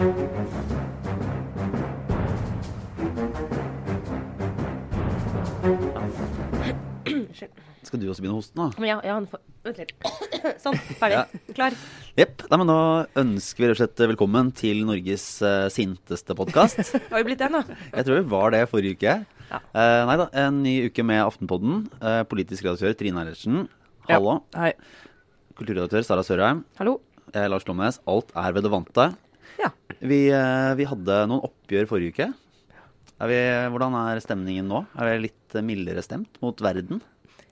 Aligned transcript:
Skal 0.00 0.08
du 8.00 8.06
også 8.08 8.22
begynne 8.22 8.32
å 8.32 8.38
hoste 8.38 8.56
nå? 8.56 8.70
Men 8.80 8.88
ja, 8.88 8.96
ja, 9.04 9.18
Vent 9.60 9.76
litt. 9.76 9.92
Sånn. 10.62 10.78
Ferdig. 10.96 11.20
Klar. 11.52 11.76
Jepp. 12.16 12.46
Nei, 12.48 12.58
men 12.62 12.72
ønsker 13.26 13.60
vi 13.60 13.68
rett 13.68 13.76
og 13.76 13.82
slett 13.82 14.00
velkommen 14.14 14.48
til 14.56 14.80
Norges 14.88 15.28
uh, 15.44 15.68
sinteste 15.68 16.32
podkast. 16.38 16.80
Har 17.12 17.20
vi 17.20 17.26
blitt 17.28 17.44
det 17.44 17.52
nå. 17.52 17.60
Jeg 17.68 18.08
tror 18.08 18.22
vi 18.22 18.26
var 18.32 18.56
det 18.56 18.64
forrige 18.72 18.96
uke. 18.96 19.20
Ja. 19.52 19.60
Uh, 19.76 20.08
nei 20.08 20.16
da, 20.22 20.30
en 20.46 20.64
ny 20.64 20.78
uke 20.88 21.04
med 21.04 21.26
Aftenpodden. 21.28 21.90
Uh, 22.00 22.22
politisk 22.30 22.64
redaktør 22.64 22.96
Trine 22.96 23.20
Eilertsen. 23.20 23.66
Ja. 24.08 24.16
Hei. 24.56 24.72
Kulturredaktør 25.60 26.08
Sara 26.08 26.24
Sørheim. 26.24 26.64
Hallo. 26.80 27.02
Jeg 27.34 27.44
er 27.44 27.52
Lars 27.52 27.68
Glomnes. 27.68 28.00
Alt 28.08 28.32
er 28.32 28.56
ved 28.56 28.64
det 28.64 28.72
vante. 28.72 29.12
Ja. 29.60 29.70
Vi, 30.00 30.22
eh, 30.32 30.72
vi 30.78 30.88
hadde 30.88 31.18
noen 31.28 31.44
oppgjør 31.44 31.88
forrige 31.90 32.14
uke. 32.14 32.28
Er 33.20 33.28
vi, 33.28 33.40
hvordan 33.74 33.96
er 34.00 34.22
stemningen 34.24 34.68
nå? 34.70 34.84
Er 34.96 35.10
vi 35.10 35.26
litt 35.26 35.56
mildere 35.66 36.04
stemt 36.04 36.38
mot 36.40 36.62
verden? 36.64 37.02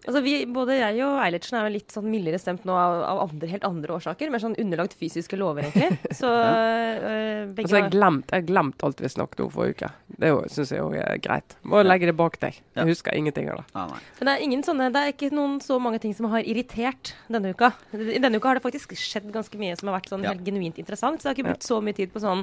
Altså 0.09 0.23
vi, 0.25 0.33
både 0.49 0.79
jeg 0.79 1.03
og 1.05 1.19
Eilertsen 1.21 1.59
er 1.59 1.67
jo 1.69 1.73
litt 1.75 1.93
sånn 1.93 2.07
mildere 2.09 2.39
stemt 2.41 2.63
nå 2.65 2.73
av, 2.73 3.03
av 3.05 3.19
andre, 3.27 3.51
helt 3.53 3.67
andre 3.69 3.93
årsaker. 3.99 4.31
Mer 4.33 4.41
sånn 4.41 4.57
underlagt 4.59 4.95
fysiske 4.97 5.37
lover, 5.37 5.67
egentlig. 5.69 5.99
Så 6.21 6.31
øh, 6.33 7.51
begge 7.53 7.67
Altså, 7.67 7.77
jeg 7.77 7.85
har- 7.85 7.93
glemt, 7.93 8.33
jeg 8.33 8.47
glemt 8.49 8.85
alt 8.89 9.03
vi 9.05 9.11
snakket 9.13 9.43
om 9.45 9.51
forrige 9.53 9.77
uke. 9.77 9.91
Det 10.19 10.31
syns 10.55 10.73
jeg 10.73 10.81
òg 10.83 10.97
er 10.99 11.21
greit. 11.23 11.57
Må 11.69 11.83
legge 11.85 12.09
det 12.09 12.17
bak 12.19 12.39
deg. 12.41 12.57
Ja. 12.73 12.83
Jeg 12.87 12.95
husker 12.95 13.15
ingenting 13.21 13.51
av 13.53 13.61
det. 13.61 13.67
Ah. 13.77 13.93
Men 14.19 14.31
det 14.31 14.35
er 14.39 14.45
ingen 14.49 14.65
sånne, 14.67 14.89
det 14.97 15.03
er 15.05 15.13
ikke 15.13 15.31
noen 15.37 15.59
så 15.63 15.77
mange 15.83 16.01
ting 16.03 16.15
som 16.17 16.31
har 16.33 16.41
irritert 16.49 17.13
denne 17.29 17.53
uka. 17.55 17.73
I 17.93 18.19
denne 18.19 18.41
uka 18.41 18.49
har 18.55 18.59
det 18.59 18.65
faktisk 18.65 18.97
skjedd 18.99 19.29
ganske 19.35 19.61
mye 19.61 19.77
som 19.79 19.93
har 19.93 19.99
vært 20.01 20.09
sånn 20.11 20.25
Ja. 20.25 20.33
helt 20.33 20.45
genuint 20.49 20.81
interessant. 20.81 21.21
Så 21.21 21.29
jeg 21.29 21.35
har 21.35 21.39
ikke 21.39 21.51
brukt 21.53 21.69
så 21.69 21.83
mye 21.85 21.95
tid 22.01 22.11
på 22.17 22.25
sånn 22.25 22.43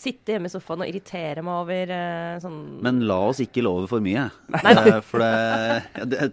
sitte 0.00 0.32
hjemme 0.32 0.48
i 0.48 0.52
sofaen 0.54 0.80
og 0.80 0.88
irritere 0.88 1.42
meg 1.44 1.58
over 1.66 1.90
øh, 1.92 2.38
sånn 2.40 2.60
Men 2.86 3.02
la 3.10 3.18
oss 3.28 3.42
ikke 3.44 3.60
love 3.66 3.90
for 3.90 4.00
mye. 4.00 4.30
Nei. 4.54 4.72
Eh, 4.80 5.00
For 5.04 5.20
det, 5.20 6.06
det, 6.14 6.30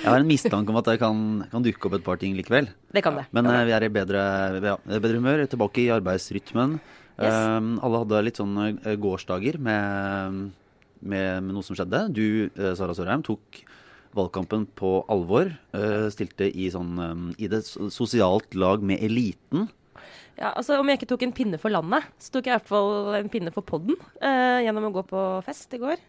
jeg 0.00 0.08
har 0.08 0.20
en 0.20 0.28
mistanke 0.28 0.72
om 0.72 0.78
at 0.80 0.88
det 0.88 0.98
kan, 1.02 1.18
kan 1.52 1.64
dukke 1.64 1.88
opp 1.88 1.96
et 1.98 2.06
par 2.06 2.20
ting 2.20 2.36
likevel. 2.38 2.70
Det 2.92 3.02
kan 3.04 3.18
det. 3.20 3.26
Men 3.36 3.48
uh, 3.50 3.60
vi 3.68 3.74
er 3.76 3.86
i 3.86 3.92
bedre, 3.92 4.22
ja, 4.64 4.76
bedre 4.96 5.20
humør, 5.20 5.44
tilbake 5.50 5.84
i 5.84 5.90
arbeidsrytmen. 5.94 6.78
Yes. 7.20 7.36
Um, 7.36 7.74
alle 7.84 8.00
hadde 8.00 8.22
litt 8.24 8.38
sånn 8.40 8.54
eh, 8.64 8.94
gårsdager 8.96 9.58
med, 9.60 10.38
med, 11.04 11.42
med 11.44 11.52
noe 11.52 11.66
som 11.66 11.76
skjedde. 11.76 12.06
Du, 12.16 12.24
Sara 12.78 12.96
Sørheim, 12.96 13.24
tok 13.26 13.60
valgkampen 14.16 14.64
på 14.78 15.00
alvor. 15.10 15.52
Uh, 15.76 16.08
stilte 16.12 16.48
i, 16.48 16.70
sånn, 16.72 16.96
um, 16.98 17.28
i 17.38 17.50
det 17.50 17.62
sosialt 17.66 18.56
lag 18.58 18.82
med 18.82 19.02
eliten. 19.04 19.68
Ja, 20.40 20.54
altså 20.54 20.78
Om 20.80 20.88
jeg 20.88 21.00
ikke 21.00 21.10
tok 21.10 21.26
en 21.26 21.36
pinne 21.36 21.60
for 21.60 21.72
landet, 21.72 22.06
så 22.16 22.32
tok 22.32 22.48
jeg 22.48 22.54
i 22.54 22.56
hvert 22.56 22.70
fall 22.70 23.18
en 23.18 23.28
pinne 23.32 23.52
for 23.52 23.66
podden 23.66 23.98
uh, 24.22 24.58
gjennom 24.64 24.88
å 24.88 24.94
gå 24.94 25.04
på 25.10 25.24
fest 25.44 25.76
i 25.76 25.82
går. 25.82 26.00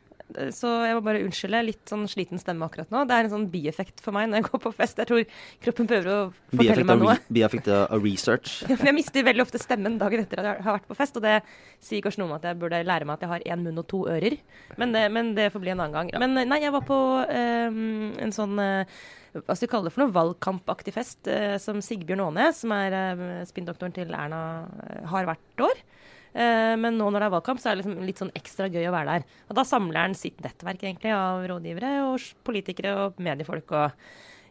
Så 0.55 0.69
jeg 0.85 0.97
må 0.97 1.03
bare 1.05 1.21
unnskylde 1.25 1.61
litt 1.67 1.91
sånn 1.91 2.07
sliten 2.11 2.41
stemme 2.41 2.67
akkurat 2.67 2.91
nå. 2.93 3.03
Det 3.09 3.17
er 3.17 3.27
en 3.27 3.33
sånn 3.33 3.47
bieffekt 3.51 4.03
for 4.03 4.15
meg 4.15 4.29
når 4.31 4.41
jeg 4.41 4.47
går 4.49 4.63
på 4.65 4.73
fest. 4.77 5.01
Jeg 5.01 5.09
tror 5.09 5.37
kroppen 5.65 5.89
prøver 5.91 6.11
å 6.11 6.17
fortelle 6.31 6.63
Bieffekt 6.63 6.89
meg 6.91 7.03
noe. 7.03 7.15
bieffekt 7.39 7.71
av 7.73 8.05
research. 8.05 8.57
Jeg 8.91 8.97
mister 8.97 9.25
veldig 9.25 9.45
ofte 9.45 9.61
stemmen 9.61 9.97
dagen 10.01 10.23
etter 10.23 10.41
at 10.41 10.47
jeg 10.49 10.65
har 10.65 10.77
vært 10.79 10.89
på 10.89 10.97
fest, 10.97 11.17
og 11.19 11.23
det 11.23 11.37
sier 11.83 12.03
kanskje 12.03 12.21
noe 12.21 12.31
om 12.31 12.35
at 12.35 12.45
jeg 12.47 12.57
burde 12.59 12.81
lære 12.85 13.07
meg 13.07 13.19
at 13.19 13.25
jeg 13.25 13.31
har 13.31 13.45
én 13.55 13.63
munn 13.63 13.79
og 13.81 13.87
to 13.91 14.03
ører. 14.11 14.35
Men 14.81 14.93
det, 14.95 15.05
men 15.13 15.33
det 15.37 15.49
får 15.53 15.63
bli 15.63 15.73
en 15.73 15.83
annen 15.83 15.95
gang. 15.95 16.11
Men 16.21 16.37
eh, 16.37 16.47
nei, 16.49 16.59
jeg 16.63 16.73
var 16.75 16.85
på 16.87 16.99
um, 17.21 17.81
en 18.21 18.35
sånn 18.35 18.59
eh, 18.61 19.01
hva 19.31 19.55
skal 19.55 19.65
vi 19.67 19.71
kalle 19.71 19.87
det 19.87 19.93
for 19.95 20.03
noe, 20.03 20.15
valgkampaktig 20.15 20.93
fest 20.95 21.29
eh, 21.31 21.55
som 21.61 21.79
Sigbjørn 21.83 22.23
Aanes, 22.25 22.63
som 22.65 22.73
er 22.75 22.95
eh, 22.97 23.43
spinndoktoren 23.47 23.95
til 23.95 24.11
Erna, 24.11 24.41
eh, 24.89 25.05
har 25.07 25.29
hvert 25.29 25.63
år. 25.69 25.83
Eh, 26.33 26.73
men 26.79 26.97
nå 26.97 27.09
når 27.11 27.19
det 27.19 27.27
er 27.29 27.33
valgkamp, 27.35 27.59
så 27.61 27.69
er 27.71 27.75
det 27.75 27.83
liksom 27.85 28.05
litt 28.07 28.19
sånn 28.21 28.33
ekstra 28.37 28.69
gøy 28.71 28.87
å 28.87 28.93
være 28.95 29.17
der. 29.19 29.25
Og 29.49 29.55
da 29.59 29.65
samler 29.67 30.05
han 30.05 30.15
sitt 30.17 30.39
nettverk 30.43 30.83
egentlig 30.85 31.13
av 31.15 31.43
rådgivere 31.51 31.93
og 32.07 32.27
politikere 32.47 32.93
og 33.05 33.19
mediefolk 33.23 33.71
og 33.75 34.05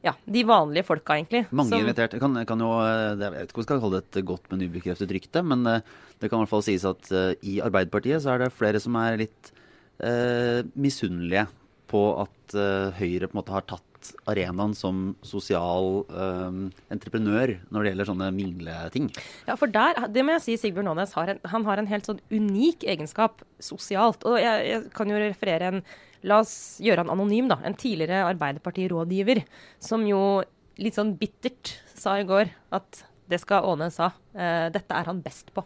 ja, 0.05 0.15
de 0.25 0.43
vanlige 0.49 0.87
folka, 0.89 1.19
egentlig. 1.19 1.43
Mange 1.53 1.75
som- 1.75 1.83
invitert. 1.85 2.15
Kan, 2.21 2.39
kan 2.49 2.59
jo, 2.65 2.71
eh, 2.81 3.17
jeg 3.21 3.33
vet 3.35 3.49
ikke 3.51 3.59
om 3.59 3.63
vi 3.63 3.69
skal 3.69 3.81
kalle 3.81 4.01
det 4.01 4.17
et 4.17 4.25
godt, 4.25 4.47
men 4.51 4.65
ubekreftet 4.69 5.13
rykte, 5.13 5.43
men 5.45 5.67
eh, 5.67 5.81
det 6.21 6.31
kan 6.31 6.41
i 6.41 6.45
hvert 6.45 6.53
fall 6.55 6.63
sies 6.65 6.85
at 6.89 7.11
i 7.45 7.59
Arbeiderpartiet 7.61 8.23
så 8.25 8.35
er 8.35 8.45
det 8.45 8.53
flere 8.57 8.81
som 8.81 8.97
er 8.97 9.19
litt 9.21 9.53
eh, 10.01 10.63
misunnelige 10.77 11.47
på 11.91 12.01
at 12.23 12.55
eh, 12.57 12.91
Høyre 13.01 13.29
på 13.29 13.35
en 13.35 13.41
måte 13.43 13.55
har 13.57 13.67
tatt 13.69 13.90
arenaen 14.31 14.75
som 14.77 15.15
sosial 15.27 16.05
eh, 16.09 16.61
entreprenør 16.93 17.57
når 17.71 17.83
det 17.83 17.93
gjelder 17.93 18.11
sånne 18.11 18.31
mingleting. 18.37 19.11
Ja, 19.49 19.57
for 19.61 19.73
der, 19.73 20.07
det 20.13 20.25
må 20.27 20.37
jeg 20.37 20.45
si, 20.47 20.59
Sigbjørn 20.61 20.93
Aanes 20.93 21.17
har 21.19 21.35
en, 21.35 21.43
han 21.53 21.67
har 21.69 21.83
en 21.83 21.91
helt 21.91 22.09
sånn 22.09 22.23
unik 22.33 22.87
egenskap 22.95 23.45
sosialt. 23.63 24.25
Og 24.29 24.39
jeg, 24.41 24.71
jeg 24.71 24.87
kan 24.97 25.11
jo 25.13 25.21
referere 25.21 25.75
en 25.75 25.85
La 26.21 26.43
oss 26.43 26.77
gjøre 26.85 27.01
han 27.01 27.13
anonym, 27.15 27.47
da. 27.49 27.57
En 27.65 27.73
tidligere 27.81 28.27
Arbeiderparti-rådgiver 28.29 29.41
som 29.81 30.03
jo 30.05 30.43
litt 30.81 30.97
sånn 30.99 31.15
bittert 31.21 31.79
sa 31.97 32.19
i 32.21 32.27
går 32.29 32.51
at 32.77 33.05
det 33.31 33.39
skal 33.41 33.65
Aanes 33.71 33.97
ha. 34.03 34.11
Eh, 34.35 34.67
dette 34.75 34.97
er 34.97 35.09
han 35.09 35.23
best 35.25 35.53
på. 35.57 35.65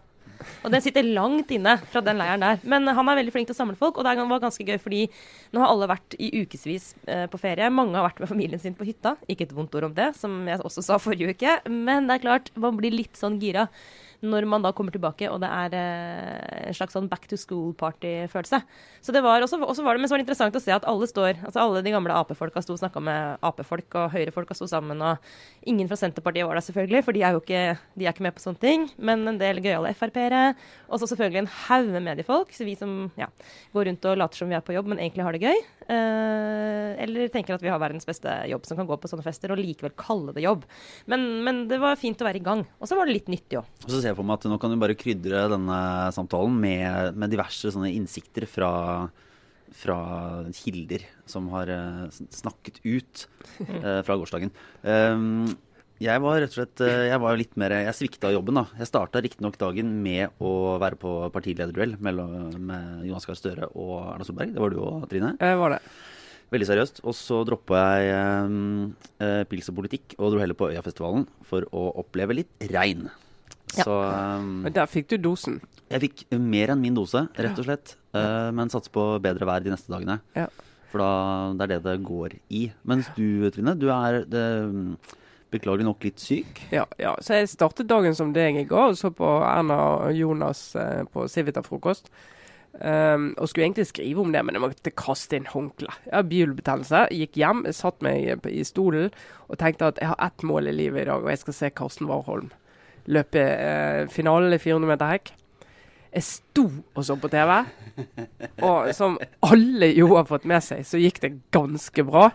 Og 0.63 0.73
den 0.75 0.85
sitter 0.85 1.07
langt 1.07 1.51
inne 1.55 1.77
fra 1.93 2.03
den 2.05 2.21
leiren 2.21 2.45
der. 2.45 2.63
Men 2.69 2.89
han 2.89 3.11
er 3.11 3.21
veldig 3.21 3.35
flink 3.35 3.51
til 3.51 3.57
å 3.57 3.61
samle 3.61 3.79
folk, 3.79 3.99
og 3.99 4.07
det 4.07 4.17
var 4.21 4.43
ganske 4.43 4.67
gøy 4.67 4.79
fordi 4.83 5.03
nå 5.55 5.63
har 5.63 5.73
alle 5.73 5.91
vært 5.91 6.17
i 6.19 6.31
ukevis 6.43 6.93
eh, 7.07 7.27
på 7.31 7.41
ferie. 7.41 7.71
Mange 7.73 7.99
har 7.99 8.09
vært 8.09 8.23
med 8.25 8.33
familien 8.33 8.63
sin 8.63 8.77
på 8.79 8.87
hytta. 8.89 9.17
Ikke 9.31 9.49
et 9.49 9.55
vondt 9.57 9.75
ord 9.79 9.91
om 9.91 9.97
det, 9.97 10.13
som 10.19 10.43
jeg 10.51 10.63
også 10.65 10.85
sa 10.87 11.01
forrige 11.03 11.35
uke. 11.35 11.59
Men 11.71 12.09
det 12.09 12.19
er 12.19 12.27
klart, 12.27 12.51
man 12.59 12.79
blir 12.81 12.95
litt 12.95 13.19
sånn 13.21 13.41
gira 13.43 13.69
når 14.25 14.47
man 14.49 14.65
da 14.65 14.73
kommer 14.77 14.95
tilbake 14.95 15.29
og 15.31 15.41
det 15.43 15.51
er 15.51 15.77
eh, 15.79 16.69
en 16.69 16.77
slags 16.77 16.97
sånn 16.97 17.09
back 17.11 17.27
to 17.31 17.39
school-party-følelse. 17.41 18.61
Så 19.05 19.15
det 19.15 19.23
var 19.25 19.45
også, 19.45 19.61
også 19.61 19.85
var 19.85 19.97
det, 19.97 20.03
Men 20.03 20.11
så 20.11 20.15
var 20.15 20.23
det 20.23 20.27
interessant 20.27 20.57
å 20.57 20.63
se 20.63 20.73
at 20.75 20.87
alle 20.89 21.09
står 21.11 21.43
Altså 21.45 21.61
alle 21.61 21.83
de 21.85 21.93
gamle 21.93 22.15
Ap-folka 22.17 22.63
sto 22.65 22.77
og 22.77 22.81
snakka 22.81 23.03
med 23.05 23.45
Ap-folk, 23.45 23.89
og 24.01 24.15
Høyre-folka 24.15 24.57
sto 24.57 24.69
sammen, 24.71 25.03
og 25.05 25.69
ingen 25.69 25.91
fra 25.91 25.99
Senterpartiet 26.01 26.47
var 26.49 26.59
der 26.59 26.67
selvfølgelig, 26.67 27.05
for 27.07 27.17
de 27.17 27.25
er 27.27 27.37
jo 27.37 27.43
ikke, 27.43 27.63
de 27.99 28.07
er 28.07 28.15
ikke 28.15 28.27
med 28.27 28.37
på 28.37 28.45
sånne 28.45 28.63
ting. 28.63 28.89
Men 28.97 29.27
en 29.29 29.41
del 29.41 29.61
gøyale 29.65 29.95
Frp-ere. 29.99 30.45
Og 30.89 31.01
så 31.01 31.09
selvfølgelig 31.11 31.45
en 31.45 31.53
haug 31.67 31.91
med 31.95 32.07
mediefolk, 32.09 32.53
så 32.55 32.67
vi 32.67 32.77
som 32.79 33.11
ja, 33.21 33.29
går 33.75 33.91
rundt 33.91 34.09
og 34.11 34.19
later 34.21 34.43
som 34.43 34.51
vi 34.51 34.57
er 34.59 34.65
på 34.65 34.77
jobb, 34.77 34.91
men 34.93 35.03
egentlig 35.03 35.27
har 35.27 35.37
det 35.37 35.45
gøy. 35.45 35.65
Eh, 35.85 36.91
eller 37.05 37.33
tenker 37.33 37.57
at 37.57 37.65
vi 37.65 37.73
har 37.73 37.81
verdens 37.83 38.07
beste 38.09 38.31
jobb 38.51 38.65
som 38.69 38.79
kan 38.79 38.89
gå 38.89 38.99
på 39.01 39.11
sånne 39.11 39.25
fester, 39.27 39.53
og 39.53 39.61
likevel 39.61 39.95
kalle 39.99 40.35
det 40.37 40.45
jobb. 40.47 40.65
Men, 41.11 41.27
men 41.47 41.65
det 41.71 41.81
var 41.83 42.01
fint 42.01 42.21
å 42.21 42.29
være 42.29 42.41
i 42.41 42.45
gang. 42.45 42.65
Og 42.81 42.91
så 42.91 42.99
var 42.99 43.09
det 43.09 43.19
litt 43.19 43.33
nyttig 43.33 43.61
òg. 43.61 43.69
Jeg 44.15 44.21
for 44.21 44.29
meg 44.29 44.39
at 44.39 44.49
nå 44.49 44.59
kan 44.63 44.73
du 44.73 44.81
bare 44.81 44.97
krydre 44.99 45.45
denne 45.53 45.79
samtalen 46.15 46.57
med, 46.63 47.19
med 47.19 47.33
diverse 47.35 47.73
sånne 47.75 47.91
innsikter 47.93 48.47
fra, 48.49 48.71
fra 49.75 49.99
kilder 50.55 51.05
som 51.31 51.51
har 51.55 51.71
eh, 51.73 52.07
snakket 52.35 52.81
ut 52.85 53.27
eh, 53.67 54.01
fra 54.07 54.19
gårsdagen. 54.21 54.55
Um, 54.87 55.51
jeg 56.03 56.21
var 56.21 56.41
rett 56.43 56.51
og 56.51 56.59
slett 56.59 56.83
eh, 56.83 57.05
Jeg 57.07 57.21
var 57.23 57.37
litt 57.39 57.53
mer 57.61 57.73
Jeg 57.85 57.95
svikta 57.97 58.33
jobben, 58.35 58.59
da. 58.59 58.65
Jeg 58.81 58.91
starta 58.91 59.23
riktignok 59.23 59.57
dagen 59.61 59.93
med 60.05 60.43
å 60.43 60.75
være 60.83 60.99
på 61.01 61.15
partilederduell 61.35 61.97
med 62.03 62.19
Jonas 63.07 63.29
Gahr 63.29 63.39
Støre 63.39 63.71
og 63.73 63.97
Erna 64.17 64.27
Solberg. 64.27 64.55
Det 64.55 64.63
var 64.63 64.75
du 64.75 64.83
òg, 64.83 65.07
Trine. 65.11 65.35
Jeg 65.41 65.61
var 65.61 65.77
det. 65.77 65.83
Veldig 66.55 66.71
seriøst. 66.71 67.03
Og 67.09 67.17
så 67.19 67.41
droppa 67.47 67.83
jeg 68.03 68.15
um, 68.47 68.95
pils 69.51 69.71
og 69.71 69.79
politikk 69.81 70.19
og 70.19 70.35
dro 70.35 70.43
heller 70.43 70.59
på 70.59 70.71
Øyafestivalen 70.75 71.29
for 71.47 71.67
å 71.75 71.89
oppleve 72.05 72.43
litt 72.43 72.69
regn. 72.75 73.09
Ja. 73.79 73.87
Så 73.87 73.95
um, 74.41 74.63
Men 74.67 74.77
der 74.77 74.91
fikk 74.91 75.09
du 75.11 75.17
dosen. 75.19 75.61
jeg 75.91 76.05
fikk 76.07 76.25
mer 76.39 76.75
enn 76.75 76.83
min 76.83 76.95
dose, 76.97 77.27
rett 77.35 77.59
og 77.59 77.67
slett. 77.67 77.97
Uh, 78.15 78.51
men 78.55 78.71
satser 78.73 78.93
på 78.95 79.07
bedre 79.23 79.49
vær 79.49 79.65
de 79.65 79.73
neste 79.75 79.91
dagene. 79.93 80.21
Ja. 80.39 80.47
For 80.93 81.03
da, 81.03 81.11
det 81.59 81.67
er 81.67 81.73
det 81.75 81.83
det 81.89 82.07
går 82.07 82.37
i. 82.55 82.69
Mens 82.87 83.11
du, 83.17 83.51
Trine, 83.51 83.75
du 83.75 83.89
er 83.91 84.23
det, 84.31 84.45
beklagelig 85.55 85.89
nok 85.89 86.07
litt 86.07 86.23
syk. 86.23 86.61
Ja, 86.75 86.85
ja. 87.01 87.17
Så 87.23 87.39
jeg 87.39 87.51
startet 87.53 87.91
dagen 87.91 88.15
som 88.15 88.33
deg 88.35 88.61
i 88.61 88.69
går, 88.69 88.93
og 88.93 89.01
så 89.01 89.11
på 89.15 89.33
Erna 89.47 89.81
og 90.07 90.15
Jonas 90.15 90.69
eh, 90.79 91.03
på 91.11 91.27
Civita-frokost. 91.31 92.11
Um, 92.75 93.29
og 93.39 93.47
skulle 93.47 93.69
egentlig 93.69 93.87
skrive 93.87 94.19
om 94.25 94.33
det, 94.35 94.41
men 94.43 94.57
jeg 94.57 94.63
måtte 94.65 94.95
kaste 94.99 95.39
inn 95.39 95.47
håndkle. 95.47 95.93
Jeg 96.09 96.15
har 96.17 96.27
bihulebetennelse. 96.27 97.05
Gikk 97.15 97.39
hjem, 97.39 97.63
satt 97.71 98.03
meg 98.03 98.47
i 98.51 98.65
stolen 98.67 99.15
og 99.47 99.61
tenkte 99.61 99.93
at 99.93 100.01
jeg 100.03 100.11
har 100.11 100.23
ett 100.27 100.43
mål 100.47 100.73
i 100.73 100.75
livet 100.75 101.05
i 101.05 101.09
dag, 101.11 101.23
og 101.23 101.31
jeg 101.31 101.43
skal 101.45 101.59
se 101.59 101.71
Karsten 101.71 102.11
Warholm 102.11 102.51
løpe 103.13 103.41
eh, 103.41 104.05
finalen 104.13 104.55
i 104.55 104.61
400 104.61 104.91
meter 104.91 105.13
hekk. 105.15 105.33
Jeg 106.15 106.27
sto 106.29 106.69
og 106.95 107.03
så 107.03 107.17
på 107.19 107.29
TV, 107.33 107.53
og 108.63 108.93
som 108.95 109.17
alle 109.43 109.89
jo 109.97 110.13
har 110.15 110.29
fått 110.29 110.45
med 110.47 110.63
seg, 110.63 110.85
så 110.87 111.01
gikk 111.01 111.19
det 111.25 111.33
ganske 111.55 112.05
bra. 112.07 112.29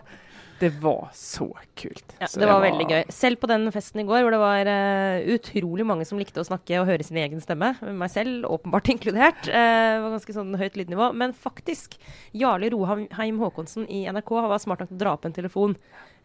Det 0.60 0.68
var 0.82 1.08
så 1.16 1.46
kult. 1.74 2.14
Ja, 2.18 2.26
Så 2.28 2.40
det 2.40 2.48
var 2.50 2.60
veldig 2.60 2.84
gøy. 2.84 3.04
Selv 3.08 3.40
på 3.40 3.48
den 3.48 3.64
festen 3.72 4.02
i 4.02 4.04
går, 4.04 4.26
hvor 4.26 4.34
det 4.34 4.40
var 4.42 4.68
uh, 4.68 5.28
utrolig 5.32 5.86
mange 5.88 6.04
som 6.04 6.20
likte 6.20 6.42
å 6.42 6.44
snakke 6.44 6.82
og 6.82 6.88
høre 6.90 7.06
sin 7.06 7.16
egen 7.16 7.40
stemme, 7.40 7.70
meg 7.80 8.12
selv 8.12 8.44
åpenbart 8.44 8.90
inkludert, 8.94 9.40
uh, 9.48 9.56
det 9.56 10.02
var 10.04 10.14
ganske 10.18 10.36
sånn 10.36 10.52
høyt 10.60 10.76
lydnivå. 10.76 11.08
Men 11.16 11.32
faktisk, 11.32 11.96
Jarle 12.36 12.68
Roheim 12.74 13.40
Haakonsen 13.40 13.88
i 13.88 14.02
NRK 14.12 14.34
var 14.36 14.60
smart 14.60 14.84
nok 14.84 14.92
til 14.92 15.00
å 15.00 15.02
dra 15.06 15.16
opp 15.16 15.24
en 15.30 15.38
telefon. 15.40 15.78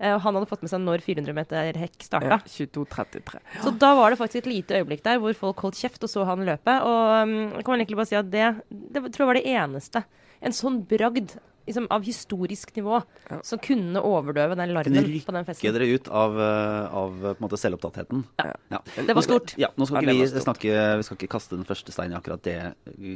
Uh, 0.04 0.18
han 0.20 0.36
hadde 0.36 0.52
fått 0.52 0.68
med 0.68 0.76
seg 0.76 0.84
når 0.84 1.08
400 1.08 1.40
meter 1.40 1.82
hekk 1.86 1.98
starta. 2.04 2.42
Ja, 2.44 2.56
22.33. 2.58 3.40
Så 3.64 3.76
da 3.80 3.96
var 3.96 4.12
det 4.12 4.20
faktisk 4.20 4.44
et 4.44 4.52
lite 4.52 4.82
øyeblikk 4.82 5.08
der 5.08 5.24
hvor 5.24 5.40
folk 5.46 5.64
holdt 5.64 5.80
kjeft 5.80 6.04
og 6.04 6.12
så 6.12 6.28
han 6.28 6.44
løpe. 6.44 6.76
Og 6.84 7.24
um, 7.24 7.36
kan 7.64 7.80
egentlig 7.80 8.04
bare 8.04 8.12
si 8.12 8.20
at 8.20 8.36
det, 8.36 8.52
det 8.68 9.08
tror 9.08 9.30
jeg 9.30 9.32
var 9.32 9.40
det 9.40 9.50
eneste. 9.56 10.04
En 10.44 10.56
sånn 10.56 10.84
bragd 10.92 11.38
liksom, 11.66 11.88
av 11.90 12.04
historisk 12.06 12.76
nivå 12.76 13.02
Ja. 13.30 13.40
som 13.44 13.60
kunne 13.60 14.02
overdøve 14.02 14.56
den 14.56 14.74
larmen 14.74 15.06
rykke 15.06 15.26
på 15.26 15.34
den 15.34 15.46
festen. 15.46 15.74
dere 15.74 15.88
ut 15.96 16.08
av, 16.08 16.40
eh, 16.40 16.94
av 16.94 17.12
på 17.22 17.36
en 17.36 17.50
måte 17.50 17.58
selvopptattheten. 17.58 18.24
Ja. 18.70 18.80
Det 18.96 19.16
var 19.16 19.22
stort. 19.22 19.56
Ja, 19.58 19.70
nå 19.78 19.86
skal 19.88 20.04
ikke 20.04 20.14
det 20.14 20.34
vi 20.34 20.42
snakke 20.46 20.98
Vi 20.98 21.04
skal 21.04 21.18
ikke 21.18 21.32
kaste 21.32 21.56
den 21.56 21.66
første 21.66 21.92
steinen 21.92 22.14
i 22.14 22.20
akkurat 22.20 22.42
det 22.44 22.76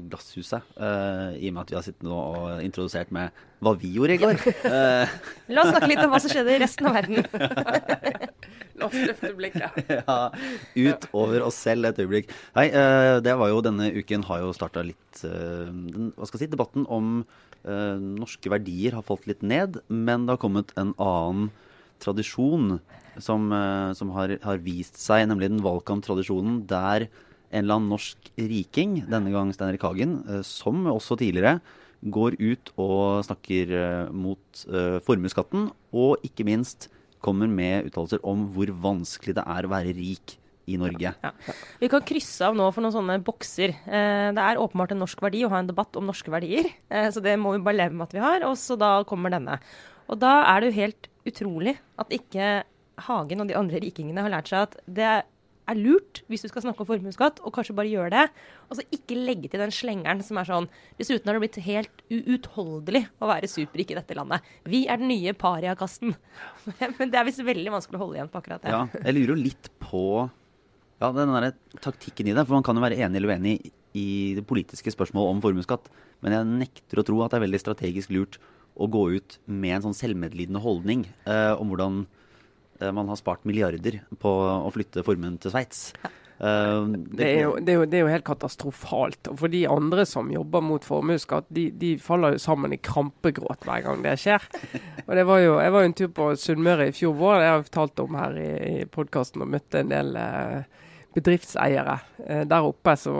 glasshuset. 0.09 0.61
uh, 0.79 1.33
I 1.37 1.49
og 1.49 1.53
med 1.53 1.61
at 1.61 1.69
vi 1.69 1.75
har 1.75 1.83
sittet 1.83 2.03
nå 2.03 2.13
og 2.13 2.63
introdusert 2.63 3.11
med 3.11 3.31
hva 3.61 3.73
vi 3.77 3.93
gjorde 3.93 4.15
i 4.15 4.17
går. 4.17 4.39
uh. 4.65 5.07
La 5.49 5.61
oss 5.61 5.73
snakke 5.73 5.87
litt 5.91 6.03
om 6.03 6.11
hva 6.11 6.19
som 6.19 6.31
skjedde 6.31 6.55
i 6.55 6.59
resten 6.59 6.87
av 6.87 6.93
verden. 6.93 7.25
La 8.79 8.87
oss 8.87 8.95
løfte 8.95 9.33
blikket. 9.35 9.89
ja, 9.99 10.17
ut 10.75 11.07
over 11.13 11.43
oss 11.49 11.57
selv 11.59 11.89
et 11.89 11.99
øyeblikk. 11.99 12.31
Nei, 12.55 12.69
uh, 12.71 13.19
det 13.23 13.35
var 13.37 13.51
jo 13.51 13.61
denne 13.65 13.91
uken 13.91 14.23
har 14.29 14.45
jo 14.45 14.53
starta 14.55 14.83
litt 14.85 15.23
den, 15.25 16.13
Hva 16.15 16.27
skal 16.27 16.39
jeg 16.39 16.47
si, 16.47 16.51
debatten 16.53 16.85
om 16.87 17.25
eh, 17.65 17.97
norske 18.39 18.51
verdier 18.51 18.95
har 18.95 19.03
falt 19.03 19.27
litt 19.27 19.41
ned, 19.43 19.81
men 19.89 20.25
det 20.25 20.35
har 20.35 20.39
kommet 20.39 20.71
en 20.77 20.93
annen 20.97 21.51
tradisjon 21.99 22.79
som, 23.19 23.51
eh, 23.51 23.93
som 23.93 24.11
har, 24.11 24.39
har 24.41 24.57
vist 24.63 24.97
seg, 24.97 25.27
nemlig 25.27 25.49
den 25.49 25.61
valgkamptradisjonen 25.61 26.65
der 26.65 27.09
en 27.51 27.63
eller 27.63 27.75
annen 27.75 27.89
norsk 27.89 28.17
riking, 28.37 29.05
denne 29.09 29.31
gang 29.31 29.51
Stein 29.51 29.73
Erik 29.73 29.83
Hagen, 29.83 30.23
eh, 30.29 30.41
som 30.43 30.85
også 30.87 31.17
tidligere, 31.17 31.59
går 32.01 32.37
ut 32.39 32.71
og 32.77 33.25
snakker 33.27 33.71
eh, 33.75 34.11
mot 34.11 34.39
formuesskatten, 35.03 35.69
og 35.91 36.23
ikke 36.23 36.45
minst 36.47 36.87
kommer 37.19 37.49
med 37.51 37.89
uttalelser 37.89 38.21
om 38.23 38.47
hvor 38.53 38.71
vanskelig 38.71 39.35
det 39.35 39.43
er 39.43 39.65
å 39.65 39.73
være 39.73 39.97
rik 39.97 40.37
i 40.69 40.77
Norge. 40.79 41.13
Vi 41.81 41.89
kan 41.91 42.05
krysse 42.05 42.47
av 42.47 42.57
nå 42.57 42.67
for 42.75 42.85
noen 42.85 42.95
sånne 42.95 43.19
bokser. 43.25 43.75
Eh, 43.85 44.29
det 44.35 44.45
er 44.45 44.61
åpenbart 44.61 44.93
en 44.95 45.01
norsk 45.03 45.21
verdi 45.25 45.43
å 45.45 45.51
ha 45.53 45.61
en 45.63 45.69
debatt 45.69 45.97
om 45.99 46.09
norske 46.09 46.33
verdier. 46.33 46.69
Eh, 46.89 47.09
så 47.13 47.23
det 47.25 47.37
må 47.41 47.55
vi 47.55 47.63
bare 47.65 47.81
leve 47.81 47.97
med 47.97 48.09
at 48.09 48.17
vi 48.17 48.23
har. 48.23 48.45
Og 48.49 48.57
så 48.59 48.77
da 48.79 48.97
kommer 49.09 49.33
denne. 49.33 49.59
Og 50.09 50.19
da 50.21 50.39
er 50.51 50.61
det 50.61 50.71
jo 50.71 50.79
helt 50.81 51.09
utrolig 51.29 51.77
at 52.01 52.13
ikke 52.15 52.59
Hagen 52.99 53.39
og 53.39 53.47
de 53.47 53.55
andre 53.55 53.79
rikingene 53.79 54.25
har 54.25 54.33
lært 54.33 54.49
seg 54.51 54.65
at 54.65 54.73
det 54.89 55.11
er 55.69 55.77
lurt, 55.77 56.23
hvis 56.29 56.43
du 56.43 56.49
skal 56.49 56.63
snakke 56.65 56.83
om 56.83 56.89
formuesskatt, 56.89 57.41
og 57.45 57.53
kanskje 57.55 57.75
bare 57.77 57.91
gjøre 57.91 58.11
det. 58.15 58.25
Og 58.69 58.79
så 58.79 58.85
ikke 58.95 59.17
legge 59.17 59.51
til 59.51 59.61
den 59.61 59.73
slengeren 59.73 60.23
som 60.25 60.39
er 60.41 60.49
sånn 60.49 60.69
Dessuten 60.99 61.29
har 61.29 61.37
det 61.37 61.43
blitt 61.45 61.59
helt 61.65 62.03
uutholdelig 62.09 63.05
å 63.21 63.29
være 63.29 63.49
superrik 63.51 63.93
i 63.93 63.99
dette 63.99 64.17
landet. 64.17 64.45
Vi 64.69 64.85
er 64.89 65.01
den 65.01 65.11
nye 65.13 65.35
pariakasten. 65.37 66.15
Men 66.99 67.13
det 67.13 67.21
er 67.21 67.27
visst 67.29 67.45
veldig 67.45 67.75
vanskelig 67.77 67.99
å 67.99 68.03
holde 68.03 68.19
igjen 68.19 68.33
på 68.33 68.41
akkurat 68.41 68.65
det. 68.65 68.73
Ja, 68.73 68.83
jeg 69.05 69.17
lurer 69.17 69.35
jo 69.35 69.39
litt 69.43 69.71
på 69.83 70.03
ja, 70.99 71.11
den 71.15 71.33
der 71.33 71.53
taktikken 71.83 72.29
i 72.29 72.35
det. 72.35 72.45
For 72.45 72.57
man 72.57 72.65
kan 72.65 72.77
jo 72.77 72.83
være 72.83 72.99
enig 72.99 73.21
eller 73.21 73.35
uenig 73.35 73.57
i 73.97 74.35
det 74.37 74.45
politiske 74.47 74.91
spørsmålet 74.93 75.35
om 75.35 75.43
formuesskatt. 75.43 75.89
Men 76.23 76.35
jeg 76.35 76.51
nekter 76.51 77.01
å 77.01 77.07
tro 77.07 77.19
at 77.23 77.33
det 77.33 77.39
er 77.39 77.47
veldig 77.47 77.63
strategisk 77.63 78.13
lurt 78.13 78.39
å 78.79 78.87
gå 78.91 79.09
ut 79.17 79.39
med 79.49 79.77
en 79.77 79.89
sånn 79.89 79.97
selvmedlidende 79.97 80.61
holdning 80.63 81.07
eh, 81.27 81.51
om 81.55 81.71
hvordan 81.71 82.03
eh, 82.79 82.91
man 82.95 83.11
har 83.11 83.19
spart 83.19 83.47
milliarder 83.47 84.01
på 84.21 84.31
å 84.31 84.71
flytte 84.75 85.03
formuen 85.07 85.39
til 85.41 85.55
Sveits. 85.55 85.89
Uh, 86.39 86.87
Det 87.11 87.25
er, 87.25 87.41
jo, 87.41 87.55
det, 87.59 87.73
er 87.73 87.77
jo, 87.81 87.85
det 87.89 87.97
er 87.97 88.03
jo 88.05 88.11
helt 88.13 88.27
katastrofalt. 88.27 89.27
Og 89.27 89.41
for 89.41 89.51
de 89.51 89.65
andre 89.67 90.05
som 90.07 90.29
jobber 90.31 90.63
mot 90.63 90.85
formuesskatt, 90.87 91.49
de, 91.51 91.65
de 91.75 91.97
faller 91.99 92.37
jo 92.37 92.43
sammen 92.43 92.71
i 92.71 92.79
krampegråt 92.79 93.67
hver 93.67 93.83
gang 93.83 94.05
det 94.05 94.15
skjer. 94.21 94.45
Og 95.03 95.11
det 95.19 95.25
var 95.27 95.41
jo, 95.43 95.57
Jeg 95.59 95.73
var 95.75 95.83
jo 95.83 95.89
en 95.89 95.97
tur 95.99 96.13
på 96.15 96.29
Sunnmøre 96.39 96.87
i 96.91 96.95
fjor 96.95 97.17
vår, 97.19 97.41
det 97.41 97.49
har 97.49 97.57
jeg 97.57 97.67
fortalt 97.71 98.03
om 98.05 98.19
her 98.21 98.39
i, 98.39 98.51
i 98.69 98.87
podkasten, 98.87 99.43
og 99.43 99.51
møtte 99.57 99.83
en 99.83 99.91
del 99.91 100.15
eh, 100.21 100.79
bedriftseiere 101.15 101.95
eh, 102.27 102.43
der 102.47 102.65
oppe 102.67 102.93
som 102.99 103.17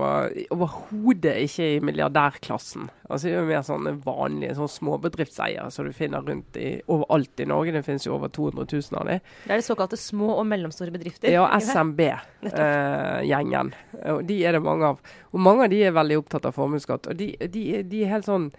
overhodet 0.54 1.36
ikke 1.46 1.68
i 1.76 1.80
milliardærklassen. 1.84 2.90
Altså 3.10 3.28
det 3.28 3.34
er 3.34 3.40
jo 3.40 3.50
mer 3.50 3.64
sånne 3.66 3.94
vanlige 4.06 4.56
sånne 4.60 4.76
småbedriftseiere 4.76 5.70
som 5.74 5.88
du 5.88 5.94
finner 5.96 6.26
rundt 6.26 6.60
i, 6.60 6.76
overalt 6.92 7.42
i 7.42 7.48
Norge. 7.50 7.74
Det 7.74 7.86
finnes 7.88 8.06
jo 8.06 8.16
over 8.18 8.32
200 8.36 8.68
000 8.70 9.02
av 9.02 9.10
dem. 9.10 9.24
Det 9.46 9.56
er 9.56 9.62
de 9.62 9.66
såkalte 9.66 10.00
små 10.00 10.36
og 10.36 10.46
mellomstore 10.50 10.94
bedrifter. 10.94 11.32
Ja. 11.34 11.48
SMB-gjengen. 11.60 13.74
og 14.06 14.26
de 14.30 14.42
er 14.46 14.58
det 14.58 14.66
mange 14.66 14.94
av. 14.94 15.16
Og 15.34 15.42
mange 15.42 15.66
av 15.66 15.74
de 15.74 15.82
er 15.88 15.98
veldig 15.98 16.20
opptatt 16.22 16.50
av 16.50 16.58
formuesskatt. 16.58 17.10
Og 17.10 17.18
de, 17.18 17.32
de, 17.42 17.66
de 17.90 18.04
er 18.04 18.14
helt 18.14 18.30
sånn 18.30 18.52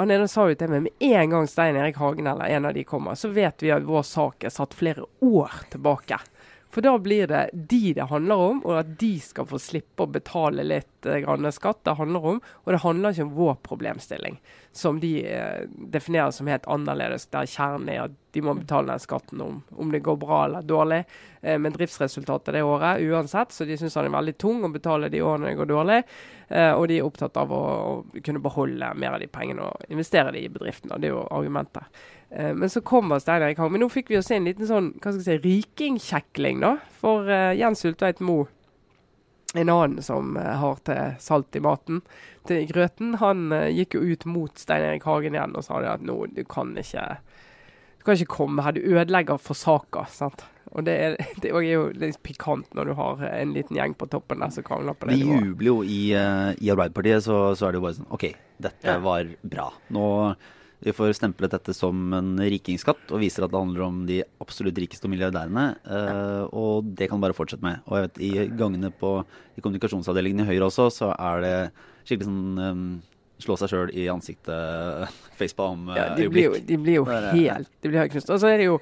han 0.00 0.12
ene 0.14 0.30
sa 0.32 0.46
jo 0.48 0.56
til 0.56 0.70
meg 0.72 0.86
med 0.86 1.02
en 1.12 1.32
gang 1.34 1.48
Stein 1.50 1.76
Erik 1.76 1.98
Hagen 2.00 2.28
eller 2.30 2.48
en 2.48 2.70
av 2.70 2.72
de 2.72 2.86
kommer, 2.88 3.18
så 3.20 3.28
vet 3.36 3.60
vi 3.60 3.68
at 3.74 3.84
vår 3.84 4.06
sak 4.08 4.46
er 4.48 4.54
satt 4.54 4.72
flere 4.72 5.04
år 5.20 5.58
tilbake. 5.74 6.16
For 6.70 6.80
da 6.86 6.98
blir 6.98 7.26
det 7.26 7.50
de 7.52 7.92
det 7.92 8.06
handler 8.12 8.36
om, 8.36 8.60
og 8.64 8.76
at 8.78 8.90
de 9.00 9.10
skal 9.22 9.46
få 9.50 9.58
slippe 9.58 10.04
å 10.04 10.10
betale 10.10 10.62
litt 10.62 11.06
eh, 11.06 11.50
skatt. 11.50 11.82
Det 11.84 11.96
handler 11.98 12.26
om, 12.26 12.40
Og 12.64 12.72
det 12.72 12.82
handler 12.84 13.10
ikke 13.10 13.26
om 13.26 13.34
vår 13.34 13.54
problemstilling, 13.66 14.38
som 14.72 15.00
de 15.00 15.26
eh, 15.26 15.66
definerer 15.66 16.30
som 16.30 16.46
helt 16.46 16.68
annerledes. 16.70 17.26
Der 17.34 17.50
kjernen 17.50 17.88
er 17.90 18.04
at 18.04 18.14
de 18.30 18.42
må 18.46 18.54
betale 18.54 18.92
den 18.92 19.02
skatten 19.02 19.40
om, 19.42 19.62
om 19.74 19.90
det 19.90 20.04
går 20.06 20.16
bra 20.22 20.44
eller 20.44 20.62
dårlig 20.62 21.00
eh, 21.42 21.58
med 21.58 21.74
driftsresultatet 21.74 22.54
det 22.54 22.62
året 22.62 23.02
uansett. 23.02 23.50
Så 23.50 23.66
de 23.66 23.78
syns 23.80 23.98
han 23.98 24.06
er 24.06 24.14
veldig 24.14 24.36
tung 24.38 24.62
å 24.62 24.70
betale 24.70 25.10
de 25.10 25.24
årene 25.26 25.50
det 25.50 25.58
går 25.58 25.72
dårlig. 25.72 25.98
Eh, 26.48 26.70
og 26.70 26.86
de 26.86 27.00
er 27.00 27.10
opptatt 27.10 27.34
av 27.40 27.50
å, 27.50 27.64
å 27.90 28.22
kunne 28.22 28.42
beholde 28.46 28.94
mer 28.94 29.18
av 29.18 29.24
de 29.24 29.26
pengene 29.26 29.66
og 29.66 29.90
investere 29.90 30.30
de 30.38 30.46
i 30.46 30.54
bedriften. 30.54 30.94
og 30.94 31.02
Det 31.02 31.10
er 31.10 31.16
jo 31.18 31.26
argumentet. 31.26 32.06
Eh, 32.30 32.54
men 32.54 32.70
så 32.70 32.80
kommer 32.80 33.18
Stein 33.18 33.42
Erik 33.42 33.58
Hagen. 33.58 33.72
Men 33.72 33.84
nå 33.84 33.90
fikk 33.90 34.10
vi 34.10 34.18
jo 34.18 34.22
se 34.24 34.38
en 34.38 34.46
liten 34.46 34.68
sånn 34.68 34.92
hva 34.98 35.12
skal 35.12 35.20
jeg 35.24 35.42
si, 35.42 35.48
rikingkjekling, 35.48 36.62
da. 36.62 36.76
For 37.00 37.26
uh, 37.30 37.50
Jens 37.58 37.84
Ulltveit 37.88 38.22
Moe, 38.22 38.46
en 39.58 39.72
annen 39.72 40.04
som 40.06 40.36
uh, 40.38 40.52
har 40.62 40.78
til 40.86 41.16
salt 41.22 41.58
i 41.58 41.62
maten, 41.64 42.04
til 42.46 42.68
grøten, 42.70 43.16
han 43.20 43.50
gikk 43.74 43.98
jo 43.98 44.04
ut 44.06 44.24
mot 44.30 44.62
Stein 44.62 44.86
Erik 44.86 45.04
Hagen 45.08 45.34
igjen 45.36 45.56
og 45.58 45.66
sa 45.66 45.82
det 45.82 45.90
at 45.90 46.06
nå, 46.06 46.22
du 46.32 46.40
kan 46.48 46.72
ikke 46.78 47.04
du 48.00 48.06
kan 48.06 48.16
ikke 48.16 48.32
komme 48.32 48.64
her, 48.64 48.72
du 48.72 48.80
ødelegger 48.80 49.36
for 49.42 49.58
saka. 49.58 50.06
sant? 50.08 50.46
Og 50.70 50.86
det 50.86 50.94
er, 50.94 51.16
det 51.42 51.50
er 51.50 51.66
jo 51.66 51.82
litt 51.98 52.22
pikant 52.24 52.70
når 52.78 52.88
du 52.88 52.94
har 52.96 53.26
en 53.28 53.52
liten 53.52 53.76
gjeng 53.76 53.92
på 53.98 54.08
toppen 54.08 54.40
der 54.40 54.54
som 54.54 54.64
krangler 54.64 54.96
på 54.96 55.10
det 55.10 55.18
Vi 55.18 55.26
jubler 55.28 55.68
jo 55.68 55.76
i, 55.84 56.00
i 56.14 56.72
Arbeiderpartiet, 56.72 57.26
så, 57.26 57.42
så 57.58 57.68
er 57.68 57.74
det 57.74 57.82
jo 57.82 57.84
bare 57.84 57.98
sånn 57.98 58.08
OK, 58.16 58.26
dette 58.56 58.88
Ja. 58.88 58.96
var 59.04 59.28
bra. 59.42 59.68
Nå 59.92 60.06
vi 60.80 60.94
får 60.96 61.12
stemplet 61.18 61.52
dette 61.52 61.74
som 61.76 62.14
en 62.16 62.32
rikingskatt 62.40 63.12
og 63.12 63.20
viser 63.20 63.44
at 63.44 63.52
det 63.52 63.60
handler 63.60 63.84
om 63.84 63.98
de 64.08 64.22
absolutt 64.40 64.78
rikeste 64.80 65.04
og 65.08 65.12
milliardærene. 65.12 65.66
eh, 65.84 66.44
og 66.56 66.88
det 66.96 67.10
kan 67.10 67.20
bare 67.20 67.36
fortsette 67.36 67.64
med. 67.64 67.82
Og 67.86 67.98
jeg 67.98 68.06
vet, 68.06 68.20
i 68.24 68.48
gangene 68.56 68.90
på 68.90 69.18
i 69.56 69.60
kommunikasjonsavdelingen 69.60 70.44
i 70.44 70.48
Høyre 70.48 70.70
også, 70.70 70.88
så 70.94 71.12
er 71.12 71.44
det 71.44 71.54
skikkelig 72.08 72.30
sånn 72.30 72.64
um, 72.64 72.88
slå 73.40 73.56
seg 73.60 73.72
sjøl 73.72 73.92
i 73.96 74.08
ansiktet, 74.12 75.12
facepalm-øyeblikk. 75.40 76.00
Ja, 76.00 76.16
de 76.16 76.32
blir 76.32 76.48
jo, 76.48 76.56
de 76.72 76.80
blir 76.80 77.00
jo 77.00 77.06
helt 77.08 77.70
de 77.80 77.92
blir 77.92 78.04
helt 78.04 78.16
knust. 78.16 78.32
Og 78.32 78.40
så 78.40 78.52
er 78.52 78.60
det 78.62 78.70
jo 78.70 78.80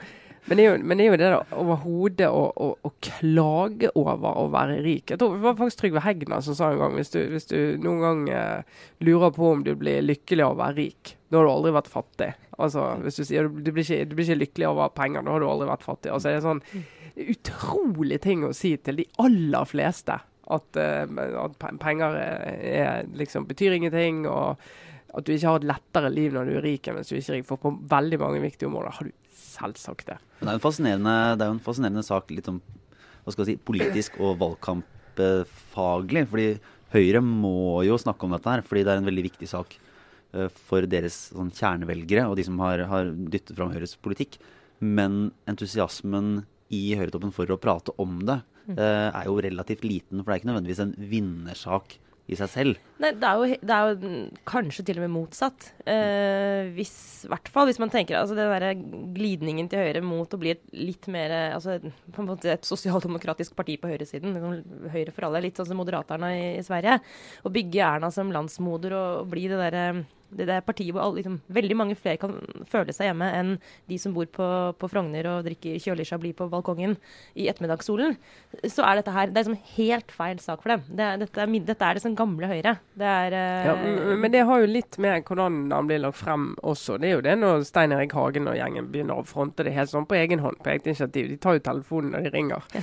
men 0.49 0.57
det 0.57 0.65
er 0.65 0.69
jo, 0.71 0.77
men 0.81 0.99
det 0.99 1.05
er 1.05 1.11
jo 1.11 1.19
det 1.21 1.31
da, 1.33 1.41
overhodet 1.61 2.29
å, 2.33 2.43
å, 2.49 2.69
å 2.89 2.91
klage 3.05 3.91
over 4.01 4.39
å 4.41 4.47
være 4.53 4.79
rik. 4.85 5.13
Jeg 5.13 5.21
tror 5.21 5.37
Det 5.37 5.45
var 5.45 5.59
faktisk 5.59 5.83
Trygve 5.83 6.03
Hegnar 6.07 6.45
som 6.45 6.57
sa 6.57 6.71
en 6.73 6.81
gang 6.81 6.97
hvis 6.97 7.13
du, 7.13 7.21
hvis 7.33 7.49
du 7.51 7.59
noen 7.85 8.01
gang 8.05 8.23
eh, 8.33 8.79
lurer 9.05 9.35
på 9.37 9.53
om 9.53 9.65
du 9.67 9.75
blir 9.79 10.01
lykkelig 10.07 10.47
av 10.47 10.57
å 10.57 10.61
være 10.63 10.79
rik, 10.81 11.15
da 11.29 11.41
har 11.41 11.49
du 11.49 11.53
aldri 11.53 11.75
vært 11.77 11.93
fattig. 11.93 12.31
Altså, 12.57 12.87
hvis 13.05 13.21
du 13.21 13.27
sier 13.29 13.53
du, 13.53 13.71
blir 13.71 13.85
ikke, 13.85 14.09
du 14.09 14.17
blir 14.17 14.27
ikke 14.27 14.43
lykkelig 14.43 14.71
av 14.71 14.81
å 14.81 14.87
ha 14.87 14.91
penger, 14.97 15.27
da 15.27 15.37
har 15.37 15.45
du 15.45 15.51
aldri 15.51 15.71
vært 15.71 15.87
fattig. 15.87 16.15
Altså, 16.15 16.33
det 16.33 16.41
er 16.41 16.49
sånn 16.49 16.65
utrolig 17.29 18.21
ting 18.25 18.45
å 18.47 18.55
si 18.57 18.73
til 18.81 19.03
de 19.03 19.09
aller 19.21 19.69
fleste. 19.69 20.17
At, 20.49 20.79
uh, 20.81 21.43
at 21.45 21.57
penger 21.83 22.15
er, 22.17 22.45
er, 22.73 23.09
liksom, 23.21 23.45
betyr 23.51 23.77
ingenting. 23.77 24.25
og 24.31 24.57
at 25.17 25.25
du 25.25 25.33
ikke 25.33 25.49
har 25.49 25.63
et 25.63 25.69
lettere 25.71 26.11
liv 26.13 26.35
når 26.35 26.49
du 26.49 26.57
er 26.59 26.65
rik 26.67 26.89
enn 26.89 26.99
hvis 26.99 27.11
du 27.11 27.17
ikke 27.17 27.33
er 27.33 27.37
rik. 27.39 27.47
For 27.49 27.61
på 27.63 27.73
veldig 27.91 28.21
mange 28.21 28.43
viktige 28.45 28.69
områder 28.69 28.99
har 28.99 29.09
du 29.09 29.15
selvsagt 29.39 30.09
det. 30.11 30.19
Det 30.41 30.49
er 30.49 30.59
jo 30.59 30.77
en 30.83 31.11
en 31.49 31.63
fascinerende 31.65 32.05
sak 32.07 32.31
litt 32.35 32.49
om 32.51 32.61
hva 33.25 33.35
skal 33.35 33.45
jeg 33.45 33.59
si, 33.59 33.65
politisk 33.69 34.19
og 34.25 34.39
valgkampfaglig. 34.41 36.25
fordi 36.31 36.49
Høyre 36.95 37.21
må 37.21 37.85
jo 37.85 37.99
snakke 38.01 38.25
om 38.25 38.33
dette 38.33 38.49
her, 38.49 38.63
fordi 38.65 38.85
det 38.87 38.95
er 38.95 39.03
en 39.03 39.09
veldig 39.09 39.25
viktig 39.27 39.49
sak 39.51 39.75
eh, 40.33 40.49
for 40.49 40.87
deres 40.89 41.29
sånn, 41.35 41.53
kjernevelgere 41.53 42.25
og 42.31 42.39
de 42.39 42.47
som 42.47 42.57
har, 42.65 42.87
har 42.89 43.11
dyttet 43.13 43.57
fram 43.59 43.75
Høyres 43.75 43.99
politikk. 44.01 44.39
Men 44.81 45.35
entusiasmen 45.51 46.47
i 46.73 46.95
Høyretoppen 46.97 47.35
for 47.35 47.51
å 47.53 47.61
prate 47.61 47.93
om 48.01 48.23
det 48.25 48.39
eh, 48.73 49.09
er 49.11 49.29
jo 49.29 49.37
relativt 49.45 49.85
liten. 49.85 50.23
For 50.23 50.31
det 50.31 50.39
er 50.39 50.43
ikke 50.43 50.51
nødvendigvis 50.53 50.85
en 50.87 50.97
vinnersak 51.13 51.99
i 52.29 52.39
seg 52.41 52.53
selv. 52.55 52.81
Nei, 52.99 53.13
det 53.15 53.29
er, 53.29 53.39
jo, 53.39 53.59
det 53.63 53.75
er 53.75 53.93
jo 53.93 54.21
kanskje 54.49 54.83
til 54.89 54.99
og 54.99 55.05
med 55.05 55.13
motsatt. 55.15 55.69
Eh, 55.87 56.67
hvis, 56.75 56.97
hvert 57.31 57.51
fall 57.55 57.69
hvis 57.69 57.79
man 57.79 57.93
tenker 57.93 58.19
altså 58.19 58.35
den 58.35 58.51
der 58.51 58.83
glidningen 59.15 59.71
til 59.71 59.85
høyre 59.85 60.03
mot 60.03 60.35
å 60.35 60.41
bli 60.41 60.57
et 60.57 60.65
litt 60.75 61.07
mer 61.15 61.35
altså 61.55 61.79
på 61.79 62.25
en 62.25 62.31
måte 62.33 62.51
et 62.57 62.67
sosialdemokratisk 62.67 63.55
parti 63.59 63.79
på 63.79 63.93
høyresiden, 63.93 64.35
liksom 64.35 64.91
Høyre 64.91 65.15
for 65.15 65.29
alle, 65.29 65.45
litt 65.45 65.59
sånn 65.61 65.71
som 65.71 65.79
Moderaterna 65.79 66.33
i, 66.35 66.45
i 66.59 66.67
Sverige. 66.67 66.99
Å 67.47 67.55
bygge 67.55 67.87
Erna 67.87 68.11
som 68.15 68.35
landsmoder 68.35 68.97
og, 68.99 69.11
og 69.23 69.31
bli 69.31 69.47
det 69.47 69.63
derre 69.63 69.89
det 70.29 70.49
er 70.53 70.65
partiet 70.65 70.93
hvor 70.93 71.05
alle, 71.05 71.23
liksom, 71.23 71.39
veldig 71.57 71.77
mange 71.79 71.97
flere 71.97 72.21
kan 72.21 72.35
føle 72.69 72.93
seg 72.93 73.09
hjemme 73.09 73.29
enn 73.33 73.55
de 73.89 73.99
som 74.01 74.13
bor 74.17 74.29
på, 74.29 74.49
på 74.77 74.91
Frogner 74.93 75.29
og 75.31 75.47
drikker 75.47 75.81
Kjølig 75.81 76.09
Chablis 76.11 76.37
på 76.37 76.51
balkongen 76.53 76.97
i 77.33 77.49
ettermiddagssolen, 77.49 78.19
så 78.69 78.85
er 78.85 79.01
dette 79.01 79.15
her 79.15 79.33
det 79.33 79.41
er 79.41 79.49
liksom 79.49 79.77
helt 79.79 80.13
feil 80.13 80.43
sak 80.43 80.61
for 80.65 80.75
dem. 80.75 80.85
Det 80.91 81.09
dette, 81.25 81.45
er, 81.45 81.55
dette 81.71 81.89
er 81.89 81.97
det 81.97 82.05
sånn 82.05 82.19
gamle 82.19 82.51
Høyre. 82.51 82.77
Det 82.99 83.07
er 83.07 83.35
uh, 83.35 83.67
ja, 83.69 84.17
Men 84.17 84.33
det 84.33 84.43
har 84.49 84.63
jo 84.63 84.69
litt 84.71 84.99
med 85.03 85.27
hvordan 85.29 85.59
han 85.71 85.89
blir 85.89 86.01
lagt 86.03 86.19
frem 86.19 86.51
også. 86.67 86.97
Det 86.99 87.11
er 87.11 87.15
jo 87.17 87.25
det 87.25 87.37
når 87.39 87.65
Stein 87.69 87.95
Erik 87.95 88.15
Hagen 88.17 88.51
og 88.51 88.57
gjengen 88.59 88.91
begynner 88.93 89.21
å 89.21 89.27
fronte 89.29 89.67
det 89.67 89.75
helt 89.77 89.93
sånn 89.93 90.07
på 90.09 90.19
egen 90.19 90.43
hånd, 90.43 90.59
på 90.65 90.73
eget 90.73 90.89
initiativ. 90.91 91.29
De 91.31 91.39
tar 91.41 91.59
jo 91.59 91.65
telefonen 91.69 92.17
når 92.17 92.27
de 92.27 92.33
ringer. 92.35 92.69
det 92.73 92.83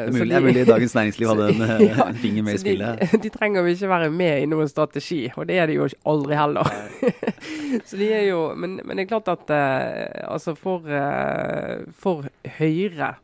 er 0.00 0.12
mulig, 0.16 0.28
de, 0.34 0.42
mulig 0.48 0.66
Dagens 0.68 0.96
Næringsliv 0.98 1.32
hadde 1.32 1.48
en, 1.52 1.64
ja, 1.90 2.08
en 2.08 2.20
finger 2.22 2.48
med 2.48 2.58
i 2.58 2.62
spillet. 2.64 3.02
De, 3.02 3.22
de 3.26 3.34
trenger 3.34 3.62
jo 3.62 3.76
ikke 3.76 3.92
være 3.94 4.12
med 4.22 4.42
i 4.42 4.50
noen 4.50 4.70
strategi, 4.70 5.20
og 5.36 5.46
det 5.50 5.60
er 5.62 5.70
de 5.70 5.78
jo 5.78 5.90
aldri 6.10 6.38
heller. 6.38 6.72
så 7.88 7.98
de 8.00 8.12
er 8.12 8.26
jo 8.28 8.40
Men, 8.58 8.80
men 8.84 8.98
det 8.98 9.06
er 9.06 9.12
klart 9.14 9.30
at 9.30 9.50
uh, 9.52 10.32
altså 10.32 10.56
for, 10.58 10.86
uh, 10.86 11.84
for 11.94 12.26
Høyre 12.58 13.14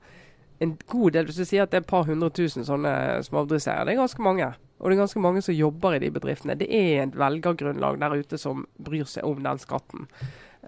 en 0.60 0.78
god 0.86 1.10
del, 1.10 1.24
Hvis 1.24 1.36
du 1.36 1.44
sier 1.44 1.62
at 1.62 1.70
det 1.72 1.78
er 1.80 1.84
et 1.84 1.90
par 1.90 2.06
hundre 2.08 2.30
tusen 2.34 2.66
sånne 2.66 3.22
småbedriftseiere, 3.26 3.86
det 3.86 3.94
er 3.94 4.00
ganske 4.00 4.24
mange. 4.26 4.48
Og 4.78 4.90
det 4.90 4.96
er 4.96 5.02
ganske 5.02 5.22
mange 5.22 5.42
som 5.42 5.56
jobber 5.56 5.96
i 5.96 6.02
de 6.02 6.10
bedriftene. 6.14 6.58
Det 6.58 6.68
er 6.70 7.06
et 7.06 7.16
velgergrunnlag 7.18 7.98
der 8.00 8.20
ute 8.20 8.38
som 8.38 8.66
bryr 8.78 9.08
seg 9.10 9.26
om 9.26 9.42
den 9.42 9.58
skatten. 9.62 10.06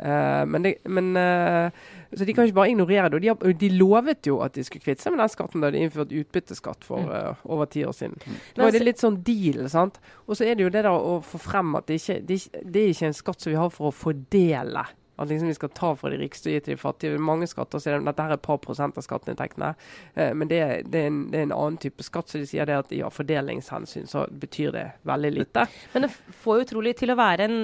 Uh, 0.00 0.46
men, 0.46 0.64
det, 0.64 0.74
men 0.86 1.10
uh, 1.18 1.68
Så 2.14 2.24
de 2.24 2.32
kan 2.32 2.46
ikke 2.46 2.56
bare 2.56 2.70
ignorere 2.72 3.10
det. 3.12 3.20
De, 3.22 3.52
de, 3.60 3.68
lovet 3.74 4.26
jo 4.26 4.38
at 4.40 4.54
de 4.54 4.64
skulle 4.64 4.84
kvitte 4.84 5.02
seg 5.02 5.12
med 5.12 5.20
den 5.20 5.32
skatten 5.32 5.64
da 5.64 5.70
de 5.74 5.82
innførte 5.82 6.16
utbytteskatt 6.16 6.86
for 6.86 7.10
uh, 7.10 7.42
over 7.44 7.68
ti 7.70 7.82
år 7.84 7.92
siden. 7.96 8.16
Mm. 8.24 8.38
Nå 8.56 8.66
er 8.66 8.76
det 8.76 8.84
litt 8.86 9.02
sånn 9.02 9.20
deal. 9.26 9.66
sant? 9.70 10.00
Og 10.26 10.38
så 10.38 10.46
er 10.46 10.56
det 10.56 10.64
jo 10.64 10.72
det 10.72 10.86
der 10.86 10.94
å 10.94 11.18
få 11.26 11.42
frem 11.42 11.74
at 11.78 11.90
det 11.90 12.00
ikke 12.00 12.20
det, 12.26 12.40
det 12.62 12.84
er 12.84 12.94
ikke 12.94 13.10
en 13.10 13.20
skatt 13.20 13.44
som 13.44 13.52
vi 13.52 13.60
har 13.60 13.74
for 13.74 13.90
å 13.90 13.94
fordele 13.94 14.86
at 15.20 15.28
liksom 15.28 15.50
vi 15.50 15.56
skal 15.58 15.72
ta 15.76 15.92
fra 15.98 16.10
de 16.12 16.18
rikeste 16.20 16.48
og 16.48 16.54
gi 16.54 16.60
til 16.64 16.74
de 16.74 16.80
fattige. 16.80 17.20
Mange 17.20 17.48
skatter 17.50 17.82
sier 17.82 17.98
de, 17.98 18.06
dette 18.08 18.24
er 18.24 18.34
et 18.36 18.44
par 18.44 18.60
prosent 18.62 18.96
av 18.98 19.04
skatteinntektene. 19.04 19.72
Eh, 20.14 20.32
men 20.36 20.50
det, 20.50 20.60
det, 20.88 21.02
er 21.02 21.10
en, 21.10 21.20
det, 21.32 21.42
er 21.42 21.48
en, 21.48 21.56
annen 21.56 21.80
type 21.82 22.04
skatt, 22.06 22.30
så 22.30 22.40
de 22.40 22.48
sier 22.48 22.68
det 22.68 22.78
at 22.80 22.94
ja, 22.96 23.10
fordelingshensyn 23.12 24.08
så 24.10 24.24
betyr 24.30 24.72
det 24.76 24.86
veldig 25.08 25.32
lite. 25.36 25.66
Men 25.94 26.06
det 26.06 26.12
får 26.42 26.64
utrolig 26.64 26.94
til 27.00 27.12
å 27.12 27.18
være 27.20 27.48
en 27.48 27.58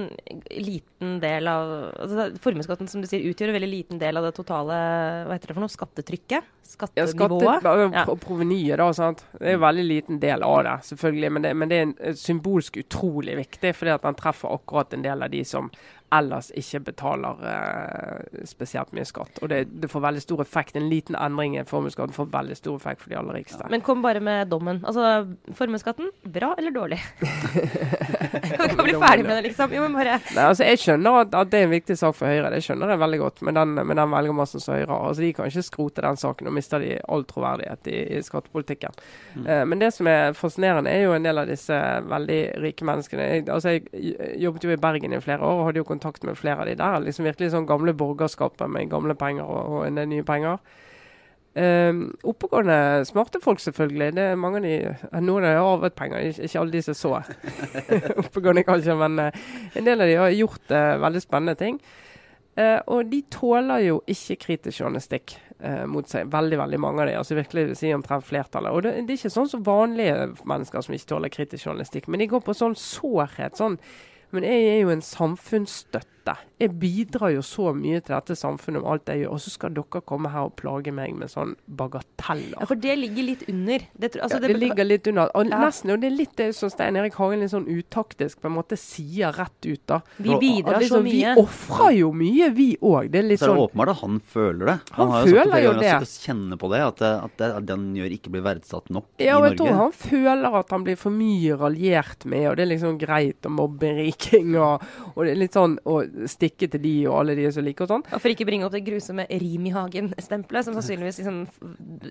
liten 0.52 1.16
del 1.22 1.48
av 1.50 1.72
altså 1.96 2.28
Formuesskatten 2.42 2.88
som 2.90 3.02
du 3.02 3.08
sier 3.08 3.25
utgjør 3.28 3.50
en 3.52 3.58
veldig 3.58 3.72
liten 3.72 4.00
del 4.00 4.18
av 4.18 4.26
det 4.26 4.34
totale 4.36 4.76
hva 5.26 5.34
heter 5.36 5.50
det 5.50 5.56
for 5.56 5.64
noe, 5.64 5.72
skattetrykket? 5.72 6.52
Skattenivået? 6.66 7.64
Ja, 7.64 7.90
skatte, 7.90 8.16
provenyet, 8.22 8.76
da. 8.80 8.88
sant? 8.96 9.22
Det 9.38 9.52
er 9.52 9.58
en 9.58 9.62
veldig 9.62 9.84
liten 9.86 10.20
del 10.22 10.44
av 10.44 10.58
det, 10.66 10.76
selvfølgelig. 10.90 11.30
Men 11.32 11.46
det, 11.46 11.52
men 11.62 11.72
det 11.72 11.78
er 11.82 12.16
symbolsk 12.18 12.80
utrolig 12.82 13.36
viktig, 13.38 13.72
fordi 13.76 13.94
at 13.94 14.06
den 14.06 14.18
treffer 14.18 14.54
akkurat 14.54 14.96
en 14.96 15.04
del 15.06 15.25
av 15.25 15.32
de 15.32 15.44
som 15.46 15.70
ellers 16.14 16.52
ikke 16.54 16.80
betaler 16.90 17.40
eh, 17.50 18.42
spesielt 18.46 18.92
mye 18.94 19.06
skatt. 19.06 19.40
Og 19.42 19.50
det, 19.50 19.64
det, 19.82 19.90
får 19.90 20.04
veldig 20.04 20.22
stor 20.22 20.42
effekt. 20.44 20.76
En 20.78 20.88
liten 20.90 21.16
endring 21.18 21.56
i 21.58 21.64
formuesskatten 21.66 22.14
får 22.14 22.28
veldig 22.32 22.56
stor 22.58 22.76
effekt 22.78 23.02
for 23.02 23.10
de 23.10 23.18
aller 23.18 23.40
rikeste. 23.40 23.62
Ja. 23.64 23.70
Men 23.72 23.82
kom 23.86 24.04
bare 24.04 24.22
med 24.22 24.48
dommen. 24.52 24.82
Altså, 24.86 25.26
formuesskatten, 25.58 26.12
bra 26.22 26.52
eller 26.58 26.75
dårlig? 26.75 27.00
kan 28.56 28.70
vi 28.70 28.86
bli 28.86 28.94
ferdig 29.02 29.26
med 29.26 29.34
det, 29.36 29.42
liksom? 29.48 29.75
Jo, 29.75 29.82
men 29.86 29.96
bare 29.98 30.18
Nei, 30.36 30.44
altså, 30.44 30.66
Jeg 30.66 30.80
skjønner 30.82 31.20
at, 31.25 31.34
at, 31.34 31.50
det 31.50 31.60
er 31.60 31.68
en 31.68 31.75
viktig 31.75 31.98
sak 31.98 32.16
for 32.18 32.30
Høyre. 32.30 32.52
Det 32.54 32.62
skjønner 32.64 32.94
jeg 32.94 33.02
veldig 33.02 33.20
godt. 33.25 33.42
Med 33.48 33.58
den, 33.58 33.75
med 33.82 33.98
den 33.98 34.14
velgermassen 34.14 34.62
som 34.62 34.76
Høyre 34.76 34.90
har. 34.92 35.10
Altså, 35.10 35.26
de 35.26 35.32
kan 35.36 35.50
ikke 35.50 35.66
skrote 35.66 36.06
den 36.06 36.22
saken. 36.22 36.50
og 36.52 36.56
mister 36.56 36.82
de 36.82 36.94
all 37.02 37.26
troverdighet 37.26 37.90
i, 37.90 37.98
i 38.16 38.22
skattepolitikken. 38.25 38.94
Mm. 39.34 39.42
Uh, 39.50 39.62
men 39.72 39.82
det 39.82 39.90
som 39.98 40.06
er 40.10 40.38
fascinerende, 40.38 40.94
er 40.94 41.08
jo 41.08 41.18
en 41.18 41.26
del 41.26 41.42
av 41.42 41.50
disse 41.50 41.82
veldig 42.06 42.40
rike 42.62 42.86
menneskene. 42.86 43.28
Jeg, 43.32 43.48
altså, 43.50 43.76
jeg 43.76 44.40
jobbet 44.46 44.64
jo 44.64 44.75
i 44.75 44.80
Bergen 44.80 45.16
i 45.16 45.22
flere 45.25 45.42
år 45.42 45.60
og 45.60 45.70
hadde 45.70 45.82
jo 45.82 45.88
kontakt 45.88 45.95
med 46.00 46.38
flere 46.38 46.60
av 46.60 46.66
de 46.66 46.74
der. 46.74 47.00
liksom 47.00 47.24
Virkelig 47.24 47.52
sånn 47.52 47.68
gamle 47.68 47.94
borgerskapet 47.94 48.70
med 48.70 48.90
gamle 48.90 49.14
penger 49.14 49.44
og, 49.44 49.78
og 49.78 49.86
en 49.86 50.00
del 50.00 50.08
nye 50.08 50.26
penger. 50.26 50.58
Um, 51.56 52.10
oppegående, 52.28 53.04
smarte 53.08 53.40
folk, 53.40 53.62
selvfølgelig. 53.64 54.10
Det 54.18 54.24
er 54.28 54.34
mange 54.36 54.58
av 54.60 54.64
de, 54.66 54.74
Noen 55.24 55.46
av 55.46 55.54
de 55.54 55.56
har 55.56 55.68
arvet 55.70 55.94
penger, 55.96 56.26
ikke, 56.34 56.58
alle 56.60 56.74
de 56.74 56.82
som 56.84 56.96
så 56.98 57.12
oppegående, 58.22 58.64
kanskje. 58.66 58.96
Men 59.00 59.16
uh, 59.16 59.46
en 59.72 59.86
del 59.86 60.04
av 60.04 60.10
de 60.10 60.18
har 60.20 60.34
gjort 60.36 60.74
uh, 60.74 60.98
veldig 61.00 61.22
spennende 61.24 61.54
ting. 61.56 61.78
Uh, 62.60 62.82
og 62.92 63.08
de 63.08 63.22
tåler 63.32 63.86
jo 63.86 64.02
ikke 64.04 64.36
kritisk 64.44 64.84
journalistikk 64.84 65.38
mot 65.88 66.04
seg. 66.04 66.28
Veldig 66.28 66.58
veldig 66.60 66.78
mange 66.84 67.00
av 67.00 67.08
de, 67.08 67.14
altså 67.16 67.38
virkelig 67.38 67.78
si 67.80 67.88
omtrent 67.96 68.26
flertallet. 68.28 68.74
Og 68.76 68.82
det, 68.84 68.90
det, 69.06 69.14
er 69.14 69.22
ikke 69.22 69.32
sånn 69.32 69.48
som 69.48 69.62
vanlige 69.64 70.26
mennesker 70.44 70.84
som 70.84 70.92
ikke 70.92 71.08
tåler 71.14 71.32
kritisk 71.32 71.64
journalistikk, 71.64 72.10
men 72.12 72.20
de 72.20 72.28
går 72.28 72.42
på 72.44 72.52
sånn 72.58 72.76
sårhet. 72.76 73.56
sånn 73.56 73.78
men 74.30 74.45
jeg 74.45 74.68
er 74.68 74.80
jo 74.83 74.90
en 74.90 75.02
samfunnsstøtte. 75.02 76.15
Jeg 76.61 76.73
bidrar 76.80 77.33
jo 77.35 77.42
så 77.45 77.71
mye 77.76 78.00
til 78.00 78.14
dette 78.14 78.37
samfunnet 78.38 78.83
med 78.83 78.90
alt 78.92 79.11
jeg 79.12 79.25
gjør, 79.25 79.35
og 79.37 79.42
så 79.45 79.52
skal 79.52 79.75
dere 79.76 80.02
komme 80.09 80.33
her 80.33 80.49
og 80.49 80.54
plage 80.59 80.95
meg 80.95 81.14
med 81.18 81.30
sånn 81.33 81.54
bagateller. 81.66 82.56
Ja, 82.56 82.68
For 82.68 82.80
det 82.80 82.97
ligger 82.99 83.28
litt 83.28 83.45
under? 83.50 83.87
Det, 83.92 84.12
altså, 84.14 84.38
ja, 84.38 84.42
det, 84.47 84.52
det 84.54 84.61
ligger 84.62 84.88
litt 84.88 85.11
under. 85.12 85.33
Og 85.37 85.50
ja. 85.50 85.61
nesten, 85.66 85.92
og 85.95 86.02
det 86.02 86.11
er 86.11 86.16
litt 86.16 86.37
det 86.40 86.49
som 86.56 86.73
Stein 86.73 86.99
Erik 86.99 87.18
Hagen 87.21 87.45
litt 87.45 87.52
sånn 87.52 87.68
utaktisk 87.68 88.40
på 88.42 88.50
en 88.50 88.56
måte 88.56 88.78
sier 88.80 89.37
rett 89.37 89.68
ut. 89.68 89.83
da. 89.87 90.00
Vi 90.16 90.33
bidrar 90.40 90.80
liksom, 90.83 91.02
så 91.02 91.06
mye. 91.06 91.35
Vi 91.37 91.45
ofrer 91.45 91.97
jo 92.00 92.12
mye, 92.16 92.50
vi 92.56 92.68
òg. 92.80 93.12
Det 93.12 93.23
er 93.23 93.28
litt 93.30 93.42
så 93.42 93.50
sånn 93.50 93.61
er 93.61 93.68
åpenbart 93.68 93.95
at 93.95 94.02
han 94.02 94.21
føler 94.35 94.73
det. 94.73 94.78
Han, 94.97 95.00
han 95.00 95.14
har 95.14 95.28
jo 95.28 95.37
føler 95.37 95.64
jo 95.66 95.75
det. 95.80 95.92
Han 95.92 96.11
kjenner 96.26 96.61
på 96.61 96.73
det, 96.73 96.83
at, 96.87 97.04
at, 97.06 97.37
det, 97.38 97.52
at 97.61 97.68
den 97.68 97.87
gjør 97.97 98.16
ikke 98.16 98.33
blir 98.33 98.45
verdsatt 98.47 98.90
nok 98.95 99.23
ja, 99.23 99.37
og 99.38 99.47
jeg 99.49 99.59
tror 99.61 99.76
han 99.76 99.92
føler 99.97 100.56
at 100.61 100.73
han 100.75 100.85
blir 100.87 100.99
for 101.00 101.14
mye 101.14 101.56
raljert 101.59 102.26
med, 102.28 102.49
og 102.50 102.56
det 102.59 102.66
er 102.66 102.71
liksom 102.73 102.99
greit 103.00 103.47
å 103.49 103.52
mobbe 103.52 103.92
riking 104.00 104.54
og, 104.56 104.85
og, 105.14 105.21
det 105.25 105.35
er 105.35 105.40
litt 105.40 105.56
sånn 105.56 105.78
å 105.85 106.00
stikke 106.30 106.68
til 106.73 106.82
de 106.82 106.94
og 107.11 107.18
alle 107.20 107.37
de 107.38 107.46
som 107.52 107.64
liker 107.66 107.87
og 107.87 107.92
sånn. 107.92 108.04
Og 108.08 108.23
for 108.23 108.32
ikke 108.32 108.46
bringe 108.49 108.66
opp 108.66 108.75
det 108.75 108.85
grusomme 108.87 109.26
Rim 109.28 109.68
i 109.68 109.75
hagen-stempelet, 109.75 110.66
som 110.66 110.76
sannsynligvis 110.76 111.20
liksom, 111.20 111.42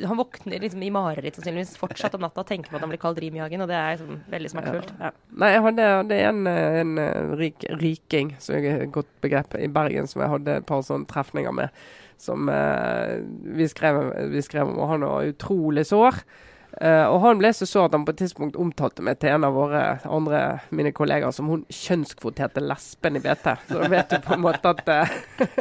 Han 0.05 0.19
våkner 0.19 0.61
liksom 0.61 0.83
i 0.85 0.91
mareritt 0.93 1.39
sannsynligvis 1.39 1.75
fortsatt 1.79 2.17
om 2.17 2.25
natta 2.25 2.43
og 2.43 2.49
tenker 2.49 2.71
på 2.71 2.79
at 2.79 2.85
han 2.85 2.93
blir 2.93 3.01
kalt 3.01 3.19
Rim 3.23 3.39
i 3.39 3.43
hagen, 3.43 3.65
og 3.65 3.71
det 3.71 3.77
er 3.79 3.97
liksom 3.97 4.21
veldig 4.31 4.53
smertefullt. 4.53 4.95
Ja. 4.99 5.11
Ja. 5.11 5.13
Nei, 5.43 5.51
jeg 5.55 5.65
hadde, 5.67 5.91
hadde 5.99 6.21
en, 6.29 6.41
en, 6.53 6.95
rik, 7.39 7.67
riking, 7.81 8.33
som 8.43 8.57
er 8.59 8.85
et 8.85 8.95
godt 8.95 9.11
begrep, 9.25 9.57
i 9.59 9.71
Bergen 9.71 10.09
som 10.11 10.23
jeg 10.23 10.33
hadde 10.35 10.59
et 10.61 10.67
par 10.69 10.83
sånne 10.85 11.09
trefninger 11.09 11.55
med. 11.55 11.85
Som 12.21 12.49
eh, 12.51 13.17
vi, 13.57 13.67
skrev, 13.67 14.01
vi 14.31 14.43
skrev 14.45 14.69
om, 14.69 14.77
og 14.79 14.93
han 14.93 15.07
var 15.07 15.31
utrolig 15.33 15.87
sår. 15.89 16.21
Uh, 16.75 17.07
og 17.07 17.21
han 17.23 17.39
ble 17.39 17.53
så 17.55 17.63
sår 17.69 17.85
at 17.87 17.93
han 17.95 18.03
på 18.03 18.11
et 18.11 18.17
tidspunkt 18.19 18.57
omtalte 18.59 19.03
meg 19.05 19.21
til 19.21 19.31
en 19.31 19.45
av 19.47 19.55
våre 19.55 19.83
andre 20.11 20.41
mine 20.75 20.91
kollegaer 20.95 21.31
som 21.31 21.47
hun 21.47 21.63
kjønnskvoterte 21.71 22.63
lesben 22.63 23.15
i 23.15 23.21
BT. 23.23 23.47
Så 23.69 23.79
da 23.79 23.87
vet 23.93 24.11
du 24.11 24.17
på 24.25 24.35
en 24.35 24.43
måte 24.43 24.73
at 24.73 24.91
uh, 24.91 25.13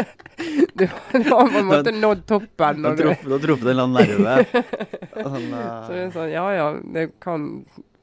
du, 0.81 0.89
du, 0.89 1.31
har 1.31 1.53
på 1.53 1.61
en 1.61 1.71
måte 1.71 1.95
nådd 1.95 2.27
toppen. 2.33 2.83
Da 2.83 2.95
traff 2.99 3.23
du 3.23 3.71
en 3.71 3.71
eller 3.77 3.87
annen 3.87 3.95
nerve. 4.01 4.65
Sånn, 5.25 5.49
uh... 5.55 5.65
Så 5.87 5.95
det 5.95 6.03
er 6.03 6.13
sånn, 6.19 6.31
ja 6.35 6.47
ja, 6.57 6.69
det 6.99 7.09
kan 7.23 7.51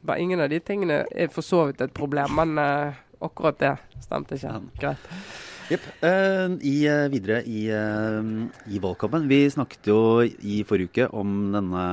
Ingen 0.02 0.42
av 0.42 0.48
de 0.50 0.58
tingene 0.66 1.04
er 1.14 1.28
for 1.30 1.46
så 1.46 1.68
vidt 1.70 1.84
et 1.86 1.92
problem, 1.94 2.32
men 2.34 2.58
akkurat 3.22 3.60
det 3.62 3.76
stemte 4.02 4.34
ikke. 4.34 4.56
Greit. 4.82 5.04
Jepp. 5.70 5.86
I, 6.02 6.74
videre 7.14 7.38
i, 7.46 7.68
i 7.70 8.82
valgkampen. 8.82 9.30
Vi 9.30 9.44
snakket 9.54 9.92
jo 9.94 10.00
i 10.26 10.64
forrige 10.66 10.90
uke 10.90 11.08
om 11.22 11.36
denne 11.54 11.86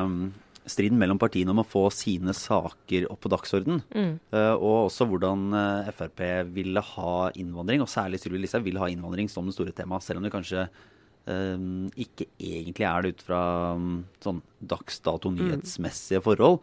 striden 0.71 0.99
mellom 1.01 1.21
partiene 1.21 1.53
om 1.53 1.63
å 1.63 1.67
få 1.67 1.87
sine 1.95 2.35
saker 2.37 3.09
opp 3.13 3.23
på 3.25 3.33
dagsorden. 3.33 3.83
Mm. 3.95 4.13
Uh, 4.35 4.55
og 4.55 4.89
også 4.89 5.09
hvordan 5.09 5.49
uh, 5.55 5.91
Frp 5.95 6.23
ville 6.55 6.83
ha 6.93 7.15
innvandring, 7.39 7.85
og 7.85 7.91
særlig 7.93 8.21
Sylvi 8.23 8.43
Listhaug 8.43 8.67
vil 8.67 8.81
ha 8.81 8.91
innvandring 8.93 9.31
som 9.33 9.49
det 9.49 9.57
store 9.57 9.75
temaet. 9.77 10.07
Selv 10.07 10.21
om 10.21 10.27
det 10.27 10.35
kanskje 10.35 10.67
uh, 10.67 11.57
ikke 11.97 12.29
egentlig 12.37 12.89
er 12.89 13.05
det 13.05 13.17
ut 13.17 13.25
fra 13.31 13.41
um, 13.79 14.05
sånn 14.25 14.45
dagsdato 14.61 15.33
mm. 15.33 15.41
nyhetsmessige 15.41 16.23
forhold. 16.25 16.63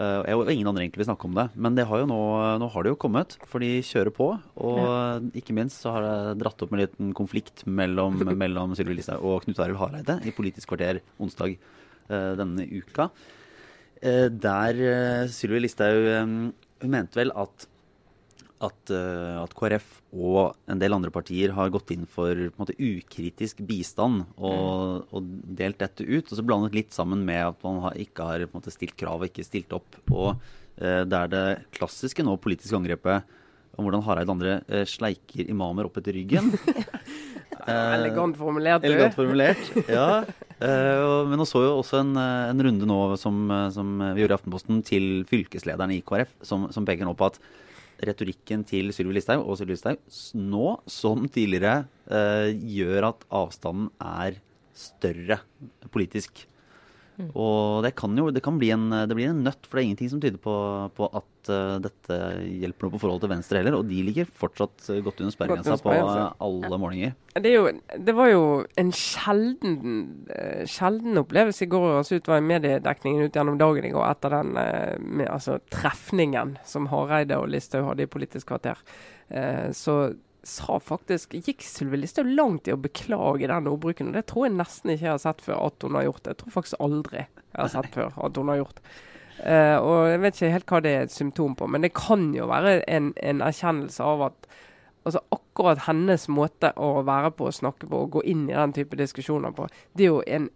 Uh, 0.00 0.22
og 0.32 0.48
ingen 0.48 0.68
andre 0.70 0.84
egentlig 0.84 1.02
vil 1.02 1.10
snakke 1.10 1.26
om 1.28 1.34
det. 1.36 1.48
Men 1.60 1.74
det 1.76 1.84
har 1.90 2.00
jo 2.00 2.06
nå, 2.08 2.20
nå 2.62 2.68
har 2.72 2.86
det 2.86 2.94
jo 2.94 3.00
kommet, 3.02 3.34
for 3.50 3.60
de 3.60 3.82
kjører 3.84 4.14
på. 4.16 4.30
Og 4.62 4.80
ja. 4.80 5.18
ikke 5.36 5.56
minst 5.56 5.82
så 5.82 5.96
har 5.96 6.06
det 6.06 6.38
dratt 6.44 6.62
opp 6.64 6.72
en 6.72 6.80
liten 6.84 7.12
konflikt 7.16 7.66
mellom, 7.68 8.22
mellom 8.44 8.72
Sylvi 8.78 8.96
Listhaug 8.96 9.26
og 9.26 9.44
Knut 9.44 9.60
Arild 9.60 9.82
Hareide 9.82 10.20
i 10.24 10.32
Politisk 10.36 10.72
kvarter 10.72 11.02
onsdag 11.20 11.58
Eh, 11.58 11.79
denne 12.38 12.66
uka. 12.70 13.10
Eh, 14.00 14.28
der 14.32 14.80
eh, 14.80 15.28
Sylvi 15.28 15.60
Listhaug 15.60 16.06
Hun 16.80 16.92
mente 16.94 17.20
vel 17.20 17.34
at 17.36 17.68
at, 18.60 18.90
at, 18.92 19.54
KrF 19.56 19.86
og 20.12 20.56
en 20.68 20.80
del 20.80 20.92
andre 20.92 21.08
partier 21.14 21.54
har 21.56 21.70
gått 21.72 21.94
inn 21.94 22.02
for 22.04 22.36
på 22.36 22.50
en 22.50 22.60
måte, 22.60 22.76
ukritisk 22.76 23.62
bistand 23.64 24.26
og, 24.36 24.52
mm. 24.52 25.06
og, 25.16 25.30
delt 25.60 25.80
dette 25.80 26.04
ut. 26.04 26.28
Og 26.28 26.34
så 26.36 26.44
blandet 26.44 26.76
litt 26.76 26.92
sammen 26.92 27.24
med 27.24 27.40
at 27.40 27.64
man 27.64 27.80
har, 27.86 27.96
ikke 27.96 28.26
har 28.28 28.44
måte, 28.52 28.72
stilt 28.74 28.98
krav 29.00 29.24
og 29.24 29.30
ikke 29.30 29.46
stilt 29.48 29.72
opp. 29.76 29.96
Og 30.12 30.34
eh, 30.76 31.06
det 31.08 31.22
er 31.22 31.32
det 31.32 31.46
klassiske 31.78 32.26
nå 32.26 32.36
politiske 32.42 32.76
angrepet 32.76 33.32
om 33.78 33.86
hvordan 33.86 34.04
Hareide 34.04 34.34
andre 34.36 34.58
eh, 34.68 34.84
sleiker 34.88 35.48
imamer 35.48 35.88
opp 35.88 35.96
etter 36.00 36.16
ryggen. 36.18 36.52
elegant 37.70 38.36
formulert, 38.38 38.82
du. 38.82 38.90
Elegant 38.90 39.16
formulert, 39.16 39.64
ja. 39.88 40.22
men 40.60 41.40
nå 41.40 41.46
så 41.48 41.64
jo 41.64 41.72
også 41.78 42.02
en, 42.02 42.14
en 42.20 42.62
runde 42.66 42.88
nå 42.88 43.00
som, 43.20 43.42
som, 43.74 43.96
vi 44.14 44.22
gjorde 44.22 44.36
i 44.36 44.38
Aftenposten 44.40 44.84
til 44.86 45.08
fylkeslederen 45.30 45.94
i 45.96 46.02
KrF, 46.06 46.32
som, 46.46 46.68
som 46.74 46.88
peker 46.88 47.08
nå 47.08 47.16
på 47.18 47.30
at 47.30 47.40
retorikken 48.06 48.62
til 48.68 48.92
Sylvi 48.96 49.18
Listhaug 49.18 49.44
og 49.44 49.58
Sylvi 49.60 49.74
Listhaug 49.74 50.00
nå 50.40 50.76
som 50.90 51.26
tidligere 51.32 51.84
eh, 52.08 52.52
gjør 52.78 53.10
at 53.10 53.26
avstanden 53.42 53.90
er 54.00 54.38
større 54.76 55.40
politisk. 55.92 56.46
Mm. 57.20 57.28
Og 57.38 57.82
det 57.84 57.92
kan 57.98 58.16
jo 58.18 58.28
det 58.34 58.42
kan 58.44 58.58
bli 58.60 58.70
en, 58.74 58.88
det 58.90 59.16
blir 59.16 59.30
en 59.30 59.42
nøtt, 59.44 59.66
for 59.66 59.76
det 59.76 59.82
er 59.82 59.88
ingenting 59.90 60.12
som 60.12 60.22
tyder 60.22 60.40
på, 60.42 60.54
på 60.96 61.08
at 61.20 61.50
uh, 61.52 61.76
dette 61.82 62.18
hjelper 62.62 62.86
noe 62.86 62.94
på 62.94 63.00
forholdet 63.02 63.26
til 63.26 63.32
Venstre 63.34 63.60
heller. 63.60 63.76
Og 63.78 63.90
de 63.90 64.00
ligger 64.06 64.30
fortsatt 64.42 64.88
godt 65.04 65.22
under 65.22 65.34
sperregrensa 65.34 65.76
på 65.82 65.94
alle 65.94 66.80
målinger. 66.80 67.16
Det, 67.36 67.52
jo, 67.54 67.66
det, 67.92 68.14
var 68.16 68.32
jo 68.32 68.42
en 68.80 68.94
sjelden, 68.96 69.76
uh, 70.32 70.64
sjelden 70.70 71.20
opplevelse 71.22 71.66
i 71.66 71.70
går. 71.74 71.88
Altså, 72.00 72.20
ut 72.20 72.32
var 72.32 72.42
mediedekningen 72.46 73.28
ut 73.28 73.36
gjennom 73.38 73.60
dagen 73.60 73.86
i 73.86 73.92
går 73.94 74.08
etter 74.08 74.38
den 74.38 74.56
uh, 74.58 74.96
med, 74.98 75.28
altså, 75.28 75.60
trefningen 75.72 76.56
som 76.66 76.90
Hareide 76.90 77.38
og 77.40 77.50
Listhaug 77.52 77.92
hadde 77.92 78.06
i 78.06 78.10
Politisk 78.10 78.50
kvarter. 78.50 78.80
så 79.76 79.94
sa 80.42 80.78
faktisk 80.80 81.34
Gikk 81.34 81.62
Sylvi 81.66 82.00
Listhaug 82.00 82.30
langt 82.32 82.68
i 82.68 82.74
å 82.74 82.80
beklage 82.80 83.48
den 83.50 83.68
ordbruken? 83.68 84.10
og 84.10 84.18
Det 84.18 84.26
tror 84.30 84.46
jeg 84.46 84.56
nesten 84.56 84.94
ikke 84.94 85.06
jeg 85.06 85.14
har 85.14 85.22
sett 85.22 85.44
før 85.44 85.62
at 85.66 85.86
hun 85.86 85.98
har 85.98 86.08
gjort. 86.08 86.22
det. 86.24 86.34
Jeg 86.34 86.40
tror 86.42 86.56
faktisk 86.56 86.84
aldri 86.86 87.20
jeg 87.20 87.58
har 87.58 87.72
sett 87.72 87.94
før 87.94 88.16
at 88.16 88.40
hun 88.40 88.52
har 88.52 88.60
gjort. 88.62 88.82
Uh, 89.40 89.76
og 89.80 89.98
Jeg 90.10 90.20
vet 90.20 90.36
ikke 90.36 90.54
helt 90.54 90.72
hva 90.72 90.80
det 90.84 90.94
er 90.94 91.06
et 91.06 91.14
symptom 91.14 91.54
på, 91.56 91.68
men 91.68 91.84
det 91.84 91.94
kan 91.96 92.30
jo 92.36 92.48
være 92.50 92.80
en, 92.88 93.12
en 93.16 93.44
erkjennelse 93.44 94.04
av 94.04 94.26
at 94.28 94.50
altså 95.08 95.22
akkurat 95.32 95.86
hennes 95.86 96.26
måte 96.28 96.72
å 96.76 97.00
være 97.08 97.32
på, 97.36 97.48
å 97.48 97.54
snakke 97.54 97.88
på 97.88 98.02
og 98.04 98.18
gå 98.18 98.24
inn 98.28 98.48
i 98.50 98.56
den 98.56 98.74
type 98.76 98.98
diskusjoner 99.00 99.54
på, 99.56 99.68
det 99.96 100.04
er 100.04 100.12
jo 100.12 100.20
en, 100.26 100.50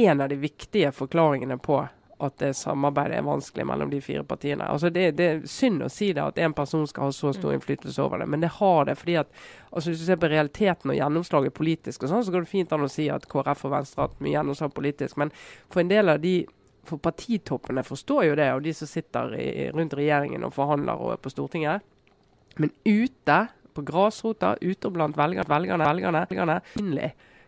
en 0.00 0.24
av 0.24 0.32
de 0.32 0.38
viktige 0.40 0.92
forklaringene 0.96 1.58
på 1.60 1.82
at 2.18 2.38
det 2.40 2.54
samarbeidet 2.56 3.18
er 3.18 3.24
vanskelig 3.26 3.66
mellom 3.68 3.90
de 3.92 4.00
fire 4.00 4.24
partiene. 4.24 4.64
Altså 4.64 4.88
det, 4.90 5.10
det, 5.18 5.26
er 5.26 5.42
synd 5.50 5.84
å 5.84 5.90
si 5.92 6.12
det 6.16 6.22
at 6.22 6.38
en 6.40 6.54
person 6.56 6.86
skal 6.88 7.10
ha 7.10 7.12
så 7.12 7.32
stor 7.36 7.52
mm. 7.52 7.56
innflytelse 7.58 8.02
over 8.02 8.22
det, 8.22 8.28
men 8.32 8.40
det 8.40 8.54
har 8.56 8.88
det. 8.88 8.94
fordi 8.96 9.18
at 9.20 9.32
altså 9.70 9.90
Hvis 9.90 10.00
du 10.00 10.06
ser 10.06 10.20
på 10.22 10.30
realiteten 10.32 10.90
og 10.90 10.96
gjennomslaget 10.96 11.54
politisk, 11.54 12.02
og 12.02 12.12
sånn, 12.12 12.24
så 12.24 12.32
går 12.32 12.46
det 12.46 12.52
fint 12.52 12.72
an 12.72 12.86
å 12.86 12.92
si 12.92 13.10
at 13.12 13.28
KrF 13.28 13.66
og 13.68 13.74
Venstre 13.74 14.00
har 14.00 14.08
hatt 14.08 14.24
mye 14.24 14.32
gjennomslag 14.32 14.72
politisk. 14.74 15.20
Men 15.20 15.34
for 15.68 15.82
en 15.82 15.92
del 15.92 16.08
av 16.08 16.22
de 16.24 16.38
for 16.86 17.02
partitoppene 17.02 17.82
forstår 17.84 18.28
jo 18.28 18.34
det, 18.38 18.50
og 18.54 18.64
de 18.64 18.72
som 18.78 18.88
sitter 18.88 19.36
i, 19.36 19.46
rundt 19.74 19.96
regjeringen 19.98 20.44
og 20.46 20.54
forhandler 20.54 21.02
og 21.02 21.16
er 21.16 21.22
på 21.22 21.32
Stortinget. 21.34 21.84
Men 22.56 22.72
ute, 22.86 23.40
på 23.76 23.84
grasrota, 23.84 24.54
ute 24.62 24.90
blant 24.90 25.18
velgerne, 25.18 25.50
velgerne, 25.50 25.88
velgerne, 25.90 26.28
velgerne 26.30 26.60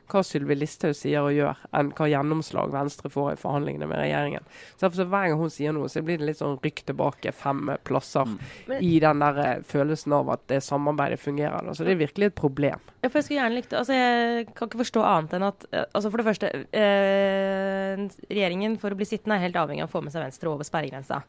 hva 0.08 0.22
Sylvi 0.24 0.56
Listhaug 0.56 0.96
sier 0.96 1.24
og 1.24 1.34
gjør, 1.36 1.60
enn 1.76 1.90
hva 1.96 2.08
gjennomslag 2.10 2.72
Venstre 2.72 3.10
får 3.12 3.34
i 3.34 3.40
forhandlingene 3.40 3.88
med 3.90 4.00
regjeringen. 4.00 4.46
Så 4.74 4.86
derfor 4.86 5.02
så 5.02 5.06
Hver 5.08 5.28
gang 5.30 5.40
hun 5.40 5.52
sier 5.52 5.74
noe, 5.76 5.90
så 5.92 6.02
blir 6.04 6.20
det 6.20 6.28
litt 6.28 6.40
sånn 6.40 6.58
rykk 6.62 6.82
tilbake 6.90 7.32
fem 7.36 7.72
plasser 7.88 8.28
mm. 8.28 8.74
i 8.80 8.94
den 9.04 9.22
der 9.24 9.40
eh, 9.44 9.62
følelsen 9.68 10.16
av 10.16 10.32
at 10.34 10.44
det 10.52 10.60
samarbeidet 10.64 11.20
fungerer. 11.20 11.68
Så 11.74 11.86
det 11.86 11.94
er 11.94 12.02
virkelig 12.02 12.30
et 12.30 12.38
problem. 12.38 12.82
Ja, 13.02 13.08
for 13.08 13.20
Jeg 13.20 13.28
skulle 13.28 13.40
gjerne 13.40 13.58
likt 13.58 13.74
altså 13.78 13.94
Jeg 13.94 14.48
kan 14.58 14.68
ikke 14.68 14.82
forstå 14.82 15.04
annet 15.06 15.36
enn 15.36 15.46
at 15.46 15.66
eh, 15.70 15.84
altså 15.86 16.10
For 16.10 16.20
det 16.20 16.26
første, 16.26 16.50
eh, 16.74 18.04
regjeringen 18.28 18.76
for 18.82 18.94
å 18.94 18.98
bli 18.98 19.08
sittende 19.08 19.38
er 19.38 19.46
helt 19.46 19.60
avhengig 19.60 19.84
av 19.84 19.90
å 19.90 19.96
få 19.96 20.04
med 20.04 20.14
seg 20.14 20.24
Venstre 20.26 20.52
over 20.52 20.66
sperregrensa. 20.66 21.22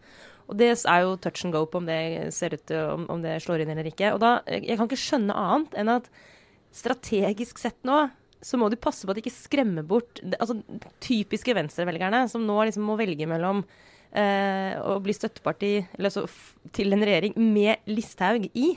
Og 0.50 0.58
det 0.58 0.72
er 0.74 1.04
jo 1.06 1.18
touch 1.22 1.46
and 1.46 1.54
go 1.54 1.66
på 1.70 1.78
om 1.78 1.86
det 1.86 2.34
ser 2.34 2.56
ut 2.58 2.74
om, 2.74 3.06
om 3.14 3.22
det 3.22 3.38
slår 3.44 3.64
inn 3.64 3.76
eller 3.76 3.92
ikke. 3.92 4.16
Og 4.16 4.24
da, 4.24 4.40
Jeg 4.50 4.80
kan 4.80 4.90
ikke 4.90 5.04
skjønne 5.04 5.36
annet 5.38 5.78
enn 5.78 5.94
at 6.00 6.10
strategisk 6.76 7.62
sett 7.62 7.78
nå 7.88 8.08
så 8.42 8.60
må 8.60 8.70
du 8.72 8.80
passe 8.80 9.06
på 9.06 9.12
at 9.12 9.20
de 9.20 9.24
ikke 9.26 9.36
skremmer 9.36 9.86
bort 9.88 10.22
altså, 10.40 10.60
typiske 11.04 11.56
venstrevelgerne, 11.58 12.26
som 12.32 12.46
nå 12.48 12.58
liksom 12.70 12.86
må 12.88 12.96
velge 13.00 13.28
mellom 13.30 13.64
eh, 14.16 14.78
å 14.80 15.00
bli 15.04 15.16
støtteparti 15.16 15.74
altså, 16.00 16.26
til 16.76 16.96
en 16.96 17.04
regjering 17.04 17.36
med 17.40 17.90
Listhaug 17.92 18.48
i, 18.54 18.72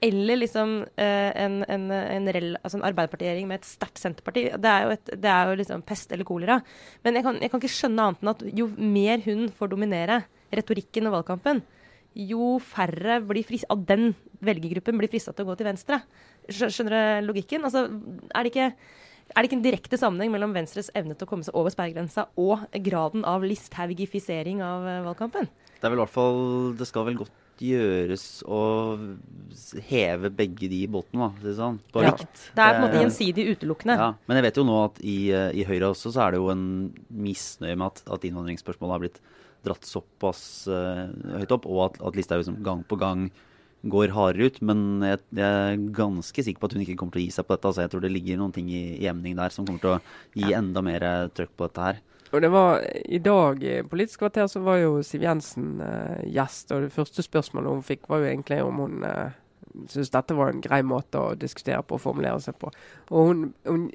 eller 0.00 0.40
liksom 0.40 0.76
eh, 0.96 1.30
en, 1.42 1.58
en, 1.68 1.88
en, 1.92 2.30
altså 2.62 2.78
en 2.78 2.86
Arbeiderpartiregjering 2.88 3.50
med 3.50 3.60
et 3.60 3.68
sterkt 3.68 4.00
Senterparti. 4.00 4.46
Det 4.56 4.70
er 4.70 4.86
jo, 4.86 4.94
et, 4.94 5.12
det 5.20 5.32
er 5.32 5.50
jo 5.50 5.58
liksom 5.60 5.84
pest 5.86 6.14
eller 6.14 6.28
kolera. 6.28 6.60
Men 7.04 7.18
jeg 7.18 7.26
kan, 7.26 7.42
jeg 7.42 7.52
kan 7.52 7.60
ikke 7.60 7.74
skjønne 7.74 8.06
annet 8.06 8.24
enn 8.24 8.32
at 8.32 8.46
jo 8.62 8.70
mer 8.78 9.20
hun 9.26 9.50
får 9.56 9.74
dominere 9.74 10.22
retorikken 10.56 11.10
og 11.10 11.18
valgkampen, 11.18 11.60
jo 12.16 12.56
færre 12.58 13.20
av 13.20 13.84
den 13.86 14.14
velgergruppen 14.42 14.98
blir 14.98 15.10
frista 15.12 15.34
til 15.34 15.44
å 15.44 15.52
gå 15.52 15.58
til 15.60 15.68
venstre. 15.68 16.00
Skjønner 16.48 16.94
du 16.94 17.28
logikken? 17.28 17.66
Altså, 17.68 17.86
er 18.32 18.46
det 18.46 18.52
ikke 18.54 18.70
er 19.30 19.44
det 19.44 19.50
ikke 19.50 19.58
en 19.60 19.66
direkte 19.66 19.98
sammenheng 20.00 20.32
mellom 20.34 20.54
Venstres 20.56 20.88
evne 20.98 21.14
til 21.14 21.26
å 21.26 21.30
komme 21.30 21.46
seg 21.46 21.54
over 21.54 21.70
sperregrensa 21.70 22.26
og 22.40 22.64
graden 22.82 23.22
av 23.28 23.44
listhaugifisering 23.46 24.62
av 24.64 24.86
uh, 24.86 24.96
valgkampen? 25.06 25.46
Det 25.78 25.86
er 25.86 25.92
vel 25.92 26.00
i 26.00 26.02
hvert 26.02 26.12
fall 26.12 26.40
Det 26.76 26.88
skal 26.88 27.06
vel 27.06 27.20
godt 27.22 27.36
gjøres 27.60 28.24
å 28.48 28.60
heve 29.90 30.30
begge 30.32 30.68
de 30.72 30.80
båtene, 30.90 31.28
da, 31.42 31.52
sånn, 31.58 31.76
på 31.92 32.04
ja. 32.04 32.14
likt. 32.14 32.46
Det 32.56 32.64
er 32.64 32.72
på 32.72 32.78
en 32.78 32.86
måte 32.86 33.02
gjensidig 33.02 33.44
utelukkende. 33.50 33.96
Ja, 34.00 34.06
men 34.24 34.40
jeg 34.40 34.46
vet 34.46 34.60
jo 34.62 34.64
nå 34.64 34.78
at 34.86 35.00
i, 35.04 35.18
eh, 35.36 35.50
i 35.60 35.66
Høyre 35.68 35.90
også 35.92 36.14
så 36.14 36.24
er 36.24 36.32
det 36.32 36.40
jo 36.40 36.48
en 36.54 36.64
misnøye 37.12 37.76
med 37.76 37.90
at, 37.90 38.00
at 38.16 38.24
innvandringsspørsmålet 38.24 38.96
har 38.96 39.04
blitt 39.04 39.20
dratt 39.68 39.84
såpass 39.84 40.42
uh, 40.72 41.12
høyt 41.36 41.52
opp, 41.52 41.68
og 41.68 41.82
at, 41.90 42.00
at 42.08 42.16
Listhaug 42.16 42.40
liksom 42.40 42.62
gang 42.64 42.80
på 42.88 42.96
gang 43.00 43.28
går 43.82 44.14
hardere 44.16 44.50
ut. 44.50 44.60
Men 44.66 45.04
jeg, 45.06 45.22
jeg, 45.38 45.72
er 45.72 45.88
ganske 45.96 46.44
sikker 46.46 46.60
på 46.60 46.70
at 46.70 46.76
hun 46.76 46.84
ikke 46.84 46.98
kommer 47.00 47.16
til 47.16 47.24
å 47.24 47.26
gi 47.26 47.34
seg 47.34 47.48
på 47.48 47.56
dette. 47.56 47.72
Altså, 47.72 47.84
jeg 47.86 47.94
tror 47.94 48.04
det 48.04 48.12
ligger 48.14 48.40
noen 48.40 48.54
ting 48.56 48.70
i, 48.72 48.84
i 49.00 49.10
emning 49.10 49.38
der 49.38 49.54
som 49.54 49.66
kommer 49.68 49.82
til 49.82 49.96
å 49.96 50.00
gi 50.36 50.54
enda 50.56 50.84
mer 50.84 51.08
trøkk 51.36 51.56
på 51.56 51.68
dette 51.68 51.90
her. 51.90 52.00
Og 52.30 52.42
det 52.42 52.50
var 52.52 52.84
I 53.04 53.18
dag 53.18 53.62
i 53.64 53.82
Politisk 53.82 54.22
kvarter 54.22 54.46
så 54.46 54.62
var 54.62 54.78
jo 54.78 55.00
Siv 55.02 55.24
Jensen 55.26 55.80
eh, 55.82 56.26
gjest, 56.30 56.70
og 56.70 56.86
det 56.86 56.94
første 56.94 57.24
spørsmålet 57.26 57.74
hun 57.74 57.86
fikk, 57.86 58.06
var 58.10 58.22
jo 58.22 58.30
egentlig 58.30 58.60
om 58.62 58.82
hun 58.84 59.06
eh, 59.06 59.32
syntes 59.90 60.12
dette 60.14 60.36
var 60.38 60.52
en 60.52 60.62
grei 60.62 60.80
måte 60.86 61.18
å 61.18 61.36
diskutere 61.38 61.82
på 61.82 61.98
og 61.98 62.04
formulere 62.04 62.38
seg 62.42 62.58
på. 62.60 62.70
Og 63.10 63.32
hun, 63.32 63.44
hun 63.66 63.88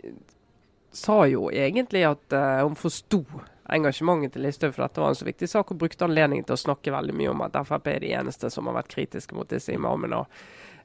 sa 0.95 1.23
jo 1.31 1.47
egentlig 1.51 2.03
at 2.07 2.35
eh, 2.35 2.63
hun 2.63 2.75
forsto 2.79 3.23
engasjementet 3.73 4.35
til 4.35 4.45
Listhaug 4.45 4.75
for 4.75 4.85
dette 4.85 5.01
var 5.01 5.13
en 5.13 5.17
så 5.19 5.27
viktig 5.27 5.49
sak, 5.49 5.71
og 5.71 5.79
brukte 5.81 6.05
anledningen 6.05 6.45
til 6.45 6.57
å 6.57 6.61
snakke 6.61 6.93
veldig 6.93 7.15
mye 7.17 7.31
om 7.31 7.43
at 7.45 7.57
Frp 7.67 7.89
er 7.91 8.03
de 8.03 8.13
eneste 8.17 8.51
som 8.53 8.69
har 8.69 8.77
vært 8.79 8.91
kritiske 8.93 9.37
mot 9.37 9.49
disse 9.49 9.73
imamene. 9.73 10.21
og 10.21 10.27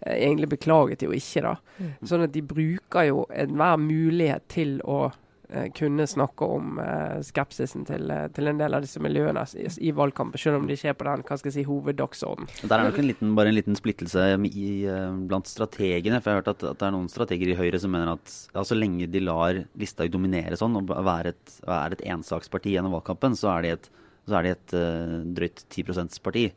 eh, 0.07 0.17
Egentlig 0.17 0.53
beklaget 0.57 1.03
de 1.03 1.11
jo 1.11 1.17
ikke, 1.17 1.45
da. 1.45 1.57
Mm. 1.79 1.91
Sånn 2.13 2.27
at 2.27 2.37
de 2.37 2.45
bruker 2.55 3.11
jo 3.11 3.27
enhver 3.31 3.83
mulighet 3.83 4.49
til 4.53 4.79
å 4.85 5.11
kunne 5.75 6.07
snakke 6.07 6.47
om 6.47 6.79
eh, 6.83 7.21
skepsisen 7.27 7.87
til, 7.89 8.11
eh, 8.13 8.27
til, 8.35 8.51
en 8.51 8.61
del 8.61 8.77
av 8.77 8.85
disse 8.85 9.01
miljøene 9.03 9.43
i, 9.59 9.93
valgkampen, 9.97 10.39
selv 10.39 10.61
om 10.61 10.69
de 10.69 10.77
ikke 10.77 10.93
er 10.93 10.99
på 10.99 11.07
den 11.09 11.25
hva 11.27 11.39
skal 11.41 11.51
jeg 11.51 11.57
si, 11.57 11.65
hoveddagsorden. 11.69 12.51
Der 12.63 12.77
er 12.77 12.87
nok 12.87 13.01
en 13.03 13.09
liten, 13.09 13.35
bare 13.39 13.53
en 13.53 13.57
liten 13.59 13.79
splittelse 13.79 14.27
i, 14.47 14.71
blant 15.31 15.51
strategene. 15.51 16.21
for 16.21 16.31
jeg 16.31 16.39
har 16.39 16.43
hørt 16.43 16.53
at, 16.55 16.65
at, 16.65 16.81
det 16.81 16.89
er 16.89 16.95
noen 16.95 17.11
strateger 17.13 17.53
i 17.53 17.59
Høyre 17.59 17.81
som 17.83 17.95
mener 17.95 18.15
at 18.15 18.37
ja, 18.55 18.65
så 18.67 18.79
lenge 18.79 19.11
de 19.11 19.25
lar 19.25 19.63
Listhaug 19.81 20.13
dominere 20.13 20.59
sånn 20.59 20.79
og 20.79 20.91
være 20.91 21.35
et, 21.35 21.57
være 21.67 21.99
et 21.99 22.07
ensaksparti 22.15 22.77
gjennom 22.77 22.95
valgkampen, 22.99 23.39
så 23.39 23.55
er 23.57 23.67
de 23.67 23.75
et, 23.77 23.91
er 24.31 24.47
de 24.47 24.55
et 24.55 24.77
uh, 24.77 25.17
drøyt 25.35 25.65
10 25.67 25.91
%-parti. 25.91 26.51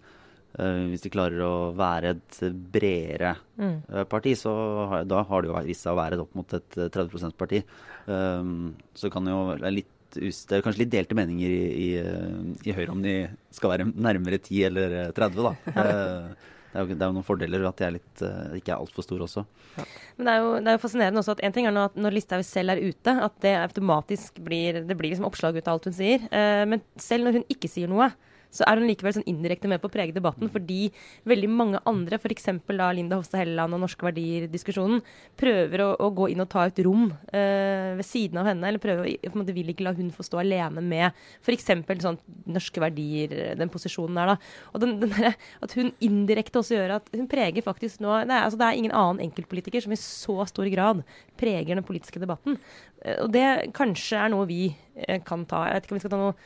Uh, 0.54 0.86
hvis 0.92 1.02
de 1.02 1.10
klarer 1.10 1.42
å 1.42 1.72
være 1.74 2.12
et 2.14 2.36
bredere 2.74 3.32
mm. 3.58 3.78
uh, 3.90 4.04
parti, 4.06 4.36
så 4.38 4.52
har, 4.92 5.08
da 5.10 5.24
har 5.26 5.42
det 5.42 5.50
jo 5.50 5.62
vist 5.66 5.86
seg 5.88 5.96
å 5.96 5.98
være 5.98 6.20
opp 6.22 6.36
mot 6.38 6.54
et 6.54 6.78
30 6.78 7.10
%-parti. 7.10 7.64
Um, 8.06 8.76
så 8.94 9.10
kan 9.14 9.30
jo 9.30 9.56
litt 9.66 9.90
det 10.14 10.60
er 10.60 10.62
kanskje 10.62 10.84
litt 10.84 10.92
delte 10.94 11.16
meninger 11.18 11.50
i, 11.50 11.62
i, 11.74 11.86
i, 12.70 12.74
Høyre 12.78 12.94
om 12.94 13.00
de 13.02 13.16
skal 13.50 13.72
være 13.72 13.88
nærmere 13.90 14.38
10 14.38 14.60
eller 14.68 14.92
30, 15.18 15.40
da. 15.42 15.54
Det 16.74 16.82
er, 16.82 16.88
jo, 16.88 16.96
det 16.98 17.06
er 17.06 17.10
jo 17.12 17.14
noen 17.14 17.26
fordeler 17.26 17.66
at 17.70 17.78
de 17.78 17.86
er 17.86 17.92
litt, 17.94 18.22
ikke 18.58 18.72
er 18.74 18.80
altfor 18.80 19.06
store 19.06 19.28
også. 19.28 19.44
Ja. 19.76 19.84
Men 20.18 20.26
det 20.26 20.32
er, 20.32 20.40
jo, 20.42 20.48
det 20.56 20.72
er, 20.72 20.78
jo, 20.78 20.82
fascinerende 20.82 21.22
også 21.22 21.36
at 21.36 21.44
en 21.46 21.54
ting 21.54 21.68
er 21.70 21.78
at 21.84 22.00
når 22.02 22.16
Listhaug 22.16 22.46
selv 22.48 22.74
er 22.74 22.82
ute, 22.82 23.14
at 23.28 23.36
det 23.46 23.52
automatisk 23.60 24.40
blir, 24.42 24.80
det 24.82 24.98
blir 24.98 25.14
liksom 25.14 25.28
oppslag 25.30 25.60
ut 25.60 25.70
av 25.70 25.78
alt 25.78 25.86
hun 25.90 25.98
sier. 25.98 26.26
Uh, 26.34 26.64
men 26.72 26.82
selv 26.98 27.30
når 27.30 27.38
hun 27.38 27.46
ikke 27.54 27.70
sier 27.70 27.94
noe, 27.94 28.10
så 28.54 28.66
er 28.68 28.80
hun 28.80 28.88
likevel 28.90 29.16
sånn 29.18 29.28
indirekte 29.30 29.70
med 29.72 29.82
på 29.82 29.90
å 29.90 29.94
prege 29.94 30.16
debatten, 30.16 30.52
fordi 30.54 30.88
veldig 31.30 31.50
mange 31.52 31.82
andre, 31.90 32.20
f.eks. 32.22 32.50
da 32.70 32.90
Linda 32.94 33.20
Hofstad 33.20 33.42
Helleland 33.42 33.78
og 33.78 33.84
Norske 33.84 34.06
verdier-diskusjonen, 34.06 35.02
prøver 35.40 35.86
å, 35.86 35.90
å, 35.98 36.12
gå 36.14 36.30
inn 36.34 36.44
og 36.44 36.50
ta 36.52 36.68
et 36.70 36.82
rom 36.86 37.08
eh, 37.34 37.94
ved 37.98 38.06
siden 38.08 38.42
av 38.42 38.52
henne, 38.52 38.70
eller 38.70 38.84
prøver 38.84 39.10
på 39.24 39.34
en 39.34 39.42
måte 39.42 39.56
vil 39.56 39.74
ikke 39.74 39.88
la 39.88 39.96
hun 39.98 40.12
få 40.14 40.26
stå 40.26 40.44
alene 40.44 40.84
med 40.86 41.10
f.eks. 41.42 41.70
sånn 42.04 42.20
norske 42.54 42.84
verdier, 42.84 43.56
den 43.60 43.72
posisjonen 43.74 44.20
der, 44.20 44.34
da. 44.34 44.54
Og 44.74 44.84
den, 44.84 44.98
den 45.02 45.14
der, 45.16 45.38
at 45.64 45.78
hun 45.78 45.94
indirekte 46.04 46.62
også 46.62 46.78
gjør 46.78 46.98
at 47.00 47.10
hun 47.16 47.30
preger 47.32 47.66
faktisk 47.66 48.02
nå 48.04 48.14
det 48.24 48.34
er, 48.34 48.46
altså 48.46 48.60
det 48.60 48.68
er 48.68 48.80
ingen 48.80 48.94
annen 48.96 49.24
enkeltpolitiker 49.26 49.84
som 49.84 49.94
i 49.96 50.00
så 50.00 50.36
stor 50.50 50.70
grad 50.72 51.02
preger 51.40 51.78
den 51.78 51.86
politiske 51.86 52.22
debatten. 52.22 52.60
Eh, 53.04 53.20
og 53.24 53.32
det 53.34 53.74
kanskje 53.76 54.22
er 54.22 54.34
noe 54.34 54.48
vi 54.50 54.68
eh, 54.70 55.20
kan 55.26 55.48
ta. 55.50 55.66
Jeg 55.68 55.80
vet 55.80 55.88
ikke 55.88 55.96
om 55.96 56.02
vi 56.02 56.06
skal 56.06 56.16
ta 56.16 56.22
noe 56.22 56.38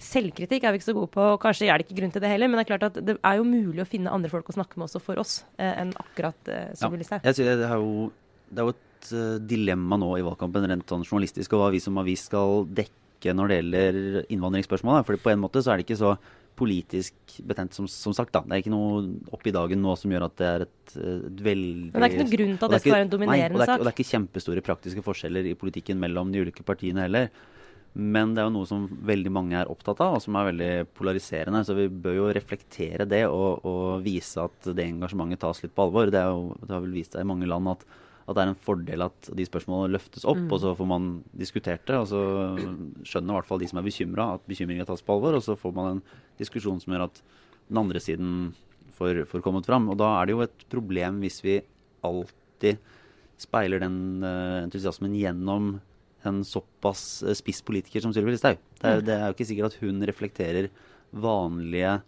Selvkritikk 0.00 0.64
er 0.64 0.72
vi 0.72 0.80
ikke 0.80 0.88
så 0.88 0.94
gode 0.96 1.10
på, 1.12 1.24
og 1.34 1.40
kanskje 1.42 1.68
er 1.68 1.76
det 1.76 1.84
ikke 1.84 1.98
grunn 1.98 2.12
til 2.14 2.22
det 2.24 2.30
heller. 2.32 2.48
Men 2.48 2.58
det 2.58 2.64
er 2.64 2.70
klart 2.70 2.86
at 2.88 2.96
det 3.04 3.18
er 3.18 3.36
jo 3.36 3.44
mulig 3.44 3.82
å 3.84 3.88
finne 3.88 4.14
andre 4.14 4.30
folk 4.32 4.48
å 4.48 4.56
snakke 4.56 4.80
med 4.80 4.88
også 4.88 5.02
for 5.04 5.20
oss, 5.20 5.42
eh, 5.60 5.74
enn 5.82 5.92
akkurat 6.00 6.48
eh, 6.48 6.72
Listhaug. 6.72 7.26
Ja, 7.28 7.34
det, 7.36 7.68
er 7.68 7.76
jo, 7.76 8.08
det 8.48 8.62
er 8.62 8.70
jo 8.70 8.72
et 8.72 9.12
uh, 9.12 9.36
dilemma 9.52 10.00
nå 10.00 10.14
i 10.16 10.24
valgkampen 10.24 10.68
rent 10.70 10.88
sånn 10.88 11.04
journalistisk, 11.04 11.52
og 11.52 11.66
hva 11.66 11.72
vi 11.74 11.82
som 11.84 12.00
avis 12.00 12.24
skal 12.30 12.64
dekke 12.72 13.36
når 13.36 13.52
det 13.52 13.58
gjelder 13.60 13.98
innvandringsspørsmål. 14.32 15.04
For 15.06 15.20
på 15.20 15.34
en 15.34 15.44
måte 15.44 15.60
så 15.62 15.74
er 15.74 15.80
det 15.80 15.86
ikke 15.90 16.00
så 16.00 16.16
politisk 16.58 17.14
betent, 17.48 17.74
som, 17.76 17.86
som, 17.88 18.14
sagt. 18.16 18.32
da. 18.34 18.42
Det 18.46 18.56
er 18.56 18.64
ikke 18.64 18.72
noe 18.72 19.04
opp 19.32 19.46
i 19.48 19.54
dagen 19.54 19.80
nå 19.82 19.94
som 19.98 20.12
gjør 20.12 20.26
at 20.28 20.34
det 20.40 20.48
er 20.48 20.64
et, 20.66 20.94
et 20.96 21.44
veldig 21.46 21.92
Men 21.92 21.96
det 21.96 22.02
er 22.02 22.10
ikke 22.10 22.24
noen 22.24 22.34
grunn 22.34 22.52
til 22.56 22.66
at 22.66 22.74
det 22.74 22.82
skal 22.82 22.96
være 22.96 23.06
en 23.06 23.12
dominerende 23.14 23.56
nei, 23.56 23.60
og 23.60 23.70
sak? 23.70 23.80
Og 23.80 23.86
det 23.86 23.92
er 23.92 23.96
ikke 23.96 24.10
kjempestore 24.10 24.64
praktiske 24.66 25.04
forskjeller 25.06 25.48
i 25.52 25.56
politikken 25.58 26.00
mellom 26.02 26.32
de 26.34 26.44
ulike 26.44 26.66
partiene 26.66 27.06
heller. 27.06 27.32
Men 27.92 28.32
det 28.32 28.40
er 28.40 28.46
jo 28.48 28.54
noe 28.54 28.68
som 28.68 28.86
veldig 29.04 29.30
mange 29.34 29.56
er 29.58 29.68
opptatt 29.68 29.98
av, 30.00 30.16
og 30.16 30.22
som 30.24 30.36
er 30.38 30.48
veldig 30.48 30.70
polariserende. 30.96 31.60
Så 31.66 31.76
vi 31.76 31.90
bør 31.92 32.14
jo 32.16 32.30
reflektere 32.32 33.04
det 33.08 33.26
og, 33.28 33.66
og 33.68 34.06
vise 34.06 34.40
at 34.40 34.70
det 34.72 34.86
engasjementet 34.86 35.42
tas 35.42 35.60
litt 35.60 35.74
på 35.76 35.84
alvor. 35.84 36.08
Det, 36.12 36.22
jo, 36.24 36.54
det 36.62 36.72
har 36.72 36.80
vel 36.86 36.96
vist 36.96 37.12
seg 37.12 37.26
i 37.26 37.28
mange 37.28 37.48
land 37.50 37.68
at, 37.74 37.84
at, 38.24 38.32
det 38.32 38.40
er 38.46 38.52
en 38.54 38.62
fordel 38.64 39.04
at 39.04 39.30
de 39.36 39.46
spørsmålene 39.48 39.92
løftes 39.92 40.24
opp, 40.24 40.40
mm. 40.40 40.48
og 40.48 40.64
så 40.64 40.72
får 40.78 40.88
man 40.88 41.10
diskutert 41.36 41.84
det. 41.90 42.00
Og 42.00 42.08
så 42.08 42.22
skjønner 43.04 43.34
i 43.34 43.38
hvert 43.42 43.50
fall 43.50 43.60
de 43.60 43.68
som 43.74 43.82
er 43.82 43.88
bekymra 43.90 44.30
at 44.38 44.48
bekymringa 44.48 44.88
tas 44.88 45.04
på 45.04 45.18
alvor, 45.18 45.36
og 45.36 45.44
så 45.44 45.58
får 45.60 45.76
man 45.76 45.92
en 45.98 46.02
diskusjon 46.40 46.80
som 46.80 46.96
gjør 46.96 47.10
at 47.10 47.22
den 47.68 47.84
andre 47.84 48.00
siden 48.00 48.34
får, 48.96 49.26
får 49.28 49.44
kommet 49.44 49.68
fram. 49.68 49.92
Og 49.92 50.00
da 50.00 50.14
er 50.16 50.28
det 50.30 50.38
jo 50.38 50.44
et 50.46 50.68
problem 50.72 51.20
hvis 51.20 51.42
vi 51.44 51.60
alltid 52.08 52.80
speiler 53.42 53.82
den 53.82 54.24
uh, 54.24 54.62
entusiasmen 54.62 55.12
gjennom 55.18 55.74
en 56.28 56.40
såpass 56.46 57.22
eh, 57.22 57.36
spiss 57.38 57.62
politiker 57.66 58.04
som 58.04 58.14
Sylvi 58.14 58.34
Listhaug. 58.34 58.60
Det, 58.78 58.88
er, 58.88 59.04
det 59.04 59.14
er 59.16 59.28
jo 59.28 59.36
ikke 59.36 59.48
sikkert 59.50 59.72
at 59.72 59.82
hun 59.82 60.02
reflekterer 60.08 60.68
vanlige 61.12 62.00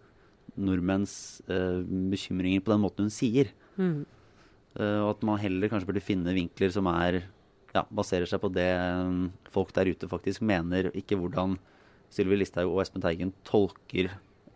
nordmenns 0.55 1.42
uh, 1.50 1.83
bekymringer 2.12 2.62
på 2.62 2.72
den 2.72 2.83
måten 2.85 3.09
hun 3.09 3.14
sier. 3.14 3.50
Mm. 3.74 4.05
Uh, 4.79 5.00
og 5.05 5.09
at 5.14 5.24
man 5.27 5.40
heller 5.42 5.70
kanskje 5.70 5.88
burde 5.90 6.05
finne 6.05 6.35
vinkler 6.37 6.70
som 6.74 6.88
er 6.92 7.24
ja, 7.74 7.83
baserer 7.90 8.29
seg 8.31 8.42
på 8.42 8.53
det 8.55 8.70
um, 9.03 9.33
folk 9.50 9.72
der 9.74 9.90
ute 9.90 10.09
faktisk 10.11 10.44
mener, 10.46 10.92
ikke 10.94 11.18
hvordan 11.18 11.59
Sylvi 12.14 12.38
Listhaug 12.38 12.70
og 12.70 12.85
Espen 12.85 13.03
Teigen 13.03 13.35
tolker 13.46 14.12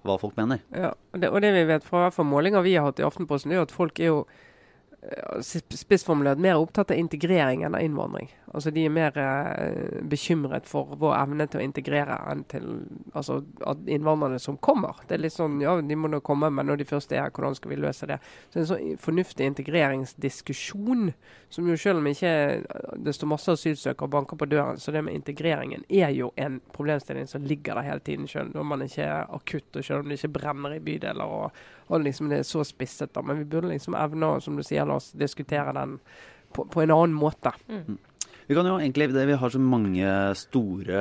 hva 0.07 0.15
folk 0.23 0.37
mener. 0.39 0.63
Ja, 0.71 0.93
og 0.95 1.23
det, 1.23 1.33
og 1.35 1.43
det 1.43 1.51
vi 1.57 1.65
vet 1.67 1.87
fra, 1.87 2.07
fra 2.15 2.27
målinger 2.27 2.63
vi 2.63 2.77
har 2.79 2.87
hatt 2.87 3.03
i 3.03 3.07
Aftenposten, 3.07 3.53
er 3.53 3.67
at 3.67 3.75
folk 3.75 3.99
er 3.99 4.13
jo 4.13 4.21
spissformulert 5.41 6.41
mer 6.43 6.59
opptatt 6.59 6.91
av 6.91 6.99
integrering 6.99 7.63
enn 7.65 7.77
av 7.77 7.85
innvandring. 7.85 8.31
Altså 8.55 8.71
De 8.71 8.85
er 8.87 8.93
mer 8.93 9.17
eh, 9.21 10.01
bekymret 10.09 10.67
for 10.69 10.95
vår 11.01 11.15
evne 11.19 11.47
til 11.51 11.61
å 11.61 11.65
integrere 11.65 12.17
enn 12.31 12.45
til 12.49 12.67
altså, 13.13 13.41
innvandrerne 13.87 14.41
som 14.41 14.57
kommer. 14.65 15.01
Det 15.09 15.19
er 15.19 15.23
litt 15.25 15.37
sånn, 15.37 15.59
ja, 15.63 15.77
De 15.85 15.99
må 15.99 16.11
nå 16.11 16.21
komme, 16.25 16.51
men 16.55 16.69
når 16.69 16.81
de 16.81 16.89
først 16.89 17.13
er 17.13 17.27
her, 17.27 17.33
hvordan 17.35 17.57
skal 17.59 17.75
vi 17.75 17.81
løse 17.81 18.09
det? 18.09 18.21
Så 18.49 18.57
det 18.57 18.61
er 18.61 18.65
En 18.65 18.71
sånn 18.73 19.03
fornuftig 19.05 19.49
integreringsdiskusjon, 19.53 21.13
som 21.53 21.69
jo 21.69 21.77
selv 21.81 22.03
om 22.03 22.09
ikke 22.11 22.33
det 22.97 23.15
står 23.17 23.33
masse 23.33 23.57
asylsøkere 23.59 24.09
og 24.09 24.15
banker 24.17 24.41
på 24.41 24.49
døren, 24.51 24.81
så 24.81 24.93
det 24.95 25.05
med 25.05 25.17
integreringen 25.19 25.85
er 25.89 26.13
jo 26.17 26.33
en 26.37 26.61
problemstilling 26.73 27.29
som 27.29 27.45
ligger 27.45 27.79
der 27.79 27.89
hele 27.91 28.05
tiden, 28.05 28.29
selv 28.29 28.57
om 28.57 28.73
man 28.73 28.85
ikke 28.85 29.05
er 29.05 29.29
akutt, 29.35 29.71
og 29.77 29.85
selv 29.85 30.03
om 30.03 30.09
det 30.09 30.21
ikke 30.21 30.37
brenner 30.41 30.77
i 30.77 30.85
bydeler. 30.85 31.25
og 31.25 31.53
og 31.89 32.05
liksom 32.05 32.29
det 32.29 32.43
er 32.43 32.43
så 32.43 32.65
spisset. 32.65 33.15
da, 33.15 33.23
Men 33.23 33.39
vi 33.39 33.45
burde 33.45 33.69
liksom 33.69 33.95
evne 33.95 34.41
som 34.41 34.57
du 34.57 34.63
sier, 34.63 34.85
la 34.87 34.99
diskutere 35.17 35.73
den 35.73 35.99
på, 36.53 36.65
på 36.65 36.83
en 36.83 36.91
annen 36.91 37.17
måte. 37.17 37.53
Mm. 37.69 37.99
Vi 38.49 38.57
kan 38.57 38.65
jo 38.65 38.79
egentlig, 38.81 39.11
Vi 39.13 39.37
har 39.37 39.51
så 39.53 39.59
mange 39.61 40.13
store 40.41 41.01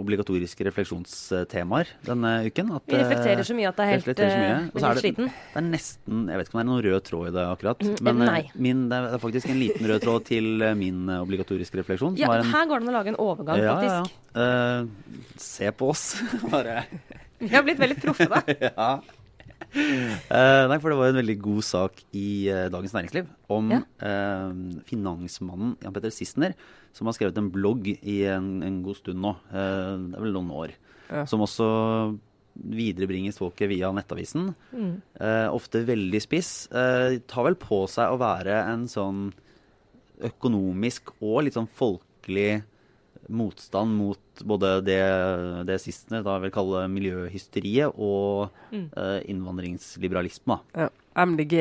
obligatoriske 0.00 0.64
refleksjonstemaer 0.66 1.92
denne 2.08 2.32
uken. 2.48 2.72
At, 2.74 2.86
vi 2.90 2.98
reflekterer 2.98 3.46
så 3.46 3.54
mye 3.54 3.68
at 3.70 3.78
det 3.78 3.84
er 3.84 3.92
helt, 3.92 4.08
helt 4.08 4.22
er 4.24 4.96
det, 4.98 5.04
sliten. 5.04 5.28
Det 5.30 5.60
er 5.60 5.66
nesten 5.68 6.24
Jeg 6.26 6.40
vet 6.40 6.48
ikke 6.48 6.56
om 6.56 6.58
det 6.58 6.64
er 6.64 6.70
noen 6.72 6.82
rød 6.88 7.04
tråd 7.06 7.28
i 7.28 7.34
det 7.36 7.44
akkurat. 7.52 7.84
Mm, 7.86 8.00
men 8.08 8.24
eh, 8.26 8.50
min, 8.66 8.80
det 8.90 8.98
er 8.98 9.22
faktisk 9.22 9.52
en 9.52 9.60
liten 9.62 9.90
rød 9.92 10.02
tråd 10.02 10.26
til 10.26 10.64
min 10.80 11.06
obligatoriske 11.20 11.78
refleksjon. 11.78 12.18
Ja, 12.18 12.32
en, 12.34 12.50
Her 12.50 12.66
går 12.66 12.82
det 12.82 12.88
an 12.88 12.90
å 12.90 12.96
lage 12.98 13.14
en 13.14 13.20
overgang, 13.28 13.62
ja, 13.62 13.76
faktisk. 13.78 14.18
Ja, 14.34 14.48
ja. 14.48 14.82
Uh, 14.82 15.38
se 15.38 15.70
på 15.78 15.92
oss, 15.94 16.04
bare. 16.52 16.82
Vi 17.38 17.52
har 17.54 17.62
blitt 17.62 17.78
veldig 17.78 18.00
proffe, 18.02 18.26
da. 18.26 18.42
ja. 18.72 18.90
Uh, 19.68 20.64
nei, 20.70 20.78
for 20.80 20.90
det 20.90 20.96
var 20.96 21.10
en 21.12 21.18
veldig 21.20 21.38
god 21.44 21.64
sak 21.66 22.02
i 22.16 22.48
uh, 22.48 22.66
Dagens 22.72 22.94
Næringsliv 22.96 23.26
om 23.52 23.72
ja. 23.74 23.82
uh, 24.00 24.82
finansmannen 24.88 25.74
Jan 25.84 25.94
Petter 25.94 26.14
Sissener, 26.14 26.54
som 26.98 27.08
har 27.08 27.16
skrevet 27.16 27.38
en 27.40 27.50
blogg 27.54 27.86
i 27.94 28.20
en, 28.28 28.58
en 28.66 28.80
god 28.84 28.98
stund 28.98 29.22
nå. 29.22 29.34
det 29.52 30.18
er 30.18 30.24
vel 30.24 30.34
noen 30.34 30.50
år. 30.64 30.74
Ja. 31.08 31.22
Som 31.30 31.44
også 31.46 31.68
viderebringes 32.58 33.38
folket 33.38 33.70
via 33.70 33.92
Nettavisen. 33.94 34.50
Mm. 34.74 34.96
ofte 35.54 35.84
veldig 35.86 36.20
spiss. 36.24 36.50
tar 36.68 37.46
vel 37.46 37.56
på 37.60 37.84
seg 37.90 38.10
å 38.10 38.18
være 38.18 38.56
en 38.66 38.88
sånn 38.90 39.28
økonomisk 40.26 41.14
og 41.20 41.44
litt 41.46 41.54
sånn 41.54 41.70
folkelig 41.70 42.64
motstand 43.28 43.92
mot 43.98 44.42
både 44.48 44.70
det, 44.86 45.00
det 45.68 45.78
sistnevnte 45.82 46.26
da 46.26 46.38
vil 46.42 46.52
kalle 46.54 46.84
miljøhysteriet, 46.92 47.94
og 47.94 48.48
mm. 48.72 48.88
innvandringsliberalisme. 49.28 50.58
Ja. 50.78 50.88
MDG 51.18 51.54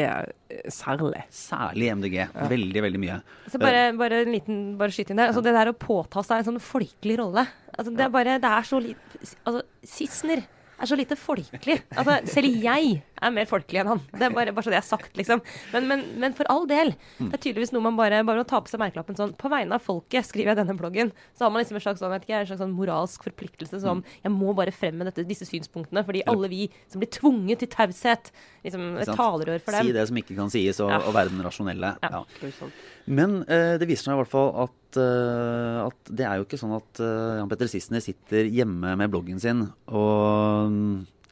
særlig. 0.72 1.24
Særlig 1.34 1.90
MDG. 1.98 2.18
Ja. 2.22 2.50
Veldig, 2.52 2.84
veldig 2.86 3.02
mye. 3.02 3.22
Altså 3.46 3.62
bare, 3.62 3.86
bare, 3.98 4.22
en 4.26 4.36
liten 4.36 4.60
bare 4.80 4.94
skyt 4.96 5.14
inn 5.14 5.22
der. 5.22 5.32
Altså, 5.32 5.44
det 5.46 5.56
der 5.58 5.72
å 5.72 5.78
påta 5.78 6.24
seg 6.26 6.42
en 6.42 6.52
sånn 6.52 6.62
folkelig 6.64 7.18
rolle 7.22 7.46
altså, 7.74 7.94
Det 7.94 8.06
er 8.06 8.14
bare, 8.14 8.38
det 8.44 8.52
er 8.60 8.68
så 8.68 8.82
litt 8.84 9.18
altså, 9.22 9.64
Sissener 9.88 10.46
er 10.78 10.90
så 10.90 10.98
lite 10.98 11.18
folkelig. 11.20 11.78
Altså, 11.98 12.18
selv 12.30 12.64
jeg 12.64 12.98
er 13.18 13.34
mer 13.34 13.48
folkelig 13.50 13.82
enn 13.82 13.90
han. 13.92 14.02
Det 14.12 14.28
er 14.28 14.34
bare, 14.36 14.54
bare 14.56 14.66
så 14.68 14.74
det 14.74 14.80
er 14.80 14.86
sagt, 14.86 15.12
liksom. 15.18 15.42
Men, 15.74 15.88
men, 15.90 16.04
men, 16.22 16.36
for 16.38 16.50
all 16.54 16.68
del. 16.70 16.94
Det 17.18 17.32
er 17.34 17.42
tydeligvis 17.42 17.74
noe 17.74 17.86
man 17.86 17.98
bare 17.98 18.20
Bare 18.28 18.44
å 18.44 18.48
ta 18.48 18.60
på 18.62 18.70
seg 18.70 18.82
merkelappen 18.82 19.18
sånn 19.18 19.32
På 19.40 19.50
vegne 19.52 19.78
av 19.78 19.84
folket 19.84 20.28
skriver 20.28 20.52
jeg 20.52 20.60
denne 20.62 20.76
bloggen. 20.78 21.12
Så 21.38 21.46
har 21.46 21.54
man 21.54 21.64
liksom 21.64 21.80
en 21.80 21.86
slags, 21.86 22.02
sånn, 22.04 22.14
ikke, 22.18 22.42
en 22.42 22.50
slags 22.50 22.62
sånn 22.64 22.76
moralsk 22.78 23.26
forpliktelse 23.30 23.82
som 23.84 24.04
Jeg 24.24 24.34
må 24.34 24.54
bare 24.58 24.74
fremme 24.76 25.08
dette, 25.08 25.26
disse 25.28 25.48
synspunktene. 25.50 26.06
Fordi 26.08 26.26
alle 26.30 26.52
vi 26.52 26.68
som 26.92 27.02
blir 27.02 27.12
tvunget 27.14 27.64
til 27.64 27.72
taushet, 27.74 28.32
liksom 28.66 29.00
et 29.02 29.14
talerør 29.14 29.64
for 29.64 29.78
dem. 29.78 29.90
Si 29.90 29.98
det 29.98 30.06
som 30.12 30.22
ikke 30.22 30.38
kan 30.38 30.54
sies, 30.54 30.82
og, 30.84 30.94
ja. 30.94 31.02
og 31.02 31.18
være 31.18 31.34
den 31.34 31.44
rasjonelle. 31.46 31.96
Ja. 32.04 32.22
ja. 32.22 32.72
Men 33.08 33.42
eh, 33.48 33.76
det 33.80 33.88
viser 33.88 34.10
seg 34.10 34.18
i 34.18 34.20
hvert 34.20 34.32
fall 34.32 34.50
at, 34.66 34.98
uh, 35.00 35.86
at 35.88 36.10
det 36.12 36.26
er 36.28 36.40
jo 36.40 36.48
ikke 36.48 36.60
sånn 36.60 36.76
at 36.76 37.00
uh, 37.00 37.38
Jan 37.40 37.52
Petter 37.52 37.70
Sissener 37.72 38.04
sitter 38.04 38.50
hjemme 38.52 38.98
med 39.00 39.14
bloggen 39.14 39.40
sin 39.40 39.64
og 39.88 40.76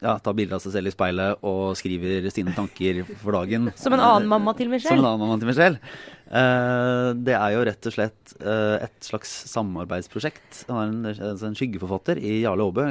ja, 0.00 0.14
tar 0.20 0.36
bilder 0.36 0.58
av 0.58 0.64
seg 0.64 0.74
selv 0.74 0.90
i 0.90 0.92
speilet 0.92 1.44
og 1.46 1.76
skriver 1.78 2.28
sine 2.32 2.52
tanker 2.56 3.02
for 3.20 3.36
dagen. 3.36 3.70
Som 3.80 3.96
en 3.96 4.04
annen 4.04 4.28
mamma 4.28 4.56
til 4.56 4.72
Michelle? 4.72 4.96
Som 4.96 5.04
en 5.04 5.10
annen 5.10 5.24
mamma 5.24 5.38
til 5.40 5.50
Michelle. 5.50 5.92
Uh, 6.26 7.12
det 7.28 7.36
er 7.36 7.54
jo 7.54 7.62
rett 7.68 7.88
og 7.88 7.96
slett 7.96 8.34
uh, 8.40 8.76
et 8.80 8.96
slags 9.04 9.32
samarbeidsprosjekt. 9.52 10.64
Han 10.70 10.80
er 10.80 11.14
en, 11.16 11.30
altså 11.32 11.50
en 11.50 11.56
skyggeforfatter 11.60 12.20
i 12.20 12.40
Jarle 12.42 12.68
Aabe. 12.68 12.88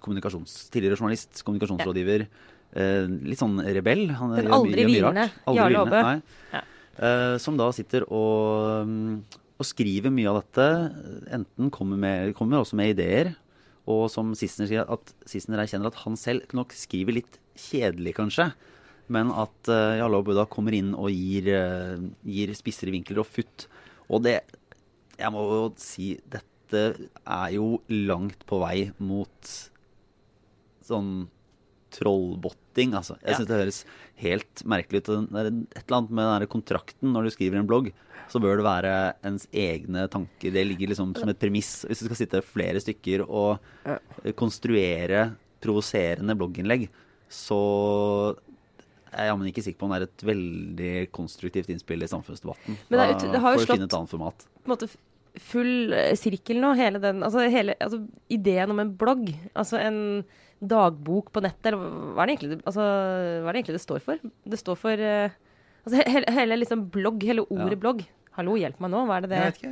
Tidligere 0.00 0.98
journalist, 0.98 1.42
kommunikasjonsrådgiver. 1.46 2.26
litt 3.26 3.40
sånn 3.40 3.58
rebell. 3.66 4.06
Han 4.18 4.36
Den 4.38 4.52
aldri 4.54 4.86
hvilende 4.86 5.30
Jarle 5.58 5.86
Aabe. 5.86 6.04
Ja. 6.54 6.66
Som 7.40 7.56
da 7.56 7.70
sitter 7.72 8.04
og, 8.12 8.84
um, 8.84 9.22
og, 9.56 9.64
skriver 9.64 10.12
mye 10.12 10.28
av 10.28 10.42
dette. 10.42 10.66
Enten 11.32 11.70
kommer, 11.72 11.96
med, 12.00 12.34
kommer 12.36 12.60
også 12.60 12.76
med 12.76 12.92
ideer 12.92 13.34
og 13.90 14.06
som 14.12 14.34
Sissener 14.38 14.68
sier, 14.70 14.84
at 14.86 15.14
Sissener 15.28 15.62
erkjenner 15.62 15.90
at 15.90 16.02
han 16.04 16.18
selv 16.18 16.52
nok 16.56 16.74
skriver 16.76 17.16
litt 17.20 17.38
kjedelig, 17.58 18.14
kanskje. 18.18 18.50
Men 19.10 19.32
at 19.34 19.70
uh, 19.70 19.96
Jarle 19.98 20.22
Buddha 20.26 20.46
kommer 20.50 20.76
inn 20.76 20.92
og 20.94 21.10
gir, 21.10 21.50
uh, 21.50 22.02
gir 22.26 22.52
spissere 22.58 22.94
vinkler 22.94 23.22
og 23.22 23.30
futt. 23.30 23.66
Og 24.10 24.24
det 24.26 24.40
Jeg 25.20 25.32
må 25.34 25.42
jo 25.44 25.64
si 25.76 26.14
dette 26.32 26.80
er 27.26 27.48
jo 27.52 27.80
langt 27.90 28.46
på 28.48 28.60
vei 28.62 28.90
mot 29.02 29.50
sånn 30.86 31.28
trollbotting. 31.96 32.94
Altså. 32.98 33.16
Jeg 33.22 33.32
ja. 33.32 33.38
syns 33.38 33.50
det 33.50 33.60
høres 33.60 33.80
helt 34.20 34.64
merkelig 34.68 35.02
ut. 35.02 35.10
Det 35.10 35.42
er 35.42 35.50
et 35.50 35.82
eller 35.84 35.98
annet 35.98 36.14
med 36.20 36.32
den 36.32 36.52
kontrakten 36.52 37.14
når 37.14 37.28
du 37.28 37.34
skriver 37.36 37.60
en 37.60 37.68
blogg 37.70 37.92
så 38.30 38.38
bør 38.42 38.60
det 38.60 38.66
være 38.66 38.94
ens 39.26 39.46
egne 39.50 40.06
tanker. 40.10 40.52
Det 40.54 40.62
ligger 40.66 40.92
liksom 40.92 41.14
som 41.18 41.30
et 41.32 41.40
premiss. 41.40 41.80
Hvis 41.88 42.02
du 42.02 42.06
skal 42.06 42.20
sitte 42.20 42.42
flere 42.46 42.82
stykker 42.82 43.24
og 43.26 43.58
konstruere 44.38 45.30
provoserende 45.60 46.36
blogginnlegg, 46.38 46.86
så 47.30 47.60
er 49.10 49.24
jeg 49.24 49.32
jammen 49.32 49.50
ikke 49.50 49.64
sikker 49.66 49.80
på 49.80 49.88
om 49.88 49.94
det 49.94 50.00
er 50.00 50.06
et 50.06 50.26
veldig 50.28 50.92
konstruktivt 51.14 51.70
innspill 51.72 52.06
i 52.06 52.10
samfunnsdebatten. 52.10 52.78
Men 52.88 53.00
det 53.00 53.06
er 53.06 53.32
det 53.34 53.42
har 53.42 53.56
jo 53.56 53.64
slått- 53.64 53.82
et 53.82 53.96
annet 53.98 54.12
format. 54.12 54.46
på 54.62 54.70
en 54.70 54.76
måte 54.76 54.90
full 55.50 55.92
eh, 55.92 56.14
sirkel 56.18 56.60
nå. 56.62 56.74
Hele 56.78 57.02
den, 57.02 57.24
altså 57.26 57.48
hele, 57.50 57.74
altså 57.80 58.04
ideen 58.28 58.70
om 58.70 58.78
en 58.82 58.94
blogg, 58.94 59.26
altså 59.54 59.78
en 59.82 60.24
dagbok 60.60 61.32
på 61.32 61.42
nettet, 61.44 61.70
eller 61.72 61.80
hva 62.14 62.22
er 62.24 62.30
det 62.30 62.36
egentlig, 62.36 62.60
altså, 62.68 62.84
hva 62.84 63.48
er 63.48 63.52
det, 63.52 63.60
egentlig 63.62 63.78
det 63.78 63.84
står 63.86 64.00
for? 64.04 64.30
Det 64.54 64.60
står 64.60 64.80
for 64.80 65.04
uh, 65.08 65.36
altså 65.86 66.06
hele, 66.14 66.32
hele 66.36 66.58
liksom 66.60 66.88
blogg, 66.92 67.22
hele 67.24 67.46
ordet 67.48 67.76
Ja. 67.78 67.84
blogg. 67.84 68.08
Hallo, 68.38 68.52
hjelp 68.54 68.78
meg 68.80 68.92
nå, 68.92 69.00
hva 69.08 69.16
er 69.18 69.24
det 69.24 69.28
det 69.32 69.38
ikke. 69.56 69.70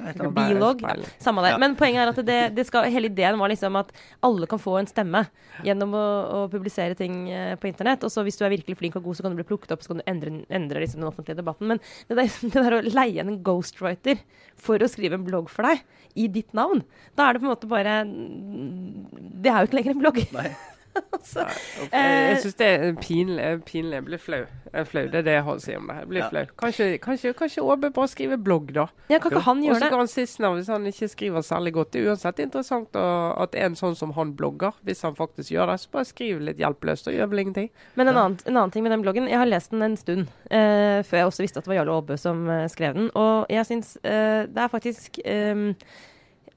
Samme 1.22 1.44
det. 1.44 1.52
Ja. 1.54 1.58
Men 1.62 1.76
poenget 1.78 2.02
er 2.02 2.10
at 2.10 2.18
det, 2.26 2.38
det 2.56 2.64
skal, 2.66 2.88
hele 2.90 3.06
ideen 3.06 3.38
var 3.38 3.52
liksom 3.52 3.76
at 3.78 3.92
alle 4.26 4.48
kan 4.50 4.58
få 4.58 4.74
en 4.80 4.88
stemme 4.90 5.22
gjennom 5.64 5.94
å, 5.94 6.02
å 6.26 6.40
publisere 6.50 6.96
ting 6.98 7.30
eh, 7.30 7.52
på 7.60 7.68
internett. 7.70 8.02
Og 8.04 8.10
så 8.10 8.24
hvis 8.26 8.36
du 8.36 8.42
er 8.44 8.50
virkelig 8.56 8.76
flink 8.80 8.98
og 8.98 9.06
god, 9.06 9.16
så 9.16 9.24
kan 9.24 9.32
du 9.32 9.38
bli 9.38 9.46
plukket 9.46 9.76
opp, 9.76 9.84
så 9.86 9.92
kan 9.92 10.02
du 10.02 10.10
endre, 10.10 10.32
endre 10.50 10.82
liksom 10.82 11.00
den 11.00 11.08
offentlige 11.08 11.38
debatten. 11.38 11.70
Men 11.70 11.80
det 12.10 12.18
der, 12.18 12.34
det 12.56 12.64
der 12.66 12.76
å 12.80 12.82
leie 12.88 13.22
en 13.22 13.38
ghostwriter 13.46 14.18
for 14.58 14.82
å 14.82 14.90
skrive 14.90 15.20
en 15.20 15.28
blogg 15.28 15.52
for 15.54 15.70
deg 15.70 15.86
i 16.18 16.26
ditt 16.34 16.50
navn, 16.58 16.82
da 17.14 17.28
er 17.28 17.38
det 17.38 17.44
på 17.44 17.46
en 17.46 17.54
måte 17.54 17.70
bare 17.70 18.00
Det 18.08 19.54
er 19.54 19.62
jo 19.62 19.70
ikke 19.70 19.78
lenger 19.78 19.94
en 19.94 20.02
blogg. 20.02 20.20
Nei. 20.34 20.50
altså, 21.12 21.44
Jeg, 21.92 22.30
jeg 22.30 22.38
syns 22.42 22.54
det 22.58 22.66
er 22.68 22.92
pinlig. 23.00 23.48
pinlig. 23.68 23.92
Jeg 23.98 24.04
blir 24.04 24.18
flau. 24.22 24.40
Jeg 24.72 24.86
flau. 24.90 25.02
Det 25.08 25.14
er 25.20 25.26
det 25.26 25.34
jeg 25.38 25.44
har 25.46 25.54
å 25.56 25.62
si 25.62 25.74
om 25.78 25.86
det. 25.88 25.96
Jeg 26.00 26.08
blir 26.10 26.20
Ja. 26.22 26.28
flau. 26.32 26.42
Kanskje, 26.62 26.86
kanskje, 27.00 27.32
kanskje 27.38 27.62
Åbe 27.64 27.90
bare 27.94 28.08
skriver 28.10 28.36
blogg, 28.42 28.72
da. 28.76 28.86
ja, 29.10 29.18
kan 29.18 29.30
ikke 29.32 29.44
han 29.46 29.62
gjøre 29.62 29.78
det? 29.78 29.82
Og 29.82 29.86
så 29.86 29.90
kan 29.94 30.02
han 30.02 30.10
sistnevnte, 30.12 30.58
hvis 30.62 30.72
han 30.74 30.86
ikke 30.90 31.08
skriver 31.12 31.46
særlig 31.46 31.72
godt. 31.78 31.90
Det 31.92 32.02
er 32.02 32.10
uansett 32.12 32.42
interessant 32.44 32.98
å, 32.98 33.06
at 33.44 33.54
en 33.54 33.76
sånn 33.78 33.96
som 33.96 34.12
han 34.18 34.34
blogger, 34.36 34.72
hvis 34.84 35.02
han 35.06 35.14
faktisk 35.16 35.50
gjør 35.54 35.72
det, 35.72 35.78
så 35.80 35.88
bare 35.92 36.04
skriv 36.10 36.40
litt 36.40 36.58
hjelpeløst 36.58 37.08
og 37.08 37.14
gjør 37.14 37.30
vel 37.32 37.44
ingenting. 37.44 37.70
Men 37.96 38.08
en 38.08 38.16
annen, 38.16 38.38
en 38.46 38.56
annen 38.56 38.70
ting 38.74 38.82
med 38.82 38.92
den 38.92 39.02
bloggen 39.06 39.28
Jeg 39.28 39.38
har 39.38 39.46
lest 39.46 39.70
den 39.70 39.82
en 39.82 39.96
stund, 39.96 40.28
eh, 40.50 41.02
før 41.06 41.22
jeg 41.22 41.26
også 41.32 41.42
visste 41.46 41.58
at 41.58 41.64
det 41.64 41.72
var 41.74 41.80
Jarle 41.82 41.96
Aabø 41.98 42.16
som 42.18 42.44
eh, 42.50 42.66
skrev 42.68 42.94
den. 42.94 43.10
Og 43.14 43.46
jeg 43.52 43.64
syns 43.66 43.96
eh, 44.04 44.44
det 44.48 44.62
er 44.66 44.68
faktisk 44.72 45.18
eh, 45.24 45.74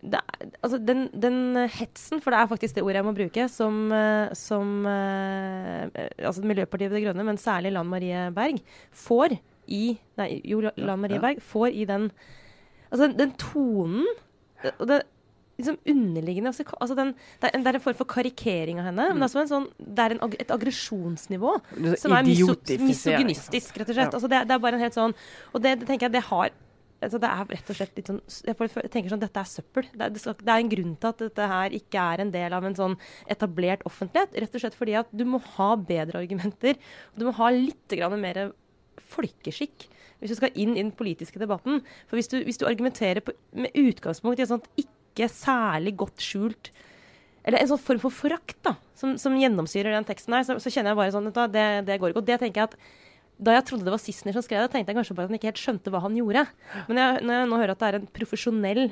det 0.01 0.21
altså 0.63 0.79
den, 0.81 1.05
den 1.13 1.67
hetsen, 1.69 2.21
for 2.23 2.33
det 2.33 2.39
er 2.39 2.49
faktisk 2.49 2.75
det 2.75 2.83
ordet 2.83 2.99
jeg 2.99 3.05
må 3.05 3.13
bruke, 3.17 3.45
som, 3.53 3.77
eh, 3.93 4.33
som 4.37 4.85
eh, 4.89 5.85
eh, 5.93 6.09
altså 6.25 6.41
Miljøpartiet 6.47 6.93
De 6.93 7.03
Grønne, 7.05 7.25
men 7.27 7.39
særlig 7.41 7.73
Lan 7.75 7.89
Marie 7.89 8.27
Berg, 8.33 8.61
får 8.91 9.37
i 9.71 9.83
Nei, 10.17 10.29
jo, 10.47 10.63
Lan 10.77 11.01
Marie 11.03 11.19
Ja. 11.19 11.25
Berg 11.27 11.41
får 11.45 11.69
i 11.69 11.85
den 11.89 12.11
Altså 12.91 13.07
den 13.15 13.31
tonen 13.39 14.09
og 14.77 14.87
det 14.89 15.03
liksom 15.61 15.77
underliggende 15.87 16.49
altså, 16.49 16.65
altså 16.81 16.95
den, 16.97 17.13
det, 17.41 17.49
er, 17.49 17.61
det 17.61 17.67
er 17.67 17.77
en 17.77 17.83
form 17.83 17.97
for 17.99 18.09
karikering 18.09 18.81
av 18.81 18.89
henne. 18.89 19.07
Men 19.13 19.23
det 19.23 19.29
er, 19.29 19.43
en 19.43 19.51
sånn, 19.51 19.67
det 19.77 20.03
er 20.03 20.15
en, 20.15 20.35
et 20.41 20.53
aggresjonsnivå 20.55 21.53
som 22.01 22.15
er 22.17 22.25
miso 22.25 22.55
misogynistisk, 22.81 23.77
rett 23.77 23.91
og 23.91 23.95
slett. 23.95 24.09
Ja. 24.09 24.17
Altså 24.17 24.31
det, 24.31 24.41
det 24.49 24.57
er 24.57 24.63
bare 24.63 24.79
en 24.79 24.85
helt 24.85 24.97
sånn 24.97 25.15
Og 25.53 25.63
det, 25.63 25.77
det 25.81 25.89
tenker 25.89 26.07
jeg 26.07 26.15
det 26.17 26.25
har 26.31 26.53
altså 27.01 27.19
det 27.21 27.29
er 27.29 27.47
rett 27.49 27.71
og 27.71 27.77
slett 27.77 27.97
litt 27.97 28.09
sånn 28.11 28.19
Jeg 28.45 28.89
tenker 28.93 29.13
sånn 29.13 29.23
dette 29.23 29.41
er 29.41 29.49
søppel. 29.49 29.87
Det 29.93 30.05
er, 30.05 30.13
det, 30.13 30.21
skal, 30.23 30.35
det 30.37 30.53
er 30.53 30.63
en 30.63 30.71
grunn 30.73 30.93
til 30.95 31.09
at 31.09 31.23
dette 31.23 31.47
her 31.53 31.77
ikke 31.77 32.03
er 32.13 32.23
en 32.23 32.33
del 32.33 32.57
av 32.57 32.67
en 32.67 32.77
sånn 32.77 32.97
etablert 33.31 33.85
offentlighet. 33.89 34.35
Rett 34.43 34.57
og 34.57 34.63
slett 34.63 34.77
fordi 34.77 34.97
at 34.99 35.09
du 35.15 35.25
må 35.27 35.41
ha 35.55 35.71
bedre 35.79 36.21
argumenter. 36.21 36.77
og 37.11 37.21
Du 37.21 37.27
må 37.27 37.35
ha 37.39 37.49
litt 37.55 37.97
mer 38.21 38.43
folkeskikk 39.11 39.89
hvis 40.21 40.35
du 40.35 40.37
skal 40.37 40.53
inn 40.53 40.75
i 40.75 40.83
den 40.83 40.93
politiske 40.93 41.41
debatten. 41.41 41.81
For 42.05 42.19
hvis 42.19 42.29
du, 42.29 42.37
hvis 42.45 42.61
du 42.61 42.67
argumenterer 42.69 43.23
på, 43.25 43.33
med 43.57 43.73
utgangspunkt 43.73 44.39
i 44.39 44.45
et 44.45 44.51
sånt 44.51 44.69
ikke 44.77 45.27
særlig 45.33 45.95
godt 45.97 46.21
skjult 46.21 46.69
eller 47.41 47.57
en 47.57 47.71
sånn 47.71 47.81
form 47.81 48.01
for 48.03 48.13
forakt 48.13 48.59
da, 48.65 48.75
som, 48.97 49.15
som 49.17 49.33
gjennomsyrer 49.33 49.95
den 49.95 50.05
teksten 50.05 50.35
her, 50.37 50.45
så, 50.45 50.59
så 50.61 50.69
kjenner 50.69 50.93
jeg 50.93 50.99
bare 50.99 51.13
sånn 51.15 51.31
det, 51.33 51.63
det 51.87 51.97
går 51.97 52.11
ikke. 52.11 52.21
Og 52.21 52.27
det 52.27 52.37
tenker 52.41 52.61
jeg 52.61 52.69
at 52.69 52.75
da 53.41 53.55
jeg 53.57 53.67
trodde 53.67 53.87
det 53.87 53.93
var 53.93 54.01
Sissener 54.01 54.35
som 54.35 54.43
skrev 54.45 54.63
det, 54.63 54.71
tenkte 54.73 54.93
jeg 54.93 54.99
kanskje 54.99 55.15
bare 55.17 55.27
at 55.27 55.31
han 55.33 55.39
ikke 55.39 55.49
helt 55.49 55.61
skjønte 55.61 55.93
hva 55.93 56.03
han 56.03 56.17
gjorde. 56.19 56.43
Men 56.89 57.01
jeg, 57.01 57.23
når 57.25 57.39
jeg 57.39 57.49
nå 57.49 57.61
hører 57.61 57.73
at 57.73 57.81
det 57.81 57.87
er 57.89 57.97
en 57.97 58.11
profesjonell 58.19 58.83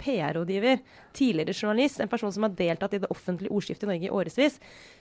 PR-rådgiver, 0.00 0.80
tidligere 1.16 1.54
journalist, 1.54 2.00
en 2.02 2.10
person 2.10 2.32
som 2.34 2.46
har 2.46 2.54
deltatt 2.58 2.96
i 2.96 3.02
det 3.04 3.10
offentlige 3.12 3.52
ordskiftet 3.54 3.86
i 3.86 3.90
Norge 3.92 4.08
i 4.08 4.14
årevis, 4.14 4.56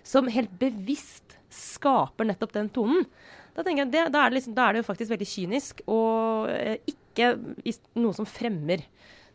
som 0.06 0.30
helt 0.32 0.52
bevisst 0.60 1.38
skaper 1.54 2.28
nettopp 2.28 2.54
den 2.56 2.70
tonen, 2.74 3.08
da 3.54 3.66
jeg 3.70 3.86
det, 3.94 4.08
da, 4.10 4.24
er 4.24 4.32
det 4.32 4.40
liksom, 4.40 4.56
da 4.58 4.66
er 4.66 4.74
det 4.74 4.82
jo 4.82 4.88
faktisk 4.88 5.12
veldig 5.14 5.28
kynisk 5.30 5.84
og 5.94 6.50
eh, 6.50 6.80
ikke 6.90 7.36
noe 8.02 8.16
som 8.18 8.26
fremmer 8.26 8.82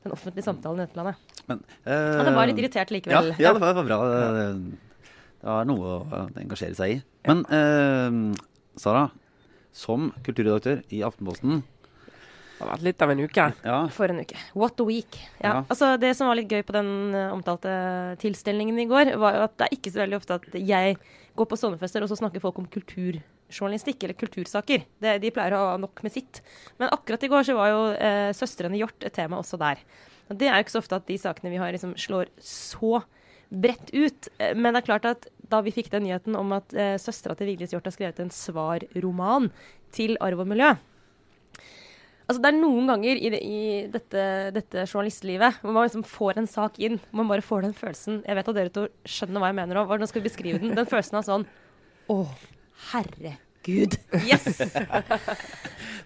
den 0.02 0.14
offentlige 0.14 0.46
samtalen 0.48 0.82
i 0.82 0.86
dette 0.86 0.98
landet. 0.98 1.38
Men, 1.46 1.62
Og 1.86 2.26
det 2.26 2.34
var 2.34 2.50
litt 2.50 2.58
eh, 2.58 2.64
irritert 2.64 2.92
likevel. 2.94 3.30
ja 3.38 3.52
det, 3.54 3.62
var, 3.62 3.70
det 3.70 3.78
var 3.78 3.86
bra. 3.86 3.98
Det, 4.08 5.46
var 5.46 5.70
noe 5.70 5.94
å 5.94 6.00
eh, 6.18 6.42
engasjere 6.42 6.78
seg 6.78 6.96
i. 6.96 6.98
Men 7.30 7.44
eh, 7.54 8.42
Sara, 8.78 9.06
som 9.78 10.10
kulturredaktør 10.26 10.80
i 10.90 11.04
Aftenposten 11.06 11.60
Det 11.62 12.64
har 12.64 12.72
vært 12.72 12.86
litt 12.88 13.02
av 13.04 13.12
en 13.14 13.20
uke. 13.22 13.44
ja, 13.62 13.76
For 13.94 14.10
en 14.10 14.18
uke. 14.24 14.38
What 14.58 14.80
a 14.82 14.86
week. 14.88 15.18
Ja. 15.38 15.52
Ja. 15.52 15.52
Altså, 15.70 15.92
det 16.02 16.10
som 16.18 16.26
var 16.26 16.34
litt 16.40 16.50
gøy 16.50 16.64
på 16.66 16.74
den 16.74 16.90
eh, 17.14 17.30
omtalte 17.30 17.70
tilstelningen 18.18 18.80
i 18.82 18.88
går, 18.90 19.12
var 19.22 19.36
jo 19.38 19.44
at 19.46 19.54
det 19.60 19.68
er 19.68 19.76
ikke 19.78 19.92
så 19.94 20.02
veldig 20.02 20.18
ofte 20.18 20.38
at 20.40 20.58
jeg 20.58 20.96
går 21.38 21.46
på 21.52 21.58
sånne 21.60 21.78
fester, 21.78 22.02
og 22.02 22.10
så 22.10 22.18
snakker 22.18 22.42
folk 22.42 22.58
om 22.58 22.66
kulturjournalistikk 22.74 24.02
eller 24.08 24.18
kultursaker. 24.18 24.88
Det, 24.98 25.14
de 25.22 25.30
pleier 25.34 25.54
å 25.54 25.62
ha 25.68 25.76
nok 25.78 26.02
med 26.02 26.16
sitt. 26.16 26.42
Men 26.82 26.90
akkurat 26.90 27.22
i 27.22 27.30
går 27.30 27.46
så 27.46 27.54
var 27.60 27.70
jo 27.70 27.80
eh, 27.94 28.32
Søstrene 28.34 28.80
Hjort 28.80 29.06
et 29.06 29.14
tema 29.14 29.38
også 29.38 29.60
der. 29.62 29.78
Og 30.28 30.36
det 30.42 30.50
er 30.50 30.58
jo 30.58 30.66
ikke 30.66 30.74
så 30.74 30.82
ofte 30.82 30.98
at 30.98 31.06
de 31.08 31.16
sakene 31.22 31.54
vi 31.54 31.62
har, 31.62 31.70
liksom 31.72 31.94
slår 31.96 32.34
så 32.42 32.98
bredt 33.50 33.90
ut. 33.94 34.28
Eh, 34.38 34.54
Men 34.54 34.74
det 34.74 34.82
er 34.82 34.88
klart 34.90 35.08
at 35.08 35.28
da 35.48 35.62
vi 35.64 35.72
fikk 35.72 35.90
den 35.90 36.04
nyheten 36.04 36.36
om 36.36 36.52
at 36.52 36.74
eh, 36.76 36.96
søstera 37.00 37.36
til 37.38 37.48
Vigdis 37.48 37.72
Hjorth 37.72 37.88
har 37.88 37.96
skrevet 37.96 38.20
en 38.20 38.30
svarroman 38.34 39.48
til 39.96 40.18
arv 40.20 40.44
og 40.44 40.50
miljø, 40.50 40.74
Altså 42.28 42.42
Det 42.44 42.48
er 42.50 42.58
noen 42.60 42.88
ganger 42.90 43.16
i, 43.16 43.28
det, 43.32 43.38
i 43.40 43.60
dette, 43.88 44.22
dette 44.52 44.82
journalistlivet 44.84 45.62
hvor 45.62 45.72
man 45.72 45.86
liksom 45.86 46.04
får 46.04 46.42
en 46.42 46.48
sak 46.50 46.76
inn, 46.84 46.98
man 47.16 47.30
bare 47.30 47.44
får 47.44 47.64
den 47.64 47.72
følelsen 47.76 48.18
Jeg 48.26 48.36
vet 48.36 48.50
at 48.52 48.58
dere 48.58 48.72
to 48.74 48.84
skjønner 49.08 49.40
hva 49.40 49.48
jeg 49.48 49.56
mener 49.56 49.78
nå. 49.78 49.84
Hvordan 49.88 50.10
skal 50.10 50.20
vi 50.20 50.28
beskrive 50.28 50.60
den? 50.60 50.74
Den 50.76 50.88
følelsen 50.90 51.16
av 51.22 51.24
sånn 51.24 51.46
Å, 52.12 52.18
herregud. 52.92 53.96
Yes! 54.28 54.60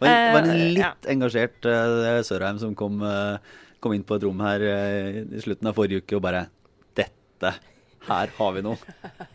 Det 0.02 0.08
var, 0.08 0.14
det 0.14 0.30
var 0.34 0.46
en 0.46 0.50
Eh, 0.50 0.62
litt 0.74 0.82
ja. 0.82 0.88
engasjert 1.12 1.66
uh, 1.68 2.22
Sørheim 2.26 2.56
som 2.58 2.72
kom, 2.74 2.96
uh, 3.06 3.38
kom 3.78 3.92
inn 3.94 4.02
på 4.06 4.16
et 4.18 4.24
rom 4.26 4.40
her 4.42 4.64
uh, 4.66 5.20
i 5.22 5.42
slutten 5.44 5.68
av 5.70 5.76
forrige 5.76 6.02
uke 6.02 6.16
og 6.18 6.24
bare 6.24 6.40
Dette, 7.42 7.54
her 8.08 8.34
har 8.38 8.58
vi 8.58 8.66
noe. 8.70 8.96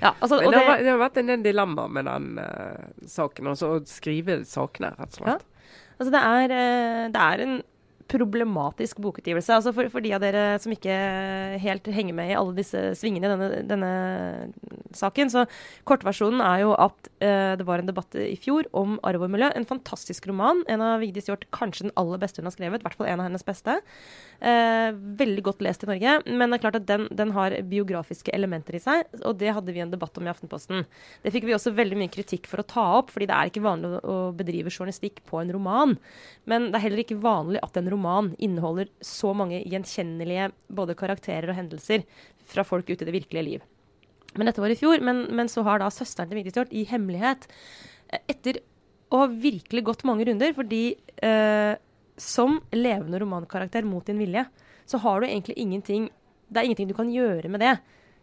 Ja, 0.00 0.10
altså, 0.18 0.40
og 0.42 0.50
det, 0.50 0.58
har, 0.58 0.80
det, 0.80 0.84
det 0.84 0.90
har 0.90 0.98
vært 0.98 1.18
en 1.20 1.28
del 1.30 1.42
dilemmaer 1.44 1.92
med 1.94 2.08
den 2.08 2.40
uh, 2.42 2.88
saken. 3.08 3.46
Altså 3.52 3.68
å 3.70 3.82
skrive 3.86 4.40
sakene, 4.50 4.90
rett 4.98 5.14
og 5.14 5.20
slett. 5.20 5.44
altså 5.94 6.10
det, 6.10 6.22
er, 6.30 6.54
uh, 6.58 7.02
det 7.14 7.22
er 7.22 7.42
en 7.44 7.54
problematisk 8.10 9.00
bokutgivelse. 9.02 9.56
Altså 9.56 9.72
for, 9.74 9.88
for 9.92 10.04
de 10.04 10.12
av 10.16 10.22
dere 10.22 10.44
som 10.62 10.72
ikke 10.74 10.94
helt 11.62 11.88
henger 11.94 12.16
med 12.16 12.32
i 12.32 12.36
alle 12.38 12.54
disse 12.56 12.80
svingene 12.98 13.28
i 13.28 13.32
denne, 13.32 13.62
denne 13.70 13.92
saken, 14.94 15.32
så 15.32 15.46
kortversjonen 15.88 16.42
er 16.44 16.64
jo 16.64 16.74
at 16.76 17.10
eh, 17.24 17.54
det 17.58 17.66
var 17.68 17.82
en 17.82 17.88
debatt 17.90 18.16
i 18.20 18.36
fjor 18.40 18.68
om 18.76 18.98
arv 19.06 19.26
og 19.26 19.32
miljø. 19.34 19.50
En 19.54 19.68
fantastisk 19.68 20.28
roman. 20.30 20.62
En 20.70 20.84
av 20.84 21.00
Vigdis 21.02 21.30
Hjorth 21.30 21.48
kanskje 21.54 21.88
den 21.88 21.96
aller 22.00 22.20
beste 22.22 22.42
hun 22.42 22.50
har 22.50 22.56
skrevet. 22.56 22.82
I 22.82 22.88
hvert 22.88 22.98
fall 22.98 23.10
en 23.10 23.24
av 23.24 23.30
hennes 23.30 23.46
beste. 23.46 23.78
Eh, 24.44 24.90
veldig 24.92 25.46
godt 25.46 25.64
lest 25.64 25.86
i 25.86 25.90
Norge. 25.90 26.18
Men 26.28 26.50
det 26.50 26.58
er 26.58 26.64
klart 26.66 26.80
at 26.80 26.88
den, 26.88 27.08
den 27.14 27.32
har 27.36 27.56
biografiske 27.70 28.34
elementer 28.34 28.76
i 28.76 28.82
seg, 28.82 29.08
og 29.22 29.38
det 29.40 29.54
hadde 29.56 29.72
vi 29.74 29.82
en 29.84 29.92
debatt 29.92 30.16
om 30.20 30.26
i 30.26 30.32
Aftenposten. 30.32 30.84
Det 31.24 31.32
fikk 31.34 31.48
vi 31.48 31.56
også 31.56 31.74
veldig 31.74 31.98
mye 32.00 32.12
kritikk 32.12 32.48
for 32.50 32.60
å 32.60 32.68
ta 32.68 32.84
opp, 33.00 33.12
fordi 33.14 33.28
det 33.30 33.36
er 33.36 33.50
ikke 33.50 33.64
vanlig 33.64 33.96
å, 34.02 34.18
bedrive 34.34 34.72
journalistikk 34.72 35.22
på 35.28 35.40
en 35.40 35.52
roman. 35.54 35.96
Men 36.50 36.68
det 36.70 36.78
er 36.78 36.86
heller 36.88 37.04
ikke 37.04 37.20
vanlig 37.22 37.62
at 37.64 37.76
en 37.78 37.88
roman 37.88 37.93
inneholder 38.38 38.90
så 39.04 39.32
mange 39.36 39.62
gjenkjennelige 39.62 40.50
både 40.68 40.96
karakterer 40.98 41.50
og 41.50 41.58
hendelser 41.58 42.04
fra 42.44 42.64
folk 42.66 42.88
ute 42.90 43.04
i 43.04 43.08
det 43.08 43.14
virkelige 43.14 43.46
liv. 43.46 43.64
Men 44.34 44.50
dette 44.50 44.62
var 44.62 44.72
i 44.72 44.78
fjor, 44.78 45.02
men, 45.04 45.26
men 45.34 45.50
så 45.50 45.62
har 45.66 45.80
da 45.80 45.90
søsteren 45.94 46.30
til 46.30 46.40
Vigdis 46.40 46.56
Hjorth 46.58 46.74
i 46.74 46.84
hemmelighet, 46.90 47.46
eh, 48.10 48.22
etter 48.34 48.60
å 49.14 49.22
ha 49.22 49.28
virkelig 49.30 49.84
gått 49.86 50.04
mange 50.08 50.26
runder, 50.26 50.54
fordi 50.56 50.96
eh, 51.22 51.74
som 52.18 52.58
levende 52.74 53.20
romankarakter 53.22 53.86
mot 53.86 54.06
din 54.06 54.18
vilje, 54.18 54.44
så 54.90 55.00
har 55.02 55.20
du 55.20 55.28
egentlig 55.28 55.56
ingenting 55.58 56.10
Det 56.44 56.60
er 56.60 56.66
ingenting 56.68 56.90
du 56.90 56.94
kan 56.94 57.08
gjøre 57.10 57.48
med 57.48 57.62
det. 57.64 57.72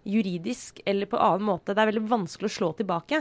Juridisk 0.08 0.78
eller 0.86 1.10
på 1.10 1.18
annen 1.20 1.44
måte. 1.44 1.74
Det 1.74 1.82
er 1.82 1.90
veldig 1.90 2.04
vanskelig 2.08 2.48
å 2.48 2.54
slå 2.54 2.70
tilbake. 2.78 3.18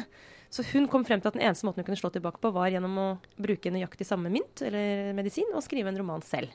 Så 0.51 0.65
hun 0.73 0.89
kom 0.91 1.05
frem 1.07 1.21
til 1.23 1.31
at 1.31 1.37
den 1.37 1.45
eneste 1.47 1.67
måten 1.67 1.85
hun 1.85 1.87
kunne 1.87 2.01
slå 2.01 2.11
tilbake 2.11 2.41
på, 2.43 2.51
var 2.55 2.73
gjennom 2.73 2.97
å 2.99 3.09
bruke 3.39 3.71
nøyaktig 3.71 4.07
samme 4.09 4.33
mynt 4.35 4.65
eller 4.67 5.13
medisin 5.15 5.53
og 5.55 5.63
skrive 5.63 5.93
en 5.93 6.01
roman 6.01 6.25
selv. 6.27 6.51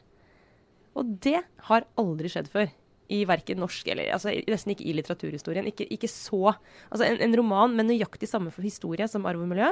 Og 0.95 1.15
det 1.23 1.39
har 1.69 1.87
aldri 1.99 2.31
skjedd 2.31 2.51
før. 2.51 2.71
I 3.05 3.19
verken 3.29 3.59
norsk 3.61 3.85
eller 3.93 4.09
altså, 4.15 4.31
nesten 4.49 4.73
ikke 4.73 4.87
i 4.89 4.95
litteraturhistorien. 4.97 5.67
Ikke, 5.69 5.85
ikke 5.93 6.09
så 6.09 6.55
Altså 6.55 7.05
en, 7.05 7.19
en 7.21 7.35
roman 7.37 7.75
med 7.77 7.91
nøyaktig 7.91 8.27
samme 8.31 8.49
historie 8.63 9.05
som 9.07 9.27
Arv 9.29 9.43
og 9.43 9.51
miljø. 9.51 9.69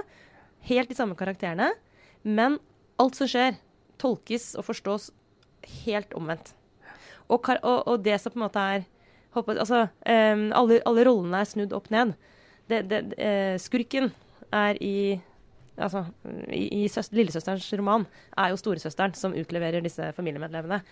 Helt 0.70 0.92
de 0.92 0.98
samme 0.98 1.18
karakterene. 1.18 1.72
Men 2.24 2.60
alt 3.02 3.18
som 3.18 3.28
skjer, 3.28 3.58
tolkes 4.00 4.52
og 4.60 4.68
forstås 4.68 5.10
helt 5.84 6.14
omvendt. 6.14 6.54
Og, 7.28 7.42
og, 7.42 7.80
og 7.90 8.04
det 8.06 8.20
som 8.22 8.36
på 8.36 8.40
en 8.40 8.46
måte 8.46 8.68
er 8.76 8.86
håper, 9.34 9.58
altså, 9.64 9.88
um, 10.06 10.46
alle, 10.54 10.80
alle 10.86 11.06
rollene 11.08 11.42
er 11.42 11.50
snudd 11.50 11.74
opp 11.76 11.90
ned. 11.94 12.14
Det, 12.70 12.82
det, 12.90 13.04
eh, 13.20 13.56
skurken 13.62 14.12
er 14.54 14.80
i 14.84 14.96
Altså, 15.74 16.04
i, 16.54 16.84
i 16.84 16.88
søs, 16.92 17.08
lillesøsterens 17.18 17.66
roman 17.80 18.04
er 18.38 18.52
jo 18.52 18.60
storesøsteren 18.62 19.16
som 19.18 19.34
utleverer 19.34 19.82
disse 19.82 20.12
familiemedlemmene. 20.14 20.84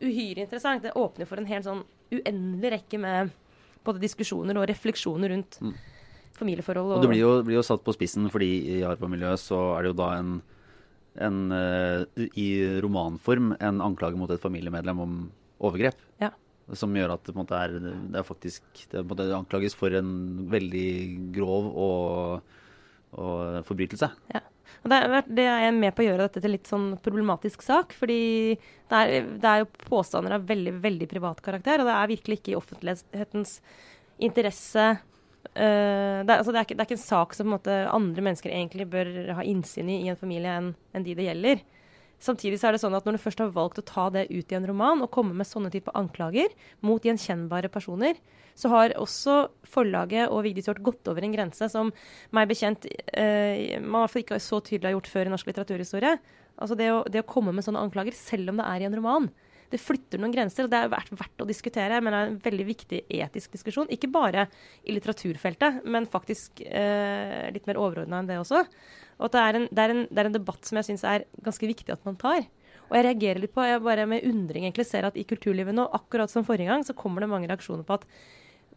Uhyre 0.00 0.46
interessant. 0.46 0.80
Det 0.80 0.94
åpner 0.96 1.28
for 1.28 1.42
en 1.42 1.48
helt 1.50 1.66
sånn 1.66 1.82
uendelig 2.08 2.70
rekke 2.72 3.00
med 3.02 3.34
både 3.84 4.00
diskusjoner 4.00 4.56
og 4.56 4.64
refleksjoner 4.70 5.34
rundt 5.34 5.60
Mm. 5.60 5.74
familieforhold. 6.40 6.94
Og 6.96 7.02
det 7.02 7.10
blir 7.12 7.20
jo, 7.20 7.42
blir 7.44 7.58
jo 7.60 7.66
satt 7.66 7.84
på 7.84 7.92
spissen, 7.92 8.30
fordi 8.32 8.78
i 8.78 8.82
arv 8.82 9.02
og 9.04 9.38
så 9.38 9.60
er 9.76 9.82
det 9.82 9.92
jo 9.92 9.98
da 10.00 10.08
en, 10.16 10.42
en 11.20 11.52
uh, 11.52 12.04
i 12.32 12.80
romanform 12.80 13.56
en 13.60 13.80
anklage 13.84 14.16
mot 14.16 14.30
et 14.30 14.40
familiemedlem 14.40 15.00
om 15.00 15.18
overgrep. 15.60 16.00
Ja. 16.18 16.30
Som 16.78 16.94
gjør 16.94 17.16
at 17.16 17.26
det, 17.26 17.34
en 17.34 17.40
måte 17.40 17.58
er, 17.58 17.76
det 17.80 18.20
er 18.20 18.26
faktisk 18.26 18.62
det, 18.90 19.02
en 19.02 19.10
måte 19.10 19.26
anklages 19.34 19.76
for 19.78 19.94
en 19.96 20.12
veldig 20.52 20.90
grov 21.34 21.68
og, 21.70 22.56
og 23.18 23.60
forbrytelse. 23.68 24.10
Og 24.80 24.88
det, 24.92 24.96
er, 24.96 25.28
det 25.28 25.46
er 25.50 25.76
med 25.76 25.92
på 25.96 26.04
å 26.04 26.06
gjøre 26.06 26.28
dette 26.28 26.42
til 26.44 26.54
litt 26.54 26.70
sånn 26.70 26.92
problematisk 27.02 27.64
sak. 27.66 27.94
Fordi 27.98 28.22
det 28.54 29.02
er, 29.02 29.30
det 29.42 29.52
er 29.52 29.64
jo 29.64 29.70
påstander 29.90 30.38
av 30.38 30.48
veldig, 30.48 30.78
veldig 30.84 31.10
privat 31.10 31.42
karakter. 31.44 31.82
Og 31.82 31.90
det 31.90 31.96
er 31.96 32.12
virkelig 32.14 32.40
ikke 32.40 32.54
i 32.54 32.58
offentlighetens 32.60 33.60
interesse 34.20 34.92
Uh, 35.40 36.20
det, 36.22 36.30
er, 36.30 36.36
altså 36.36 36.52
det, 36.52 36.60
er 36.60 36.66
ikke, 36.66 36.74
det 36.76 36.82
er 36.84 36.86
ikke 36.86 36.96
en 36.98 37.00
sak 37.00 37.32
som 37.34 37.48
en 37.48 37.54
måte, 37.56 37.76
andre 37.90 38.22
mennesker 38.22 38.52
egentlig 38.52 38.84
bør 38.92 39.08
ha 39.38 39.44
innsyn 39.48 39.88
i 39.90 40.02
i 40.04 40.10
en 40.12 40.18
familie 40.20 40.52
enn 40.52 40.68
enn 40.94 41.06
de 41.06 41.14
det 41.16 41.26
gjelder. 41.26 41.62
Samtidig 42.20 42.58
så 42.60 42.68
er 42.68 42.76
det 42.76 42.82
sånn 42.82 42.94
at 42.96 43.06
når 43.08 43.16
du 43.16 43.22
først 43.22 43.40
har 43.40 43.52
valgt 43.54 43.80
å 43.80 43.86
ta 43.86 44.08
det 44.12 44.26
ut 44.28 44.52
i 44.52 44.56
en 44.58 44.66
roman 44.68 45.00
og 45.00 45.10
komme 45.14 45.32
med 45.36 45.48
sånne 45.48 45.70
type 45.72 45.92
anklager 45.96 46.52
mot 46.84 47.04
gjenkjennbare 47.04 47.70
personer, 47.72 48.18
så 48.60 48.68
har 48.72 48.96
også 49.00 49.36
forlaget 49.72 50.28
og 50.28 50.42
Vigdis 50.44 50.68
Hjorth 50.68 50.84
gått 50.84 51.08
over 51.08 51.24
en 51.24 51.32
grense 51.32 51.70
som 51.72 51.92
meg 52.36 52.50
bekjent 52.50 52.84
eh, 52.86 53.80
man 53.80 54.02
i 54.02 54.02
hvert 54.02 54.12
fall 54.12 54.24
ikke 54.26 54.42
så 54.44 54.60
tydelig 54.60 54.90
har 54.90 54.98
gjort 54.98 55.12
før 55.14 55.30
i 55.30 55.32
norsk 55.32 55.48
litteraturhistorie. 55.48 56.18
Altså 56.60 56.76
det 56.76 56.90
å, 56.92 57.00
det 57.08 57.22
å 57.22 57.30
komme 57.30 57.54
med 57.56 57.64
sånne 57.64 57.80
anklager, 57.86 58.16
selv 58.16 58.52
om 58.52 58.60
det 58.60 58.68
er 58.68 58.84
i 58.84 58.90
en 58.90 58.98
roman, 59.00 59.30
det 59.70 59.80
flytter 59.80 60.20
noen 60.20 60.34
grenser. 60.34 60.66
og 60.66 60.72
Det 60.72 60.78
er 60.78 60.92
verdt, 60.92 61.12
verdt 61.18 61.44
å 61.44 61.48
diskutere, 61.48 62.00
men 62.02 62.12
det 62.12 62.20
er 62.20 62.30
en 62.30 62.40
veldig 62.46 62.66
viktig 62.68 63.00
etisk 63.20 63.54
diskusjon. 63.54 63.90
Ikke 63.94 64.10
bare 64.10 64.48
i 64.82 64.94
litteraturfeltet, 64.96 65.84
men 65.86 66.08
faktisk 66.10 66.62
eh, 66.66 67.46
litt 67.54 67.68
mer 67.70 67.80
overordna 67.80 68.20
enn 68.20 68.30
det 68.30 68.40
også. 68.40 68.64
Og 69.20 69.30
det 69.34 69.44
er 69.44 69.58
en, 69.58 69.68
det 69.70 69.84
er 69.84 69.94
en, 69.94 70.02
det 70.08 70.22
er 70.22 70.30
en 70.30 70.38
debatt 70.38 70.66
som 70.66 70.80
jeg 70.80 70.90
syns 70.90 71.06
er 71.06 71.28
ganske 71.44 71.70
viktig 71.70 71.94
at 71.94 72.02
man 72.08 72.18
tar. 72.20 72.42
Og 72.90 72.96
jeg 72.98 73.06
reagerer 73.06 73.44
litt 73.44 73.54
på, 73.54 73.62
jeg 73.62 73.82
bare 73.84 74.08
med 74.10 74.26
undring 74.26 74.66
egentlig 74.66 74.88
ser 74.88 75.06
at 75.06 75.18
i 75.20 75.26
kulturlivet 75.28 75.76
nå, 75.76 75.86
akkurat 75.94 76.32
som 76.32 76.46
forrige 76.46 76.72
gang, 76.72 76.82
så 76.86 76.96
kommer 76.98 77.22
det 77.22 77.30
mange 77.30 77.50
reaksjoner 77.50 77.86
på 77.86 78.00
at, 78.00 78.06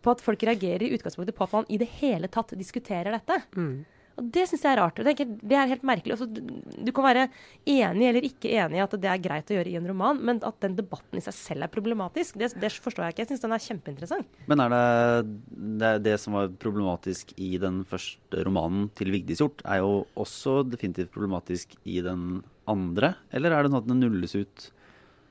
på 0.06 0.13
at 0.13 0.21
folk 0.21 0.45
reagerer 0.45 0.86
i 0.86 0.93
utgangspunktet 0.93 1.38
på 1.38 1.47
at 1.47 1.56
man 1.58 1.69
i 1.73 1.79
det 1.82 1.89
hele 1.97 2.29
tatt 2.29 2.53
diskuterer 2.60 3.15
dette. 3.15 3.39
Mm. 3.58 3.82
Og 4.19 4.28
det 4.36 4.43
syns 4.49 4.63
jeg 4.65 4.76
er 4.76 4.80
rart. 4.82 4.99
Det 5.02 5.26
det 5.26 5.58
er 5.58 5.71
helt 5.71 5.86
merkelig. 5.88 6.15
Altså, 6.15 6.28
du, 6.30 6.91
kan 6.93 7.08
være 7.08 7.26
enig 7.69 8.08
eller 8.10 8.28
ikke 8.28 8.52
enig 8.52 8.78
i 8.78 8.84
at 8.84 8.95
det 9.02 9.10
er 9.10 9.23
greit 9.23 9.49
å 9.49 9.58
gjøre 9.58 9.71
i 9.71 9.78
en 9.80 9.89
roman, 9.89 10.19
men 10.21 10.41
at 10.45 10.60
den 10.63 10.78
debatten 10.78 11.17
i 11.17 11.23
seg 11.23 11.36
selv 11.38 11.65
er 11.65 11.73
problematisk, 11.73 12.38
det, 12.39 12.52
det 12.62 12.71
forstår 12.84 13.08
jeg 13.08 13.15
ikke. 13.15 13.26
Jeg 13.26 13.32
syns 13.34 13.45
den 13.45 13.56
er 13.56 13.65
kjempeinteressant. 13.65 14.39
Men 14.52 14.63
er 14.65 14.76
det, 14.76 14.84
det 15.82 15.93
det 16.10 16.15
som 16.21 16.38
var 16.38 16.54
problematisk 16.62 17.34
i 17.41 17.56
den 17.62 17.82
første 17.89 18.45
romanen 18.45 18.89
til 18.97 19.13
Vigdis 19.13 19.41
Hjort, 19.41 19.65
er 19.65 19.82
jo 19.82 20.04
også 20.19 20.62
definitivt 20.67 21.13
problematisk 21.13 21.73
i 21.89 21.99
den 22.06 22.43
andre? 22.69 23.15
Eller 23.34 23.54
er 23.54 23.63
det 23.63 23.73
sånn 23.73 23.82
at 23.82 23.89
den 23.89 24.04
nulles 24.04 24.38
ut? 24.38 24.69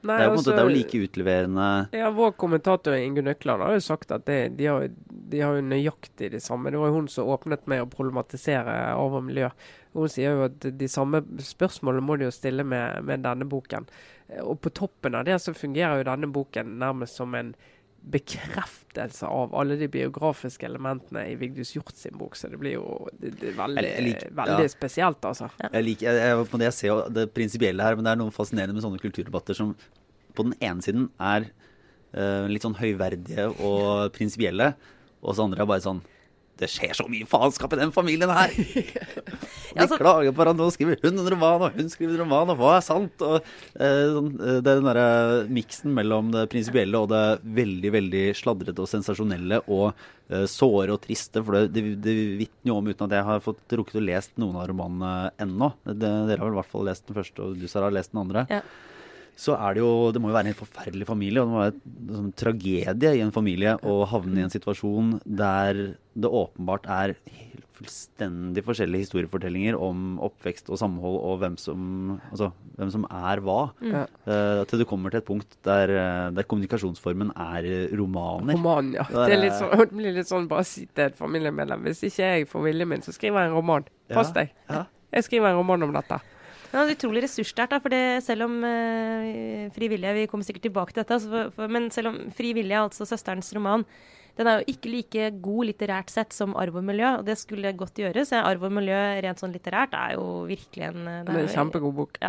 Nei, 0.02 0.16
det 0.18 0.24
er 0.24 0.28
jo 0.28 0.34
på 0.34 0.40
måte, 0.40 0.50
det 0.50 0.52
er 0.52 0.62
jo 0.62 0.68
altså- 0.68 0.78
like 0.78 1.00
utleverende 1.06 1.66
Ja, 1.94 2.10
Vår 2.10 2.32
kommentator 2.32 2.94
Ingunn 2.98 3.30
Økland 3.30 3.62
har 3.62 3.76
jo 3.76 3.82
sagt 3.84 4.10
at 4.10 4.24
det, 4.26 4.56
de, 4.58 4.66
har, 4.66 4.88
de 5.08 5.40
har 5.40 5.54
jo 5.54 5.62
nøyaktig 5.62 6.30
det 6.32 6.42
samme. 6.42 6.70
Det 6.70 6.80
var 6.80 6.90
jo 6.90 6.94
hun 6.94 7.08
som 7.08 7.28
åpnet 7.30 7.66
med 7.70 7.84
å 7.84 7.90
problematisere 7.90 8.74
arv 8.96 9.14
og 9.20 9.24
miljø. 9.24 9.50
Hun 9.94 10.08
sier 10.08 10.34
jo 10.34 10.48
at 10.48 10.58
de 10.78 10.88
samme 10.88 11.22
spørsmålene 11.38 12.02
må 12.02 12.18
de 12.18 12.26
jo 12.26 12.34
stille 12.34 12.64
med, 12.64 13.04
med 13.04 13.22
denne 13.22 13.46
boken. 13.46 13.86
Og 14.42 14.60
på 14.64 14.72
toppen 14.74 15.14
av 15.14 15.24
det 15.28 15.38
så 15.42 15.54
fungerer 15.54 16.00
jo 16.00 16.08
denne 16.10 16.32
boken 16.32 16.78
nærmest 16.80 17.20
som 17.20 17.34
en 17.34 17.54
bekreftelse 18.02 19.26
av 19.26 19.54
alle 19.54 19.76
de 19.78 19.86
biografiske 19.88 20.66
elementene 20.66 21.22
i 21.30 21.36
Vigdus 21.38 21.74
Hjort 21.76 21.94
sin 21.96 22.16
bok. 22.18 22.36
Så 22.36 22.48
det 22.50 22.58
blir 22.60 22.74
jo 22.76 23.08
det, 23.20 23.34
det 23.40 23.54
veldig, 23.56 23.84
Jeg 23.84 24.04
liker- 24.08 24.34
veldig 24.36 24.66
ja. 24.66 24.72
spesielt, 24.72 25.24
altså. 25.24 25.48
Jeg, 25.62 25.84
liker, 25.86 26.08
jeg, 26.10 26.30
jeg, 26.32 26.46
på 26.50 26.58
det 26.60 26.68
jeg 26.70 26.78
ser 26.78 26.88
jo 26.88 26.96
det 27.08 27.28
prinsipielle 27.34 27.82
her, 27.86 27.96
men 27.96 28.04
det 28.08 28.12
er 28.14 28.20
noe 28.22 28.34
fascinerende 28.34 28.74
med 28.76 28.84
sånne 28.84 29.02
kulturdebatter 29.02 29.54
som 29.58 29.74
på 30.34 30.46
den 30.48 30.54
ene 30.64 30.82
siden 30.84 31.10
er 31.20 31.46
uh, 32.16 32.48
litt 32.48 32.64
sånn 32.64 32.78
høyverdige 32.78 33.50
og 33.60 34.10
prinsipielle, 34.16 34.72
og 35.22 35.36
så 35.36 35.44
andre 35.46 35.62
er 35.62 35.68
bare 35.70 35.84
sånn 35.84 36.02
Det 36.62 36.70
skjer 36.70 36.94
så 36.96 37.06
mye 37.10 37.26
faenskap 37.28 37.74
i 37.74 37.80
den 37.80 37.92
familien 37.94 38.30
her! 38.32 38.52
De 39.72 39.86
klager 39.88 40.34
på 40.34 40.42
hverandre, 40.42 40.66
og 40.68 40.74
skriver 40.74 41.00
hun 41.00 41.16
en 41.16 41.30
roman, 41.32 41.64
og 41.66 41.78
hun 41.78 41.88
skriver 41.90 42.14
en 42.14 42.22
roman, 42.26 42.52
og 42.52 42.58
hva 42.60 42.74
er 42.76 42.84
sant? 42.84 43.24
Og, 43.24 43.48
eh, 43.74 44.02
sånn, 44.12 44.28
eh, 44.36 44.58
det 44.60 44.68
er 44.74 44.80
den 44.82 44.88
derre 44.88 45.06
miksen 45.48 45.94
mellom 45.96 46.28
det 46.34 46.44
prinsipielle 46.52 47.00
og 47.00 47.08
det 47.12 47.22
veldig, 47.56 47.92
veldig 47.96 48.24
sladrete 48.36 48.84
og 48.84 48.90
sensasjonelle 48.90 49.62
og 49.64 49.88
eh, 50.28 50.44
såre 50.50 50.92
og 50.92 51.00
triste. 51.06 51.40
For 51.40 51.56
det, 51.56 51.72
det, 51.72 51.96
det 52.04 52.16
vitner 52.42 52.74
jo 52.74 52.78
om, 52.82 52.92
uten 52.92 53.08
at 53.08 53.16
jeg 53.16 53.28
har 53.30 53.44
fått 53.44 53.76
rukket 53.80 54.00
å 54.02 54.04
lest 54.04 54.36
noen 54.42 54.60
av 54.60 54.68
romanene 54.70 55.32
ennå 55.42 55.72
det, 55.88 55.98
Dere 56.02 56.38
har 56.38 56.48
vel 56.50 56.58
i 56.58 56.60
hvert 56.60 56.72
fall 56.76 56.88
lest 56.90 57.08
den 57.08 57.18
første, 57.18 57.46
og 57.48 57.56
du 57.56 57.68
Sara 57.70 57.88
har 57.88 57.96
lest 57.96 58.12
den 58.12 58.24
andre. 58.26 58.46
Ja. 58.52 58.62
Så 59.36 59.54
er 59.56 59.74
det 59.74 59.80
jo 59.82 60.12
Det 60.12 60.20
må 60.20 60.28
jo 60.30 60.34
være 60.36 60.46
en 60.46 60.52
helt 60.52 60.60
forferdelig 60.60 61.06
familie, 61.08 61.40
og 61.42 61.48
det 61.48 61.52
må 61.54 61.62
være 61.62 61.74
en 61.74 62.16
sånn 62.20 62.34
tragedie 62.36 63.14
i 63.16 63.22
en 63.24 63.32
familie 63.34 63.76
å 63.82 64.02
havne 64.10 64.40
i 64.40 64.44
en 64.46 64.52
situasjon 64.52 65.20
der 65.24 65.96
det 66.12 66.28
åpenbart 66.28 66.84
er 66.92 67.14
helt 67.24 67.64
fullstendig 67.72 68.62
forskjellige 68.66 69.06
historiefortellinger 69.06 69.74
om 69.80 70.18
oppvekst 70.22 70.68
og 70.70 70.78
samhold 70.78 71.16
og 71.24 71.38
hvem 71.40 71.56
som, 71.58 71.86
altså, 72.28 72.50
hvem 72.76 72.90
som 72.92 73.06
er 73.08 73.40
hva. 73.42 73.56
Mm. 73.80 73.94
Uh, 74.28 74.60
til 74.68 74.82
du 74.82 74.86
kommer 74.86 75.10
til 75.10 75.22
et 75.22 75.26
punkt 75.26 75.56
der, 75.66 75.90
eh, 75.96 76.28
der 76.36 76.46
kommunikasjonsformen 76.46 77.32
er 77.32 77.66
romaner. 77.98 78.54
Roman, 78.54 78.92
ja. 78.94 79.06
Det 79.08 79.24
Det, 79.32 79.40
litt 79.40 79.56
sånn, 79.58 79.72
det 79.80 79.88
blir 79.96 80.14
litt 80.20 80.28
sånn 80.30 80.46
bare 80.52 80.68
si 80.68 80.84
til 80.86 81.08
et 81.08 81.16
familiemedlem 81.18 81.82
Hvis 81.88 82.04
ikke 82.06 82.28
jeg 82.36 82.46
får 82.52 82.68
viljen 82.68 82.88
min, 82.92 83.02
så 83.02 83.16
skriver 83.16 83.40
jeg 83.46 83.50
en 83.50 83.56
roman. 83.56 83.88
Pass 84.12 84.28
Ja, 84.34 84.42
deg. 84.42 84.52
ja. 84.68 84.84
Jeg 85.12 85.24
skriver 85.24 85.50
en 85.50 85.56
roman 85.58 85.82
om 85.88 85.92
dette. 85.96 86.20
Det 86.72 86.80
er 86.80 86.94
utrolig 86.94 87.20
ressurssterkt, 87.26 87.74
for 87.84 87.92
det, 87.92 88.22
selv 88.24 88.46
om 88.46 88.54
uh, 88.64 89.68
Fri 89.74 89.90
vilje 89.92 90.14
Vi 90.16 90.24
kommer 90.30 90.46
sikkert 90.46 90.64
tilbake 90.70 90.94
til 90.94 91.02
dette, 91.02 91.18
altså, 91.18 91.28
for, 91.28 91.52
for, 91.58 91.72
men 91.72 91.90
selv 91.92 92.12
om 92.12 92.18
Fri 92.32 92.54
vilje, 92.56 92.80
altså 92.80 93.04
søsterens 93.08 93.52
roman, 93.52 93.84
den 94.38 94.48
er 94.48 94.60
jo 94.60 94.72
ikke 94.72 94.88
like 94.88 95.28
god 95.44 95.68
litterært 95.68 96.12
sett 96.12 96.32
som 96.32 96.56
Arv 96.56 96.78
og 96.80 96.86
miljø, 96.88 97.18
og 97.18 97.26
det 97.28 97.36
skulle 97.40 97.74
godt 97.76 98.00
gjøres. 98.00 98.32
Arv 98.38 98.64
og 98.64 98.72
miljø 98.72 98.96
rent 99.20 99.42
sånn 99.42 99.52
litterært 99.52 99.92
er 99.98 100.16
jo 100.16 100.24
virkelig 100.48 100.88
en 100.88 101.04
eh, 101.04 101.20
Det 101.28 101.34
er 101.34 101.44
en 101.44 101.54
kjempegod 101.58 101.94
bok. 101.98 102.20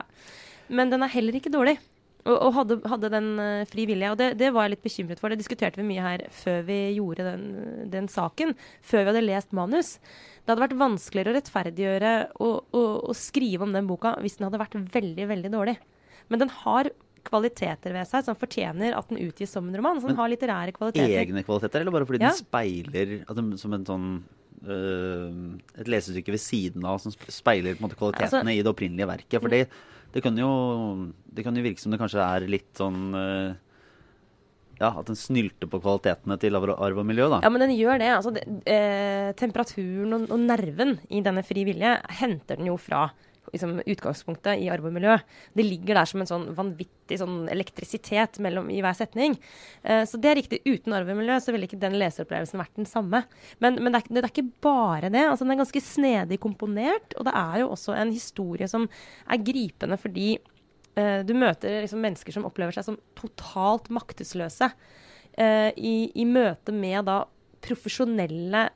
Men 0.67 0.91
den 0.91 1.05
er 1.05 1.13
heller 1.13 1.39
ikke 1.39 1.53
dårlig. 1.53 1.77
Og, 2.23 2.35
og 2.35 2.53
hadde, 2.55 2.77
hadde 2.87 3.11
den 3.11 3.29
uh, 3.39 3.63
fri 3.67 3.87
vilje. 3.87 4.11
Og 4.11 4.19
det, 4.19 4.29
det 4.39 4.51
var 4.55 4.67
jeg 4.67 4.75
litt 4.75 4.83
bekymret 4.83 5.23
for. 5.23 5.31
Det 5.31 5.39
diskuterte 5.39 5.79
vi 5.79 5.87
mye 5.87 6.03
her 6.03 6.25
før 6.35 6.61
vi 6.67 6.79
gjorde 6.97 7.25
den, 7.31 7.47
den 7.91 8.11
saken. 8.11 8.53
Før 8.83 9.03
vi 9.03 9.11
hadde 9.13 9.25
lest 9.25 9.55
manus. 9.55 9.95
Det 10.43 10.51
hadde 10.51 10.63
vært 10.65 10.75
vanskeligere 10.79 11.31
å 11.31 11.37
rettferdiggjøre 11.37 12.11
og, 12.43 12.55
og, 12.75 12.91
og 13.09 13.15
skrive 13.15 13.63
om 13.63 13.71
den 13.75 13.87
boka 13.87 14.17
hvis 14.19 14.35
den 14.39 14.49
hadde 14.49 14.59
vært 14.59 14.75
veldig, 14.75 15.27
veldig 15.29 15.51
dårlig. 15.53 15.77
Men 16.27 16.43
den 16.43 16.51
har 16.63 16.89
kvaliteter 17.23 17.95
ved 17.95 18.09
seg 18.09 18.25
som 18.27 18.35
fortjener 18.35 18.95
at 18.97 19.07
den 19.07 19.21
utgis 19.23 19.53
som 19.55 19.69
en 19.69 19.77
roman. 19.79 20.01
Den 20.01 20.11
Men 20.11 20.19
har 20.19 20.31
litterære 20.33 20.75
kvaliteter. 20.75 21.15
Egne 21.21 21.45
kvaliteter, 21.47 21.79
eller 21.79 21.95
bare 21.95 22.07
fordi 22.09 22.19
Ja. 22.19 22.33
den 22.33 22.41
speiler 22.43 23.13
den, 23.23 23.57
som 23.57 23.73
en 23.73 23.85
sånn 23.87 24.07
øh, 24.67 25.59
et 25.79 25.87
lesestykke 25.87 26.35
ved 26.35 26.39
siden 26.43 26.85
av 26.87 26.99
som 26.99 27.11
speiler 27.11 27.79
måte 27.79 27.95
kvalitetene 27.99 28.43
Altså- 28.43 28.59
i 28.59 28.61
det 28.63 28.71
opprinnelige 28.71 29.07
verket. 29.07 29.39
For 29.41 29.47
det, 29.49 29.69
det, 30.13 30.23
kan 30.23 30.35
jo, 30.37 31.11
det 31.33 31.43
kan 31.43 31.55
jo 31.55 31.63
virke 31.63 31.79
som 31.79 31.91
det 31.91 31.99
kanskje 31.99 32.19
er 32.23 32.47
litt 32.47 32.73
sånn 32.75 33.15
øh, 33.15 33.55
Ja, 34.83 34.91
at 34.99 35.07
den 35.07 35.19
snylter 35.19 35.69
på 35.71 35.79
kvalitetene 35.83 36.37
til 36.41 36.57
arv 36.59 36.97
og 36.99 37.05
miljø, 37.07 37.29
da. 37.31 37.43
Ja, 37.45 37.51
men 37.53 37.63
den 37.63 37.75
gjør 37.77 38.01
det. 38.01 38.09
Altså, 38.17 38.33
det 38.35 38.43
eh, 38.69 39.29
temperaturen 39.39 40.17
og, 40.17 40.25
og 40.33 40.41
nerven 40.43 40.97
i 41.13 41.23
denne 41.23 41.45
fri 41.47 41.63
vilje 41.67 41.95
henter 42.19 42.59
den 42.59 42.67
jo 42.67 42.75
fra 42.81 43.07
liksom, 43.53 43.77
utgangspunktet 43.85 44.61
i 44.61 44.69
arv 44.73 44.87
og 44.89 44.95
miljø. 44.95 45.15
Det 45.55 45.65
ligger 45.65 45.99
der 45.99 46.09
som 46.09 46.23
en 46.23 46.29
sånn 46.29 46.45
vanvittig 46.57 47.19
sånn 47.21 47.47
elektrisitet 47.53 48.39
mellom, 48.43 48.69
i 48.73 48.81
hver 48.83 48.95
setning. 48.97 49.37
Eh, 49.83 50.03
så 50.09 50.19
det 50.21 50.31
er 50.31 50.39
riktig. 50.41 50.61
Uten 50.67 50.95
arv 50.97 51.11
og 51.13 51.19
miljø 51.19 51.39
så 51.43 51.53
ville 51.55 51.69
ikke 51.69 51.81
den 51.81 51.97
leseropplevelsen 52.01 52.61
vært 52.61 52.79
den 52.79 52.89
samme. 52.89 53.23
Men, 53.63 53.79
men 53.79 53.93
det, 53.93 54.03
er, 54.03 54.15
det 54.17 54.23
er 54.23 54.31
ikke 54.31 54.49
bare 54.63 55.11
det. 55.13 55.25
Altså, 55.27 55.45
den 55.45 55.55
er 55.55 55.63
ganske 55.63 55.83
snedig 55.85 56.39
komponert, 56.43 57.17
og 57.17 57.29
det 57.29 57.35
er 57.43 57.61
jo 57.63 57.71
også 57.75 57.97
en 57.97 58.13
historie 58.15 58.69
som 58.71 58.89
er 59.27 59.45
gripende 59.45 59.99
fordi 60.01 60.33
Eh, 60.99 61.21
du 61.25 61.33
møter 61.37 61.81
liksom 61.83 62.03
mennesker 62.03 62.35
som 62.35 62.45
opplever 62.47 62.75
seg 62.75 62.85
som 62.85 62.99
totalt 63.17 63.89
maktesløse 63.93 64.69
uh, 64.69 65.69
i, 65.73 66.11
i 66.13 66.25
møte 66.29 66.75
med 66.75 67.07
da 67.09 67.23
profesjonelle 67.63 68.67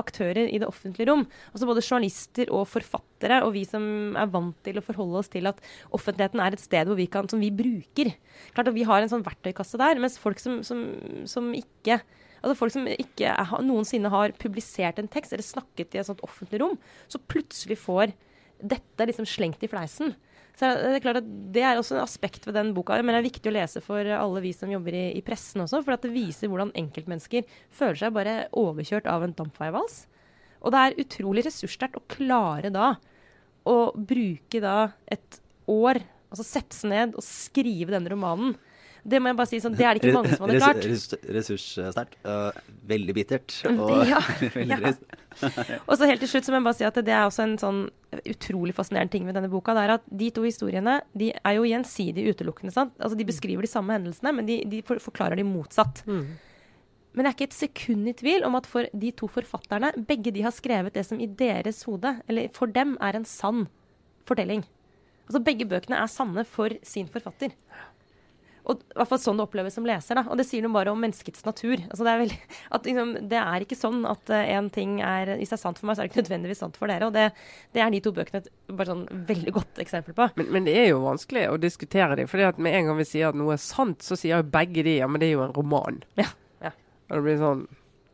aktører 0.00 0.48
i 0.48 0.58
det 0.60 0.68
offentlige 0.68 1.08
rom. 1.10 1.24
Altså 1.50 1.68
både 1.68 1.84
journalister 1.84 2.50
og 2.54 2.68
forfattere, 2.70 3.40
og 3.44 3.52
vi 3.56 3.64
som 3.68 4.16
er 4.18 4.30
vant 4.32 4.56
til 4.66 4.78
å 4.78 4.84
forholde 4.84 5.20
oss 5.20 5.30
til 5.32 5.50
at 5.50 5.60
offentligheten 5.96 6.42
er 6.42 6.56
et 6.56 6.62
sted 6.62 6.90
vi 6.96 7.08
kan, 7.10 7.28
som 7.30 7.42
vi 7.42 7.50
bruker. 7.54 8.12
Klart 8.54 8.70
at 8.70 8.76
Vi 8.76 8.86
har 8.86 9.02
en 9.02 9.12
sånn 9.12 9.26
verktøykasse 9.26 9.80
der, 9.80 10.00
mens 10.02 10.18
folk 10.20 10.40
som, 10.42 10.62
som, 10.66 10.88
som 11.28 11.52
ikke 11.56 12.00
Altså 12.40 12.56
Folk 12.56 12.72
som 12.72 12.86
ikke 12.88 13.28
er, 13.28 13.50
noensinne 13.60 14.08
har 14.08 14.32
publisert 14.40 14.96
en 14.96 15.10
tekst 15.12 15.34
eller 15.36 15.44
snakket 15.44 15.92
i 15.92 15.98
et 16.00 16.06
sånt 16.08 16.22
offentlig 16.24 16.62
rom, 16.62 16.78
så 17.04 17.18
plutselig 17.20 17.76
får 17.82 18.14
dette 18.64 19.06
liksom 19.10 19.26
slengt 19.28 19.60
i 19.60 19.68
fleisen. 19.68 20.14
Så 20.60 20.68
det 20.76 20.98
er 20.98 21.00
klart 21.00 21.22
at 21.22 21.28
det 21.54 21.62
er 21.64 21.78
også 21.80 21.94
en 21.96 22.02
aspekt 22.04 22.44
ved 22.44 22.52
den 22.58 22.74
boka. 22.76 22.98
Men 23.00 23.16
det 23.16 23.22
er 23.22 23.28
viktig 23.30 23.48
å 23.48 23.54
lese 23.56 23.80
for 23.80 24.04
alle 24.04 24.42
vi 24.44 24.52
som 24.52 24.72
jobber 24.72 24.92
i, 24.92 25.04
i 25.16 25.22
pressen 25.24 25.64
også, 25.64 25.80
for 25.86 25.96
det 25.96 26.12
viser 26.12 26.52
hvordan 26.52 26.74
enkeltmennesker 26.76 27.46
føler 27.72 27.96
seg 28.02 28.12
bare 28.16 28.34
overkjørt 28.60 29.08
av 29.08 29.24
en 29.24 29.32
dampveivals. 29.38 30.02
Og 30.60 30.74
det 30.74 30.82
er 30.82 30.98
utrolig 31.00 31.46
ressurssterkt 31.46 31.96
å 31.96 32.04
klare 32.12 32.68
da 32.74 32.92
å 33.68 33.76
bruke 33.96 34.60
da 34.60 34.90
et 35.08 35.40
år, 35.70 36.02
altså 36.28 36.44
sette 36.44 36.76
seg 36.76 36.92
ned 36.92 37.16
og 37.16 37.24
skrive 37.24 37.94
denne 37.94 38.12
romanen. 38.12 38.52
Det 39.04 39.20
må 39.22 39.30
jeg 39.30 39.38
bare 39.38 39.48
si 39.48 39.60
sånn, 39.62 39.76
det 39.78 39.86
er 39.86 39.96
det 39.96 40.02
ikke 40.02 40.16
mange 40.16 40.36
som 40.36 40.44
hadde 40.46 40.58
klart. 40.60 41.22
Ressurssterkt. 41.36 42.18
Uh, 42.26 42.74
veldig 42.90 43.16
bittert. 43.16 43.54
Mm, 43.64 43.80
Og 43.86 43.94
Ja, 44.08 44.20
veldig 44.58 44.78
ja. 44.82 44.92
Og 45.88 45.94
så 45.96 46.08
helt 46.10 46.20
til 46.20 46.32
slutt 46.32 46.48
så 46.48 46.52
må 46.52 46.60
jeg 46.60 46.66
bare 46.68 46.78
si 46.80 46.86
at 46.88 47.00
det 47.06 47.14
er 47.14 47.24
også 47.24 47.46
en 47.46 47.56
sånn 47.60 47.80
utrolig 48.28 48.74
fascinerende 48.76 49.14
ting 49.14 49.26
med 49.28 49.38
denne 49.38 49.50
boka. 49.52 49.74
Det 49.76 49.86
er 49.86 49.94
at 49.96 50.06
de 50.22 50.30
to 50.34 50.44
historiene 50.44 50.98
de 51.16 51.30
er 51.38 51.56
jo 51.56 51.66
gjensidig 51.68 52.26
utelukkende. 52.34 52.74
sant? 52.74 52.94
Altså 52.98 53.18
De 53.18 53.28
beskriver 53.28 53.64
de 53.64 53.70
samme 53.70 53.94
hendelsene, 53.96 54.34
men 54.36 54.48
de, 54.48 54.60
de 54.68 54.82
for, 54.86 55.00
forklarer 55.02 55.40
de 55.40 55.46
motsatt. 55.46 56.02
Men 56.06 57.26
jeg 57.26 57.30
er 57.30 57.36
ikke 57.36 57.48
et 57.48 57.56
sekund 57.56 58.10
i 58.10 58.14
tvil 58.14 58.44
om 58.46 58.58
at 58.58 58.68
for 58.70 58.86
de 58.94 59.10
to 59.18 59.26
forfatterne, 59.30 59.90
begge 60.06 60.30
de 60.34 60.44
har 60.46 60.54
skrevet 60.54 60.94
det 60.94 61.02
som 61.08 61.18
i 61.18 61.26
deres 61.26 61.82
hode, 61.88 62.12
eller 62.30 62.50
for 62.54 62.70
dem, 62.70 62.94
er 63.02 63.18
en 63.18 63.26
sann 63.26 63.64
fortelling. 64.28 64.62
Altså 65.26 65.42
Begge 65.46 65.66
bøkene 65.70 65.98
er 65.98 66.10
sanne 66.10 66.44
for 66.46 66.74
sin 66.86 67.06
forfatter. 67.10 67.54
Og 68.70 68.80
i 68.84 68.96
hvert 69.00 69.10
fall 69.10 69.20
sånn 69.22 69.40
det 69.40 69.44
oppleves 69.46 69.74
som 69.76 69.86
leser. 69.88 70.18
da, 70.20 70.22
Og 70.30 70.38
det 70.40 70.46
sier 70.48 70.62
noe 70.64 70.72
bare 70.74 70.92
om 70.92 71.00
menneskets 71.02 71.42
natur. 71.46 71.76
Altså 71.90 72.06
Det 72.06 72.12
er 72.12 72.20
vel, 72.22 72.34
at 72.78 72.86
liksom, 72.88 73.12
det 73.30 73.40
er 73.40 73.64
ikke 73.66 73.78
sånn 73.78 74.04
at 74.08 74.32
én 74.40 74.70
ting 74.72 75.00
er 75.04 75.34
Hvis 75.40 75.50
det 75.52 75.58
er 75.58 75.62
sant 75.64 75.80
for 75.80 75.90
meg, 75.90 75.96
så 75.98 76.04
er 76.04 76.08
det 76.08 76.12
ikke 76.14 76.22
nødvendigvis 76.24 76.62
sant 76.64 76.78
for 76.80 76.92
dere. 76.92 77.08
Og 77.10 77.16
det, 77.16 77.26
det 77.74 77.82
er 77.84 77.90
de 77.90 78.00
to 78.04 78.12
bøkene 78.16 78.42
et 78.44 78.48
bare 78.70 78.92
sånn 78.92 79.04
veldig 79.28 79.52
godt 79.58 79.82
eksempel 79.82 80.14
på. 80.16 80.30
Men, 80.40 80.52
men 80.56 80.68
det 80.70 80.76
er 80.78 80.88
jo 80.92 81.02
vanskelig 81.04 81.48
å 81.50 81.58
diskutere 81.60 82.16
dem. 82.20 82.30
For 82.30 82.38
med 82.60 82.78
en 82.78 82.90
gang 82.92 83.00
vi 83.02 83.08
sier 83.08 83.28
at 83.32 83.38
noe 83.38 83.56
er 83.58 83.62
sant, 83.62 84.00
så 84.06 84.16
sier 84.18 84.38
jo 84.38 84.48
begge 84.54 84.86
de 84.86 84.96
ja, 85.00 85.10
men 85.10 85.20
det 85.22 85.28
er 85.30 85.36
jo 85.38 85.44
en 85.48 85.54
roman. 85.56 86.00
Ja, 86.20 86.30
ja. 86.62 86.72
Og 87.10 87.18
det 87.18 87.22
blir 87.26 87.38
sånn 87.42 87.66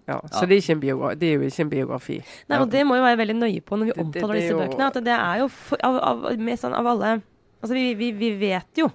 ja, 0.07 0.21
Ja. 0.23 0.39
Så 0.39 0.47
det 0.47 0.61
er, 0.71 1.15
det 1.19 1.27
er 1.27 1.33
jo 1.35 1.47
ikke 1.49 1.65
en 1.65 1.71
biografi. 1.73 2.21
Nei, 2.47 2.59
og 2.63 2.71
Det 2.71 2.85
må 2.87 2.95
vi 2.95 3.03
være 3.03 3.19
veldig 3.19 3.35
nøye 3.41 3.63
på 3.67 3.75
når 3.75 3.89
vi 3.89 3.91
Det- 3.91 3.97
det- 3.97 4.05
omtaler 4.23 4.35
det 4.35 4.43
er 4.43 4.47
disse 4.47 4.61
bøkene. 4.61 4.87
At 4.87 5.05
det 5.05 5.17
er 5.19 5.39
jo 5.41 5.49
for, 5.49 5.79
av, 5.83 5.97
av, 5.99 6.23
sånn, 6.63 6.75
av 6.79 6.87
alle 6.87 7.23
Altså 7.63 7.73
vi, 7.75 7.95
vi, 7.95 8.13
vi 8.13 8.31
vet 8.39 8.79
jo 8.79 8.87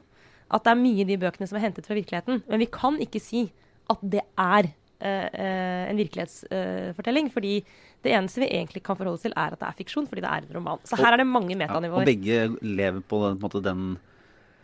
at 0.52 0.66
det 0.66 0.74
er 0.74 0.82
mye 0.82 1.04
i 1.04 1.08
de 1.08 1.18
bøkene 1.20 1.48
som 1.48 1.58
er 1.58 1.66
hentet 1.68 1.88
fra 1.88 1.98
virkeligheten. 1.98 2.44
Men 2.50 2.62
vi 2.62 2.70
kan 2.72 3.00
ikke 3.04 3.22
si 3.24 3.46
at 3.92 4.04
det 4.14 4.24
er 4.40 4.68
eh, 5.00 5.86
en 5.92 6.00
virkelighetsfortelling. 6.00 7.32
fordi 7.32 7.62
det 8.04 8.14
eneste 8.18 8.42
vi 8.42 8.50
egentlig 8.50 8.84
kan 8.84 8.98
forholde 8.98 9.20
oss 9.20 9.26
til, 9.28 9.36
er 9.38 9.54
at 9.54 9.62
det 9.62 9.68
er 9.68 9.80
fiksjon. 9.80 10.08
Fordi 10.10 10.24
det 10.24 10.30
er 10.32 10.44
en 10.44 10.56
roman. 10.58 10.84
Så 10.84 11.00
her 11.00 11.14
er 11.14 11.22
det 11.22 11.28
mange 11.28 11.56
Ja, 11.56 11.68
og 11.70 11.82
metanivåer. 11.84 12.06
begge 12.06 12.58
lever 12.62 13.02
på 13.02 13.22
den, 13.28 13.40
på 13.40 13.48
måte 13.48 13.64
den 13.64 13.98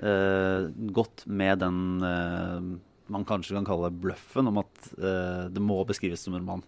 uh, 0.01 0.91
Godt 0.93 1.27
med 1.27 1.59
den 1.59 2.01
uh, 2.01 2.77
man 3.07 3.23
kanskje 3.23 3.55
kan 3.55 3.65
kalle 3.65 3.91
bløffen 3.93 4.47
om 4.47 4.57
at 4.59 4.89
det 5.53 5.61
må 5.63 5.79
beskrives 5.88 6.19
som 6.19 6.33
en 6.35 6.41
roman. 6.41 6.63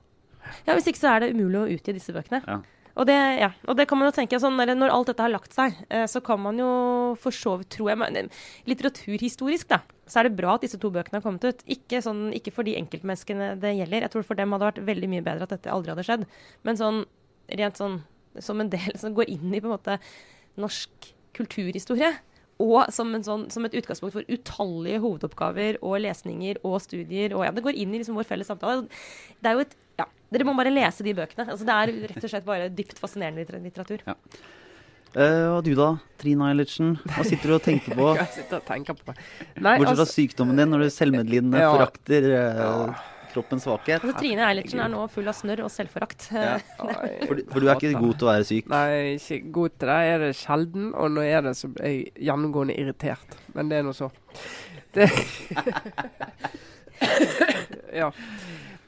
Ja, 0.65 0.71
Hvis 0.71 0.87
ikke 0.87 1.01
så 1.01 1.09
er 1.11 1.19
det 1.19 1.33
umulig 1.35 1.59
å 1.59 1.67
utgi 1.67 1.91
disse 1.91 2.13
bøkene. 2.15 2.39
Ja. 2.47 2.61
Og 2.99 3.07
det, 3.07 3.15
ja, 3.39 3.47
og 3.63 3.77
det 3.79 3.85
kan 3.87 3.99
man 3.99 4.09
jo 4.09 4.15
tenke 4.17 4.39
sånn, 4.41 4.59
når, 4.59 4.91
alt 4.91 5.07
dette 5.11 5.23
har 5.23 5.31
lagt 5.31 5.55
seg, 5.55 5.77
eh, 5.87 6.03
så 6.11 6.19
kan 6.25 6.41
man 6.43 6.59
jo 6.59 6.69
for 7.21 7.35
så 7.35 7.55
vidt, 7.61 7.71
tror 7.77 7.93
jeg 7.93 8.19
eh, 8.19 8.43
Litteraturhistorisk, 8.67 9.69
da, 9.71 9.79
så 10.09 10.19
er 10.19 10.27
det 10.27 10.35
bra 10.35 10.57
at 10.57 10.65
disse 10.65 10.79
to 10.81 10.91
bøkene 10.91 11.21
har 11.21 11.23
kommet 11.23 11.45
ut. 11.47 11.63
Ikke, 11.69 12.01
sånn, 12.03 12.27
ikke 12.35 12.51
for 12.55 12.67
de 12.67 12.75
enkeltmenneskene 12.79 13.53
det 13.61 13.75
gjelder. 13.77 14.07
Jeg 14.07 14.13
tror 14.15 14.27
for 14.27 14.39
dem 14.39 14.55
hadde 14.55 14.67
vært 14.71 14.83
veldig 14.89 15.11
mye 15.13 15.25
bedre 15.25 15.47
at 15.47 15.55
dette 15.55 15.71
aldri 15.71 15.93
hadde 15.93 16.07
skjedd. 16.07 16.25
Men 16.67 16.79
sånn 16.79 17.03
rent 17.59 17.79
sånn 17.79 18.01
som 18.43 18.59
en 18.61 18.71
del 18.71 18.97
som 18.99 19.15
går 19.17 19.31
inn 19.31 19.53
i 19.53 19.61
på 19.61 19.69
en 19.69 19.75
måte 19.77 19.99
norsk 20.59 21.11
kulturhistorie. 21.37 22.11
Og 22.59 22.89
som, 22.91 23.13
sånn, 23.23 23.45
som 23.53 23.63
et 23.63 23.75
utgangspunkt 23.79 24.17
for 24.17 24.27
utallige 24.27 24.99
hovedoppgaver 24.99 25.77
og 25.79 26.01
lesninger 26.03 26.59
og 26.67 26.81
studier. 26.83 27.31
Og 27.37 27.45
ja, 27.47 27.53
det 27.55 27.63
går 27.63 27.77
inn 27.79 27.93
i 27.93 28.01
liksom 28.01 28.19
vår 28.19 28.27
felles 28.27 28.49
samtale. 28.51 28.89
Det 29.39 29.47
er 29.47 29.55
jo 29.55 29.63
et 29.63 29.77
Dere 30.29 30.45
må 30.45 30.53
bare 30.57 30.71
lese 30.73 31.05
de 31.05 31.15
bøkene. 31.17 31.47
Altså, 31.49 31.65
det 31.65 31.75
er 31.75 31.93
rett 32.13 32.23
og 32.23 32.31
slett 32.31 32.47
bare 32.47 32.69
dypt 32.69 33.01
fascinerende 33.01 33.41
litteratur. 33.41 34.01
litteratur. 34.03 34.57
Uh, 35.09 35.55
og 35.55 35.63
du 35.65 35.71
da, 35.73 35.95
Trine 36.21 36.51
Eilertsen? 36.51 36.91
Hva 37.15 37.23
sitter 37.25 37.49
du 37.49 37.55
og 37.55 37.63
tenker 37.65 37.95
på? 37.97 38.11
Jeg 38.19 38.29
sitter 38.35 38.59
og 38.59 38.67
tenker 38.67 38.93
på 38.93 39.09
Nei, 39.15 39.23
Bortsett 39.57 39.87
fra 39.87 39.93
altså, 39.95 40.05
sykdommen 40.11 40.59
din, 40.59 40.69
når 40.69 40.83
du 40.85 40.91
selvmedlidende 40.93 41.63
Ja. 41.63 41.71
forakter 41.73 42.27
uh, 42.29 43.07
kroppens 43.31 43.65
svakhet. 43.65 44.03
Altså, 44.03 44.19
Trine 44.19 44.45
Eilertsen 44.45 44.83
er 44.83 44.91
nå 44.93 45.01
full 45.09 45.31
av 45.31 45.37
snørr 45.37 45.63
og 45.65 45.73
selvforakt. 45.73 46.29
Ja. 46.29 46.59
For, 47.29 47.41
for 47.49 47.57
du 47.57 47.65
er 47.71 47.81
ikke 47.81 47.97
god 47.97 48.21
til 48.21 48.27
å 48.27 48.31
være 48.31 48.47
syk. 48.51 48.69
Nei, 48.69 49.17
ikke 49.17 49.41
god 49.57 49.75
til 49.79 49.93
det. 49.93 49.99
Er 50.13 50.23
det 50.27 50.31
sjelden, 50.37 50.87
og 50.93 51.11
når 51.15 51.29
er 51.31 51.45
det, 51.49 51.55
så 51.57 51.71
er 51.81 51.95
jeg 51.95 52.27
gjennomgående 52.29 52.77
irritert. 52.77 53.37
Men 53.57 53.73
det 53.73 53.81
er 53.81 53.89
nå 53.89 53.97
så. 53.97 54.11
Det 54.93 55.09
ja. 57.95 58.09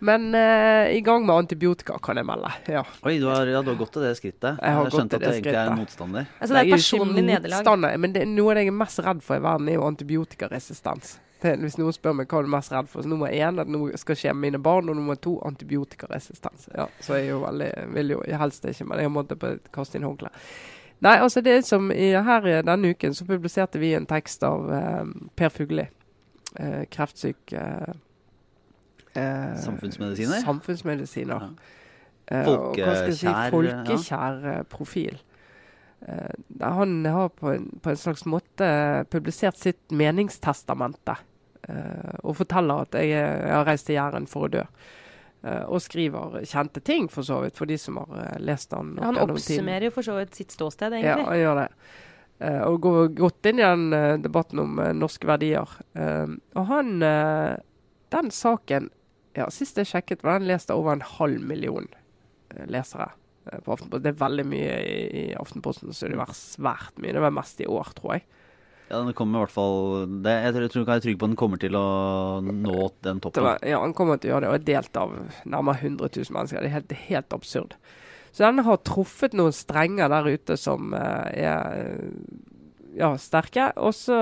Men 0.02 0.36
eh, 0.36 0.96
i 0.98 1.02
gang 1.06 1.26
med 1.26 1.36
antibiotika, 1.36 2.00
kan 2.02 2.18
jeg 2.18 2.26
melde. 2.26 2.50
Ja. 2.74 2.82
Oi, 3.06 3.20
du 3.22 3.28
har, 3.30 3.46
ja, 3.46 3.60
du 3.62 3.70
har 3.70 3.78
gått 3.78 3.92
til 3.94 4.02
det 4.02 4.16
skrittet. 4.18 4.58
Jeg 4.58 4.74
har 4.78 4.88
gått 4.88 4.96
skjønte 4.98 5.20
til 5.20 5.22
at 5.22 5.28
det 5.28 5.34
egentlig 5.36 5.60
er 5.62 5.70
en 5.70 5.78
motstander. 5.78 6.32
Altså, 6.40 6.56
det 6.56 6.62
er 6.62 6.70
Jeg 6.70 6.80
personlig 6.80 7.26
nederlag. 7.28 8.00
Men 8.02 8.16
det, 8.16 8.24
noe 8.32 8.56
av 8.56 8.58
det 8.58 8.64
jeg 8.66 8.74
er 8.74 8.80
mest 8.80 9.04
redd 9.06 9.22
for 9.28 9.38
i 9.38 9.44
verden, 9.46 9.70
er 9.70 9.78
jo 9.78 9.86
antibiotikaresistens. 9.86 11.14
Det, 11.42 11.54
hvis 11.62 11.78
noen 11.78 11.94
spør 11.94 12.18
meg 12.18 12.34
hva 12.34 12.42
du 12.42 12.50
er 12.50 12.56
mest 12.56 12.74
redd 12.74 12.90
for, 12.90 13.06
så 13.06 13.14
nummer 13.14 13.30
én 13.30 13.62
at 13.62 13.70
noe 13.70 14.02
skal 14.02 14.18
skje 14.18 14.34
med 14.34 14.48
mine 14.48 14.66
barn, 14.66 14.90
og 14.90 14.98
nummer 14.98 15.22
to 15.22 15.38
antibiotikaresistens. 15.46 16.72
Ja, 16.74 16.90
så 16.98 17.18
jeg 17.20 17.30
er 17.30 17.36
jo 17.36 17.46
veldig, 17.46 17.72
vil 17.94 18.18
jo 18.18 18.22
helst 18.42 18.66
ikke, 18.74 18.90
men 18.90 19.06
jeg 19.06 19.14
måtte 19.14 19.38
bare 19.42 19.62
kaste 19.74 20.02
inn 20.02 20.10
håndkleet. 20.10 20.38
Nei, 21.02 21.16
altså 21.18 21.42
det 21.46 21.60
er 21.60 21.66
som 21.66 21.90
i, 21.94 22.12
her 22.14 22.46
i 22.46 22.60
denne 22.66 22.94
uken 22.94 23.14
så 23.18 23.26
publiserte 23.26 23.82
vi 23.82 23.96
en 23.98 24.06
tekst 24.10 24.46
av 24.46 24.70
eh, 24.70 25.18
Per 25.38 25.54
Fugli, 25.54 25.86
eh, 26.58 26.84
kreftsyk 26.94 27.54
eh, 27.58 27.94
eh, 29.16 29.56
Samfunnsmedisiner? 29.64 30.42
Samfunnsmedisiner. 30.46 31.50
Ja. 32.32 32.44
Folkekjær, 32.46 32.96
skal 32.96 33.10
jeg 33.12 33.18
si, 33.20 33.28
Folkekjær, 33.28 33.84
folkekjær 33.90 34.46
eh, 34.54 34.62
profil. 34.72 35.18
Eh, 36.08 36.38
han 36.64 36.94
har 37.06 37.28
på 37.36 37.52
en, 37.52 37.66
på 37.84 37.92
en 37.92 38.00
slags 38.00 38.24
måte 38.30 38.70
publisert 39.12 39.58
sitt 39.60 39.92
meningstestamente. 39.92 41.18
eh, 41.70 42.16
og 42.24 42.36
forteller 42.40 42.86
at 42.88 42.96
jeg, 42.98 43.10
jeg 43.14 43.52
har 43.54 43.66
reist 43.68 43.86
til 43.90 43.96
Jæren 44.00 44.28
for 44.32 44.48
å 44.48 44.52
dø. 44.54 44.64
Eh, 45.44 45.64
og 45.68 45.82
skriver 45.82 46.40
kjente 46.46 46.82
ting, 46.86 47.10
for 47.10 47.26
så 47.26 47.42
vidt, 47.44 47.58
for 47.58 47.66
de 47.70 47.78
som 47.82 47.98
har 48.02 48.16
eh, 48.24 48.40
lest 48.46 48.72
han. 48.78 48.96
Ja, 48.98 49.10
Han 49.10 49.20
oppsummerer 49.26 49.90
jo 49.90 49.94
for 49.98 50.06
så 50.08 50.16
vidt 50.22 50.36
sitt 50.38 50.54
ståsted, 50.56 50.96
Ja, 51.02 51.18
han 51.26 51.38
gjør 51.40 51.60
det. 51.64 51.68
Eh, 52.42 52.62
og 52.66 52.80
går 52.82 53.12
godt 53.20 53.46
inn 53.52 53.60
i 53.60 53.66
den 53.68 53.94
eh, 53.94 54.16
debatten 54.24 54.64
om 54.64 54.80
eh, 54.82 54.94
norske 54.98 55.28
verdier. 55.30 55.70
Eh, 55.94 56.32
og 56.56 56.66
han 56.72 56.96
eh, 57.06 57.58
Den 58.12 58.32
saken 58.34 58.90
ja, 59.38 59.48
Sist 59.54 59.78
jeg 59.80 59.88
sjekket, 59.90 60.24
var 60.28 60.40
den 60.42 60.50
lest 60.52 60.72
av 60.74 60.82
over 60.82 60.98
en 60.98 61.06
halv 61.18 61.42
million 61.48 61.88
eh, 62.52 62.66
lesere. 62.72 63.12
eh, 63.52 63.60
på 63.64 63.74
Aftenposten. 63.74 64.04
Det 64.04 64.12
er 64.14 64.20
veldig 64.22 64.46
mye 64.52 64.76
i, 64.84 65.00
i 65.22 65.26
Aftenposten, 65.40 65.94
så 65.96 66.10
det 66.12 66.20
var 66.20 66.34
svært 66.36 67.00
mye. 67.02 67.16
Det 67.16 67.24
var 67.24 67.36
mest 67.36 67.62
i 67.64 67.70
år, 67.70 67.94
tror 67.98 68.18
jeg. 68.18 68.26
Ja, 68.92 69.00
den 69.00 69.14
kommer 69.16 69.40
i 69.40 69.44
hvert 69.46 69.54
fall 69.56 69.78
det, 70.20 70.32
Jeg 70.44 70.52
tror 70.52 70.64
jeg 70.66 70.72
tror 70.74 70.82
ikke 70.84 70.96
jeg 70.98 71.00
er 71.00 71.04
trygg 71.06 71.20
på 71.22 71.28
at 71.28 71.32
den 71.32 71.40
kommer 71.40 71.60
til 71.62 71.78
å 71.80 71.86
nå 72.44 72.90
den 73.08 73.22
toppen. 73.24 73.46
var, 73.46 73.62
ja, 73.64 73.80
den 73.80 73.94
kommer 73.96 74.20
til 74.20 74.28
å 74.30 74.34
gjøre 74.34 74.44
det, 74.44 74.50
og 74.52 74.58
er 74.58 74.66
delt 74.68 75.00
av 75.00 75.14
nærmere 75.48 75.80
100 75.80 76.10
000 76.18 76.36
mennesker. 76.36 76.60
Det 76.60 76.68
er 76.68 76.76
helt, 76.76 76.96
helt 77.08 77.36
absurd. 77.38 77.78
Så 78.36 78.44
den 78.44 78.60
har 78.68 78.82
truffet 78.88 79.34
noen 79.36 79.56
strenger 79.56 80.12
der 80.12 80.28
ute 80.28 80.58
som 80.60 80.92
eh, 80.96 81.48
er 81.48 82.04
ja, 83.00 83.14
sterke. 83.16 83.70
Og 83.80 83.96
så 83.96 84.18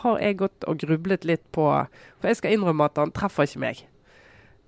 har 0.00 0.18
jeg 0.24 0.40
gått 0.40 0.64
og 0.68 0.80
grublet 0.80 1.26
litt 1.28 1.44
på 1.52 1.68
For 1.68 2.28
jeg 2.30 2.40
skal 2.40 2.56
innrømme 2.56 2.88
at 2.88 3.00
han 3.00 3.12
treffer 3.16 3.44
ikke 3.48 3.62
meg. 3.68 3.84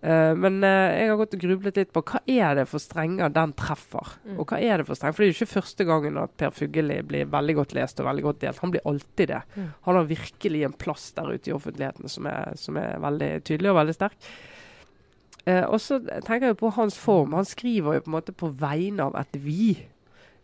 Eh, 0.02 0.32
men 0.34 0.56
uh, 0.64 0.90
jeg 0.90 1.10
har 1.12 1.18
gått 1.20 1.36
og 1.36 1.42
grublet 1.44 1.76
litt 1.78 1.92
på 1.94 2.02
hva 2.02 2.20
er 2.26 2.56
det 2.58 2.64
for 2.66 2.82
strenger 2.82 3.30
den 3.30 3.52
treffer. 3.58 4.16
Mm. 4.26 4.40
Og 4.42 4.50
hva 4.50 4.58
er 4.58 4.82
det 4.82 4.86
for 4.88 4.98
strenger? 4.98 5.14
For 5.14 5.22
det 5.22 5.28
er 5.28 5.30
jo 5.30 5.36
ikke 5.38 5.54
første 5.60 5.86
gangen 5.86 6.18
at 6.18 6.34
Per 6.40 6.54
Fugelli 6.56 6.96
blir 7.06 7.30
veldig 7.30 7.54
godt 7.60 7.74
lest 7.78 8.02
og 8.02 8.08
veldig 8.08 8.24
godt 8.26 8.40
delt. 8.42 8.62
Han 8.64 8.72
blir 8.74 8.88
alltid 8.90 9.30
det. 9.30 9.42
Mm. 9.54 9.68
Han 9.86 10.00
har 10.00 10.08
virkelig 10.10 10.64
en 10.66 10.74
plass 10.84 11.06
der 11.18 11.30
ute 11.30 11.52
i 11.52 11.54
offentligheten 11.54 12.10
som 12.10 12.26
er, 12.30 12.50
som 12.58 12.80
er 12.82 12.98
veldig 13.04 13.30
tydelig 13.46 13.70
og 13.70 13.78
veldig 13.78 13.96
sterk. 14.00 14.32
Uh, 15.46 15.64
og 15.68 15.78
så 15.82 16.00
tenker 16.02 16.50
jeg 16.50 16.58
på 16.58 16.74
hans 16.74 16.98
form. 16.98 17.38
Han 17.38 17.46
skriver 17.46 17.98
jo 17.98 18.06
på 18.06 18.10
en 18.10 18.18
måte 18.18 18.34
på 18.34 18.50
vegne 18.58 19.06
av 19.06 19.20
et 19.22 19.38
vi. 19.44 19.76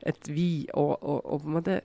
Et 0.07 0.31
vi, 0.31 0.69
og, 0.79 0.95
og, 1.03 1.19
og 1.27 1.43
på 1.43 1.51
en 1.51 1.59
måte 1.59 1.81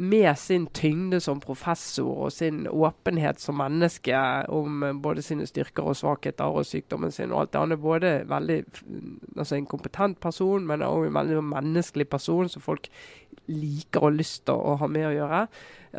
med 0.00 0.30
sin 0.38 0.66
tyngde 0.74 1.20
som 1.20 1.40
professor 1.42 2.26
og 2.26 2.32
sin 2.32 2.66
åpenhet 2.70 3.40
som 3.42 3.58
menneske 3.58 4.18
om 4.54 4.82
eh, 4.86 4.94
både 4.94 5.24
sine 5.26 5.46
styrker 5.48 5.90
og 5.90 5.98
svakheter 5.98 6.46
og 6.46 6.66
sykdommen 6.66 7.12
sin 7.14 7.32
og 7.32 7.42
alt 7.42 7.52
det. 7.52 7.62
Han 7.64 7.74
er 7.74 7.82
både 7.82 8.12
veldig, 8.30 8.58
altså 9.36 9.58
en 9.58 9.66
kompetent 9.66 10.20
person, 10.22 10.66
men 10.66 10.86
også 10.86 11.10
en 11.10 11.18
veldig 11.18 11.42
menneskelig 11.50 12.08
person 12.08 12.48
som 12.48 12.62
folk 12.62 12.86
liker 13.48 14.04
og 14.04 14.16
lyster 14.18 14.28
lyst 14.28 14.46
til 14.48 14.56
å 14.56 14.76
ha 14.78 14.88
med 14.90 15.08
å 15.08 15.16
gjøre. 15.16 15.42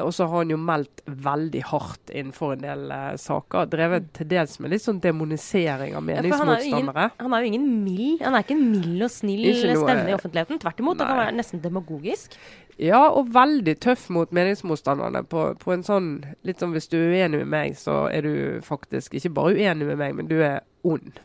Og 0.04 0.12
så 0.14 0.28
har 0.30 0.43
han 0.43 0.52
jo 0.54 0.58
meldt 0.62 1.02
veldig 1.10 1.62
hardt 1.72 2.12
innenfor 2.14 2.54
en 2.54 2.62
del 2.62 2.91
uh, 2.93 3.16
saker. 3.18 3.70
Drevet 3.72 4.12
til 4.16 4.30
dels 4.30 4.60
med 4.62 4.74
litt 4.74 4.84
sånn 4.84 5.00
demonisering 5.02 5.95
av 5.97 6.06
meningsmotstandere. 6.06 7.08
Ja, 7.10 7.26
han 7.26 7.36
er 7.36 7.45
jo 7.45 7.50
ingen 7.50 7.68
mild 7.84 8.22
Han 8.22 8.38
er 8.38 8.45
ikke 8.45 8.58
en 8.58 8.68
mild 8.70 9.08
og 9.08 9.12
snill 9.14 9.47
stemme 9.58 10.12
i 10.12 10.16
offentligheten. 10.16 10.62
Tvert 10.62 10.84
imot, 10.84 11.02
han 11.02 11.10
kan 11.10 11.22
være 11.24 11.38
nesten 11.39 11.64
demagogisk. 11.64 12.38
Ja, 12.80 13.01
og 13.11 13.34
veldig 13.36 13.75
tøff 13.84 14.07
mot 14.13 14.32
meningsmotstanderne. 14.36 15.25
På, 15.27 15.49
på, 15.59 15.73
en 15.75 15.84
sånn 15.84 16.11
litt 16.47 16.61
sånn 16.63 16.71
Hvis 16.75 16.88
du 16.91 16.95
er 16.99 17.11
uenig 17.11 17.41
med 17.43 17.51
meg, 17.51 17.80
så 17.80 18.05
er 18.07 18.23
du 18.23 18.36
faktisk 18.65 19.17
ikke 19.19 19.34
bare 19.36 19.57
uenig 19.57 19.89
med 19.89 19.99
meg, 19.99 20.15
men 20.15 20.30
du 20.32 20.38
er 20.39 20.61
ond. 20.88 21.19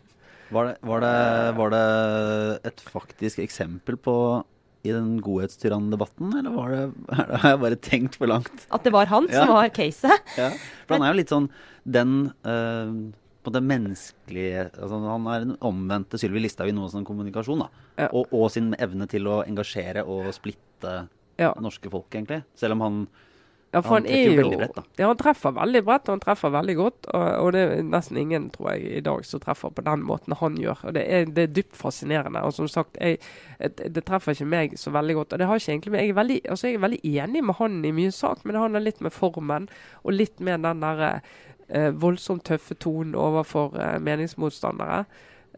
Var 0.55 0.70
det, 0.70 0.74
var 0.86 1.02
det, 1.02 1.14
var 1.59 1.70
det 1.72 1.84
et 2.68 2.82
faktisk 2.90 3.40
eksempel 3.42 3.96
på 3.98 4.16
i 4.84 4.92
den 4.92 5.14
godhetstyrann-debatten, 5.24 6.34
eller 6.38 6.52
var 6.52 6.72
det, 6.74 6.82
har 7.16 7.55
jeg 7.55 7.61
bare 7.62 7.78
tenkt 7.80 8.18
for 8.20 8.28
langt? 8.28 8.66
At 8.68 8.84
det 8.84 8.92
var 8.92 9.09
han 9.09 9.30
ja. 9.32 9.46
som 9.46 9.55
var 9.57 9.70
caset? 9.72 10.12
Ja, 10.40 10.50
for 10.84 10.98
han 10.98 11.07
er 11.07 11.14
jo 11.14 11.20
litt 11.22 11.32
sånn 11.32 11.48
den 11.88 12.12
uh, 12.44 12.92
på 13.44 13.52
det 13.52 13.61
menneskelige 13.64 14.66
altså 14.72 15.00
Han 15.05 15.26
er 15.28 15.42
den 15.44 15.57
omvendte 15.64 16.20
Sylvi 16.20 16.40
Listhaug 16.40 16.70
i 16.70 16.76
noe 16.76 16.88
sånn 16.92 17.05
kommunikasjon. 17.09 17.64
da, 17.64 17.86
ja. 18.02 18.09
og, 18.11 18.28
og, 18.32 18.46
sin 18.52 18.72
evne 18.80 19.09
til 19.11 19.28
å 19.28 19.42
engasjere 19.44 20.05
og 20.05 20.30
splitte 20.36 20.94
ja. 21.41 21.53
norske 21.61 21.91
folk, 21.91 22.09
egentlig. 22.14 22.43
Selv 22.59 22.78
om 22.78 22.85
han 22.85 23.05
ja, 23.74 23.80
han, 23.82 23.93
han 23.93 24.05
treffer 24.05 24.30
jo 24.30 24.35
veldig 24.39 24.59
bredt, 24.61 24.76
da. 24.76 24.82
Ja, 25.01 25.07
han 25.11 25.18
treffer 25.18 25.55
veldig 25.57 25.80
bredt, 25.82 26.05
og 26.07 26.14
han 26.14 26.20
treffer 26.22 26.51
veldig 26.55 26.74
godt. 26.78 27.09
Og, 27.11 27.24
og, 27.41 27.49
det 27.57 27.62
er 27.64 27.80
nesten 27.89 28.20
ingen, 28.20 28.47
tror 28.55 28.68
jeg, 28.70 28.85
i 29.01 29.03
dag 29.03 29.24
som 29.26 29.43
treffer 29.43 29.72
på 29.74 29.82
den 29.89 30.05
måten 30.07 30.37
han 30.39 30.59
gjør. 30.62 30.85
Og 30.87 30.95
det 30.95 31.03
er, 31.16 31.26
det 31.26 31.49
er 31.49 31.57
dypt 31.57 31.74
fascinerende. 31.74 32.45
Og 32.47 32.55
som 32.55 32.70
sagt, 32.70 33.01
jeg, 33.03 33.18
det 33.59 34.05
treffer 34.07 34.37
ikke 34.37 34.47
meg 34.53 34.78
så 34.78 34.95
veldig 34.95 35.18
godt. 35.18 35.35
Og 35.35 35.43
det 35.43 35.51
har 35.51 35.59
ikke 35.59 35.74
egentlig 35.74 35.99
Jeg 35.99 36.12
er 36.12 36.20
veldig, 36.20 36.39
altså 36.55 36.70
jeg 36.70 36.78
er 36.78 36.87
veldig 36.87 37.03
enig 37.24 37.45
med 37.49 37.59
han 37.59 37.80
i 37.82 37.95
mye 37.99 38.14
sak, 38.14 38.45
men 38.45 38.55
det 38.55 38.62
handler 38.62 38.87
litt 38.87 39.03
med 39.03 39.16
formen, 39.18 39.68
og 40.05 40.18
litt 40.20 40.39
med 40.39 40.62
den 40.68 40.87
derre 40.87 41.12
eh, 41.66 41.91
voldsomt 41.91 42.47
tøffe 42.47 42.78
tonen 42.78 43.18
overfor 43.18 43.74
eh, 43.74 43.97
meningsmotstandere. 43.99 45.03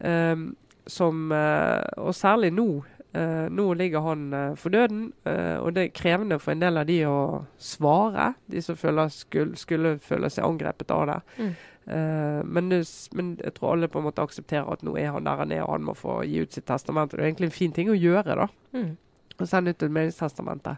Um, 0.00 0.54
som, 0.86 1.32
eh, 1.32 1.82
og 1.98 2.14
særlig 2.14 2.52
nå 2.54 2.68
Uh, 3.16 3.46
nå 3.48 3.64
ligger 3.74 4.02
han 4.04 4.24
uh, 4.34 4.54
for 4.60 4.74
døden, 4.74 5.06
uh, 5.24 5.56
og 5.62 5.70
det 5.76 5.84
er 5.86 5.94
krevende 5.96 6.36
for 6.42 6.52
en 6.52 6.60
del 6.60 6.76
av 6.76 6.88
de 6.88 6.98
å 7.08 7.20
svare. 7.56 8.32
De 8.52 8.60
som 8.64 8.76
føler, 8.76 9.08
skulle, 9.14 9.56
skulle 9.56 9.94
føle 10.04 10.28
seg 10.32 10.44
angrepet 10.44 10.92
av 10.92 11.06
det. 11.12 11.22
Mm. 11.38 11.56
Men, 11.86 12.72
men, 13.14 13.26
jeg 13.38 13.52
tror 13.54 13.76
alle 13.76 13.86
på 13.86 14.00
en 14.00 14.08
måte 14.08 14.24
aksepterer 14.26 14.66
at 14.74 14.80
nå 14.82 14.96
er 14.98 15.12
han 15.14 15.28
der 15.28 15.38
han 15.38 15.52
er, 15.54 15.60
og 15.62 15.76
han 15.76 15.84
må 15.86 15.92
få 15.94 16.16
gi 16.26 16.40
ut 16.42 16.56
sitt 16.56 16.66
testament. 16.66 17.12
Det 17.14 17.20
er 17.22 17.28
egentlig 17.28 17.46
en 17.46 17.54
fin 17.54 17.76
ting 17.76 17.92
å 17.92 17.94
gjøre, 17.94 18.34
da. 18.40 18.48
Mm. 18.74 18.88
Å 19.36 19.48
sende 19.48 19.74
ut 19.74 19.84
et 19.84 19.92
meningstestamente. 19.92 20.76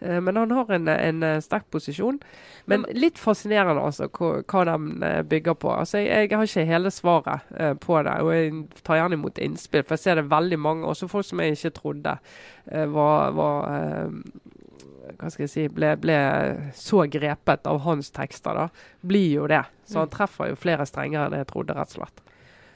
Eh, 0.00 0.20
men 0.20 0.36
han 0.36 0.50
har 0.50 0.72
en, 0.72 0.88
en 0.88 1.22
eh, 1.22 1.40
sterk 1.40 1.70
posisjon. 1.70 2.18
Men 2.70 2.86
litt 2.96 3.18
fascinerende 3.20 3.82
altså, 3.84 4.08
hva, 4.16 4.32
hva 4.42 4.64
de 4.68 5.06
eh, 5.06 5.22
bygger 5.28 5.58
på. 5.60 5.72
Altså, 5.72 6.00
jeg, 6.00 6.30
jeg, 6.30 6.36
har 6.36 6.48
ikke 6.48 6.68
hele 6.68 6.92
svaret 6.94 7.50
uh, 7.56 7.74
på 7.80 8.00
det, 8.06 8.16
og 8.24 8.32
jeg 8.34 8.84
tar 8.86 9.00
gjerne 9.00 9.18
imot 9.20 9.42
innspill. 9.42 9.84
For 9.84 9.96
jeg 9.96 10.04
ser 10.04 10.20
det 10.20 10.30
veldig 10.30 10.60
mange, 10.60 10.88
også 10.88 11.10
folk 11.10 11.28
som 11.28 11.42
jeg 11.42 11.58
ikke 11.58 11.74
trodde 11.80 12.16
uh, 12.16 12.86
var, 12.94 13.36
var 13.36 13.68
uh, 13.68 14.48
hva 15.18 15.30
skal 15.32 15.44
jeg 15.44 15.52
si, 15.52 15.66
ble, 15.74 15.92
ble, 16.00 16.16
så 16.76 17.04
grepet 17.10 17.66
av 17.68 17.82
hans 17.84 18.12
tekster, 18.14 18.56
da, 18.56 18.68
blir 19.06 19.40
jo 19.40 19.48
det. 19.50 19.64
Så 19.84 20.00
han 20.00 20.10
mm. 20.10 20.14
treffer 20.16 20.52
jo 20.52 20.60
flere 20.60 20.86
strenger 20.88 21.26
enn 21.26 21.40
jeg 21.40 21.50
trodde, 21.50 21.76
rett 21.76 21.96
og 21.96 22.00
slett. 22.00 22.22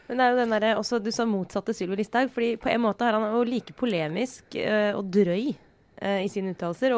Men 0.08 0.20
det 0.20 0.24
er 0.24 0.32
jo 0.32 0.40
den 0.42 0.54
der, 0.54 0.66
også 0.78 1.00
Du 1.02 1.10
sa 1.14 1.26
motsatte 1.28 1.74
Sylvi 1.76 1.98
Listhaug. 2.00 2.30
fordi 2.32 2.54
på 2.60 2.70
en 2.72 2.82
måte 2.84 3.06
er 3.06 3.16
han 3.16 3.26
jo 3.32 3.44
like 3.48 3.72
polemisk 3.72 4.56
uh, 4.56 4.92
og 4.98 5.10
drøy 5.12 5.52
uh, 5.54 6.20
i 6.24 6.28
sine 6.28 6.54
uttalelser. 6.54 6.96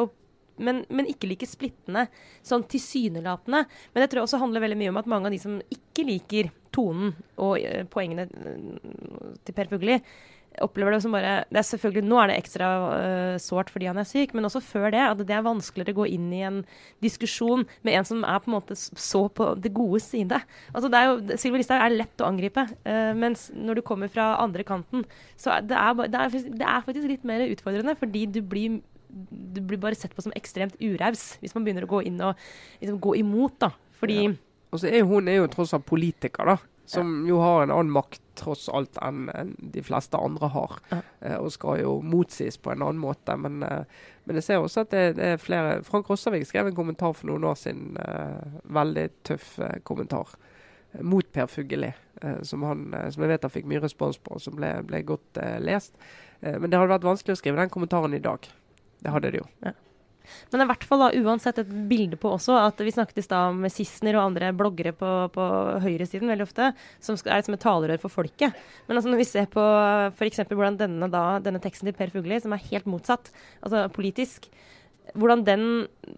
Men, 0.57 0.83
men, 0.89 1.05
ikke 1.05 1.29
like 1.29 1.45
splittende, 1.45 2.07
sånn 2.41 2.65
tilsynelatende. 2.65 3.65
Men 3.93 4.01
det 4.01 4.09
tror 4.09 4.23
jeg 4.23 4.29
også 4.29 4.41
handler 4.41 4.63
veldig 4.65 4.79
mye 4.79 4.93
om 4.93 4.97
at 5.03 5.11
mange 5.11 5.29
av 5.29 5.35
de 5.35 5.41
som 5.41 5.59
ikke 5.69 6.07
liker 6.07 6.49
tonen 6.73 7.13
og 7.37 7.61
uh, 7.61 7.83
poengene 7.93 8.27
til 9.45 9.55
Per 9.55 9.69
Fugli, 9.71 10.01
opplever 10.63 10.95
det 10.95 11.01
som 11.03 11.13
bare 11.15 11.33
det 11.51 11.59
er 11.61 11.67
selvfølgelig, 11.67 12.03
Nå 12.07 12.19
er 12.21 12.31
det 12.31 12.37
ekstra 12.41 12.67
uh, 12.87 13.35
sårt 13.41 13.71
fordi 13.73 13.89
han 13.89 13.99
er 14.01 14.07
syk, 14.07 14.33
men 14.37 14.47
også 14.47 14.61
før 14.63 14.89
det. 14.93 15.03
At 15.03 15.21
det 15.23 15.35
er 15.35 15.45
vanskeligere 15.45 15.95
å 15.95 15.99
gå 16.01 16.09
inn 16.15 16.27
i 16.35 16.43
en 16.47 16.61
diskusjon 17.03 17.65
med 17.87 17.99
en 17.99 18.07
som 18.07 18.25
er 18.25 18.41
på 18.43 18.51
en 18.51 18.57
måte 18.57 18.77
så 18.77 19.25
på 19.29 19.51
det 19.61 19.73
gode 19.75 20.01
side. 20.03 20.41
Altså 20.73 20.91
det 20.91 20.99
er 20.99 21.09
jo, 21.09 21.39
Sylvi 21.39 21.61
Listhaug 21.61 21.83
er 21.85 21.95
lett 21.95 22.23
å 22.23 22.29
angripe, 22.29 22.67
uh, 22.87 23.13
mens 23.17 23.47
når 23.55 23.79
du 23.79 23.85
kommer 23.87 24.11
fra 24.11 24.35
andre 24.43 24.65
kanten, 24.67 25.05
så 25.39 25.59
det, 25.65 25.77
er, 25.77 26.05
det, 26.07 26.21
er, 26.21 26.53
det 26.61 26.67
er 26.67 26.85
faktisk 26.85 27.09
litt 27.11 27.27
mer 27.27 27.45
utfordrende, 27.47 27.97
fordi 27.99 28.27
du 28.37 28.41
blir 28.45 28.79
du 29.07 29.61
blir 29.63 29.79
bare 29.81 29.95
sett 29.95 30.11
på 30.15 30.21
som 30.21 30.33
ekstremt 30.35 30.75
uraus 30.83 31.37
hvis 31.41 31.53
man 31.55 31.63
begynner 31.65 31.85
å 31.87 31.89
gå 31.89 32.01
inn 32.09 32.19
og 32.21 32.35
liksom, 32.81 32.99
gå 33.01 33.15
imot. 33.23 33.55
da, 33.63 33.71
fordi... 33.99 34.19
Ja. 34.27 34.35
Og 34.75 34.83
hun 34.83 35.29
er 35.31 35.39
jo 35.39 35.47
tross 35.47 35.71
alt 35.73 35.85
politiker, 35.87 36.49
da. 36.49 36.57
Som 36.87 37.25
jo 37.27 37.41
har 37.43 37.65
en 37.65 37.71
annen 37.71 37.91
makt 37.91 38.21
tross 38.39 38.69
alt 38.71 38.95
enn 39.03 39.27
en 39.33 39.49
de 39.73 39.81
fleste 39.83 40.17
andre 40.17 40.47
har. 40.53 40.75
Ja. 40.91 40.99
Eh, 41.19 41.35
og 41.35 41.51
skal 41.51 41.81
jo 41.81 41.97
motsies 41.99 42.55
på 42.61 42.71
en 42.71 42.85
annen 42.85 43.01
måte. 43.01 43.35
Men, 43.35 43.59
eh, 43.63 43.83
men 44.23 44.39
jeg 44.39 44.45
ser 44.45 44.63
også 44.63 44.85
at 44.85 44.93
det, 44.95 45.01
det, 45.17 45.31
er 45.33 45.41
flere 45.41 45.81
Frank 45.87 46.07
Rossavik 46.07 46.47
skrev 46.47 46.69
en 46.69 46.77
kommentar 46.77 47.15
for 47.17 47.27
noen 47.27 47.47
år 47.49 47.57
siden. 47.59 47.97
Eh, 47.99 48.61
veldig 48.77 49.07
tøff 49.27 49.57
eh, 49.59 49.79
kommentar 49.87 50.31
eh, 50.93 51.03
mot 51.03 51.27
Per 51.35 51.51
Fugelli. 51.51 51.91
Eh, 52.21 52.39
som, 52.47 52.63
han, 52.63 52.87
som, 53.11 53.25
jeg 53.25 53.33
vet 53.33 53.49
han 53.49 53.55
fikk 53.57 53.67
mye 53.67 53.83
respons 53.83 54.21
på, 54.21 54.37
og 54.37 54.43
som 54.43 54.55
ble, 54.55 54.71
ble 54.87 55.03
godt 55.07 55.41
lest. 55.59 55.97
men 56.39 56.69
det 56.69 56.77
hadde 56.77 56.93
vært 56.93 57.05
vanskelig 57.07 57.33
å 57.33 57.39
skrive 57.39 57.59
den 57.59 57.73
kommentaren 57.73 58.13
i 58.13 58.23
dag. 58.23 58.47
Det 59.01 59.11
hadde 59.11 59.33
det 59.33 59.41
jo. 59.41 59.49
Ja. 59.65 59.73
Men 60.47 60.57
det 60.57 60.63
er 60.63 60.67
i 60.67 60.71
hvert 60.73 60.87
fall 60.89 61.03
da, 61.03 61.09
uansett 61.23 61.61
et 61.63 61.73
bilde 61.89 62.19
på 62.19 62.31
også 62.35 62.57
at 62.61 62.81
vi 62.83 62.93
snakket 62.93 63.21
i 63.21 63.25
stad 63.25 63.57
med 63.57 63.73
Sissener 63.73 64.17
og 64.19 64.27
andre 64.29 64.53
bloggere 64.57 64.93
på, 64.97 65.11
på 65.33 65.47
høyresiden 65.83 66.31
veldig 66.31 66.47
ofte, 66.47 66.71
som 67.03 67.19
er 67.25 67.45
som 67.45 67.57
et 67.57 67.63
talerør 67.63 68.01
for 68.03 68.13
folket. 68.19 68.55
Men 68.87 68.99
altså 68.99 69.11
når 69.11 69.21
vi 69.23 69.29
ser 69.29 69.49
på 69.51 69.65
f.eks. 70.13 70.43
hvordan 70.49 70.79
denne, 70.79 71.11
da, 71.13 71.25
denne 71.43 71.61
teksten 71.63 71.89
til 71.89 71.97
Per 71.97 72.13
Fugli, 72.13 72.39
som 72.43 72.55
er 72.55 72.65
helt 72.69 72.89
motsatt, 72.89 73.31
altså 73.61 73.87
politisk, 73.93 74.49
hvordan 75.15 75.43
den 75.47 75.63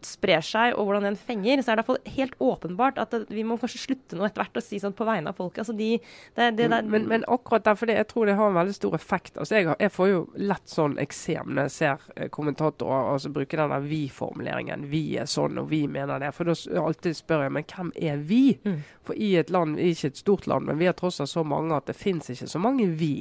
sprer 0.05 0.43
seg 0.45 0.75
og 0.75 0.87
hvordan 0.87 1.07
den 1.09 1.17
fenger, 1.19 1.61
så 1.61 1.73
er 1.73 1.79
det 1.79 1.83
iallfall 1.83 2.13
helt 2.15 2.35
åpenbart 2.43 2.99
at 3.01 3.13
det, 3.13 3.21
vi 3.33 3.43
må 3.47 3.57
kanskje 3.59 3.81
slutte 3.83 4.17
nå 4.17 4.25
etter 4.25 4.43
hvert 4.43 4.59
å 4.59 4.63
si 4.63 4.79
sånn 4.81 4.95
på 4.97 5.07
vegne 5.07 5.31
av 5.31 5.39
folket. 5.39 5.63
Altså 5.63 5.75
de, 5.77 5.89
det, 6.37 6.49
det, 6.57 6.67
det, 6.71 6.81
men, 6.89 7.07
men, 7.09 7.25
akkurat 7.29 7.65
derfor 7.67 7.91
jeg 7.91 8.07
tror 8.09 8.29
det 8.29 8.37
har 8.39 8.51
en 8.51 8.59
veldig 8.59 8.75
stor 8.77 8.97
effekt. 8.97 9.37
Altså 9.37 9.59
jeg, 9.59 9.69
jeg 9.79 9.93
får 9.95 10.11
jo 10.11 10.21
lett 10.51 10.73
sånn 10.73 10.97
eksem 11.01 11.53
når 11.55 11.69
jeg 11.69 11.75
ser 11.77 12.05
eh, 12.15 12.29
kommentatorer 12.33 13.13
altså 13.15 13.33
bruke 13.33 13.59
den 13.59 13.89
vi-formuleringen. 13.89 14.87
Vi 14.91 15.03
er 15.21 15.29
sånn, 15.29 15.59
og 15.61 15.71
vi 15.73 15.83
mener 15.91 16.21
det. 16.21 16.31
For 16.37 16.49
da 16.49 16.55
alltid 16.83 17.17
spør 17.17 17.47
jeg 17.47 17.57
men 17.57 17.67
hvem 17.69 17.91
er 18.11 18.23
vi? 18.29 18.43
Mm. 18.63 18.79
For 19.07 19.17
i 19.17 19.33
et 19.41 19.51
land, 19.53 19.79
ikke 19.81 20.13
et 20.13 20.21
stort 20.21 20.47
land, 20.49 20.69
men 20.69 20.79
vi 20.81 20.89
har 20.89 20.97
tross 20.97 21.21
alt 21.23 21.33
så 21.33 21.45
mange 21.47 21.75
at 21.77 21.89
det 21.89 21.97
fins 21.97 22.29
ikke 22.31 22.49
så 22.49 22.61
mange 22.61 22.87
vi 22.99 23.13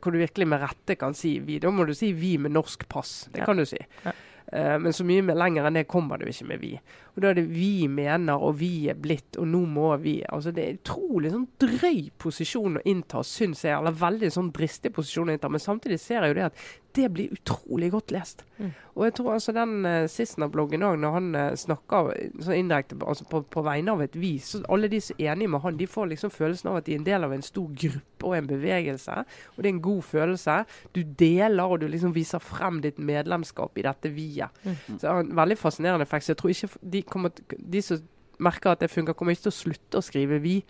hvor 0.00 0.14
du 0.14 0.18
virkelig 0.18 0.46
med 0.48 0.62
rette 0.62 0.96
kan 0.96 1.12
si 1.16 1.38
vi. 1.44 1.58
Da 1.60 1.68
må 1.68 1.84
du 1.84 1.92
si 1.96 2.12
vi 2.16 2.36
med 2.40 2.54
norsk 2.54 2.86
pass. 2.88 3.26
Det 3.32 3.42
ja. 3.42 3.48
kan 3.48 3.60
du 3.60 3.66
si. 3.68 3.80
Ja. 4.04 4.14
Uh, 4.54 4.76
men 4.78 4.94
så 4.94 5.02
mye 5.06 5.34
lenger 5.34 5.66
enn 5.66 5.80
det 5.80 5.88
kommer 5.90 6.20
du 6.20 6.28
ikke 6.30 6.46
med 6.46 6.62
vi. 6.62 6.72
Og 7.14 7.22
Da 7.22 7.30
er 7.30 7.38
det 7.40 7.48
vi 7.50 7.88
mener, 7.90 8.38
og 8.38 8.60
vi 8.60 8.88
er 8.90 8.98
blitt, 8.98 9.34
og 9.38 9.48
nå 9.50 9.64
må 9.66 9.90
vi. 10.02 10.20
Altså 10.30 10.52
Det 10.54 10.64
er 10.64 10.78
utrolig 10.78 11.32
sånn 11.34 11.48
drøy 11.62 12.10
posisjon 12.22 12.78
å 12.78 12.84
innta, 12.86 13.24
syns 13.26 13.64
jeg. 13.66 13.74
Eller 13.74 13.98
veldig 13.98 14.30
sånn 14.34 14.52
dristig 14.54 14.94
posisjon 14.94 15.32
å 15.32 15.36
innta. 15.36 15.50
Men 15.50 15.62
samtidig 15.62 15.98
ser 16.02 16.22
jeg 16.22 16.34
jo 16.34 16.38
det 16.38 16.48
at 16.52 16.64
det 16.94 17.08
blir 17.12 17.32
utrolig 17.34 17.90
godt 17.92 18.12
lest. 18.14 18.44
Mm. 18.58 18.70
Og 18.94 19.04
jeg 19.06 19.14
tror 19.18 19.32
altså 19.34 19.52
den 19.56 19.72
uh, 19.86 20.06
Sissener-bloggen 20.10 20.84
òg, 20.86 20.98
når 21.02 21.16
han 21.16 21.28
uh, 21.34 21.56
snakker 21.58 22.10
så 22.46 22.54
indirekte 22.54 22.98
altså 23.02 23.26
på, 23.30 23.40
på, 23.50 23.64
vegne 23.66 23.94
av 23.94 24.04
et 24.04 24.14
vi, 24.18 24.36
så 24.42 24.62
alle 24.72 24.90
de 24.92 25.00
som 25.02 25.18
er 25.18 25.32
enige 25.32 25.50
med 25.50 25.64
han, 25.64 25.78
de 25.80 25.88
får 25.90 26.12
liksom 26.12 26.32
følelsen 26.34 26.70
av 26.70 26.78
at 26.78 26.86
de 26.86 26.94
er 26.94 27.02
en 27.02 27.08
del 27.08 27.26
av 27.26 27.34
en 27.34 27.44
stor 27.44 27.66
gruppe 27.84 28.28
og 28.30 28.36
en 28.38 28.50
bevegelse. 28.50 29.18
Og 29.54 29.60
det 29.60 29.70
er 29.70 29.74
en 29.74 29.84
god 29.88 30.02
følelse. 30.06 30.56
Du 30.94 31.02
deler, 31.02 31.64
og 31.64 31.82
du 31.82 31.88
liksom 31.90 32.14
viser 32.14 32.42
frem 32.42 32.80
ditt 32.84 33.02
medlemskap 33.02 33.78
i 33.78 33.86
dette 33.86 34.14
vi-et. 34.14 34.64
Mm. 34.64 34.78
Så 34.86 35.00
det 35.02 35.12
er 35.12 35.26
en 35.26 35.36
veldig 35.42 35.58
fascinerende 35.60 36.06
effekt. 36.06 36.28
Så 36.28 36.34
jeg 36.34 36.42
tror 36.42 36.54
ikke 36.54 36.90
de 36.94 37.04
kommer, 37.10 37.44
de 37.58 37.82
som 37.82 38.02
merker 38.42 38.74
at 38.74 38.82
det 38.82 38.90
funker, 38.90 39.16
kommer 39.16 39.34
ikke 39.34 39.48
til 39.48 39.54
å 39.54 39.60
slutte 39.62 40.00
å 40.00 40.04
skrive 40.04 40.40
'vi'. 40.42 40.62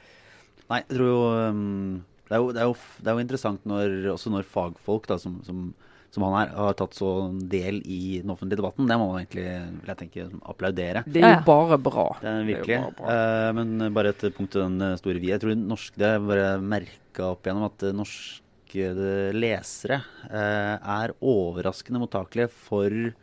Nei, 0.70 0.80
jeg 0.80 0.96
tror 0.96 1.08
jo 1.08 1.20
um, 1.52 2.04
det, 2.28 2.36
er 2.36 2.40
jo, 2.40 2.52
det, 2.52 2.60
er 2.60 2.68
jo, 2.70 2.76
det 3.00 3.10
er 3.10 3.16
jo, 3.16 3.24
interessant 3.24 3.66
når, 3.68 3.96
også 4.14 4.32
når 4.32 4.46
fagfolk 4.48 5.08
da, 5.10 5.18
som, 5.20 5.40
som, 5.44 5.66
som, 6.14 6.24
han 6.28 6.36
er, 6.44 6.52
har 6.54 6.76
tatt 6.78 6.94
så 6.96 7.10
del 7.50 7.80
i 7.82 8.20
den 8.22 8.32
offentlige 8.34 8.60
debatten. 8.60 8.86
Det 8.88 8.98
må 9.00 9.08
man 9.10 9.22
egentlig 9.22 9.46
vil 9.48 9.90
jeg 9.90 10.00
tenke, 10.02 10.28
applaudere. 10.52 11.02
Det 11.06 11.24
er 11.24 11.36
jo 11.36 11.42
bare 11.48 11.80
bra. 11.82 12.06
Det 12.20 12.30
er 12.30 12.46
virkelig. 12.50 12.78
Det 12.78 12.92
er 12.92 12.96
bra. 13.00 13.18
Uh, 13.18 13.50
men 13.58 13.88
bare 13.96 14.14
et 14.14 14.24
punkt 14.36 14.54
til 14.54 14.64
den 14.64 14.86
eh, 14.86 14.96
store 15.00 15.22
vi. 15.22 15.32
Jeg 15.32 15.42
tror 15.42 15.58
norsk, 15.58 15.98
det 16.00 16.08
er 16.12 16.24
bare 16.30 16.48
merka 16.62 17.32
opp 17.32 17.44
igjennom 17.44 17.68
at 17.68 17.86
norske 17.96 18.88
lesere 19.34 20.00
uh, 20.30 20.74
er 20.98 21.14
overraskende 21.22 22.02
mottakelige 22.02 22.50
for 22.50 23.14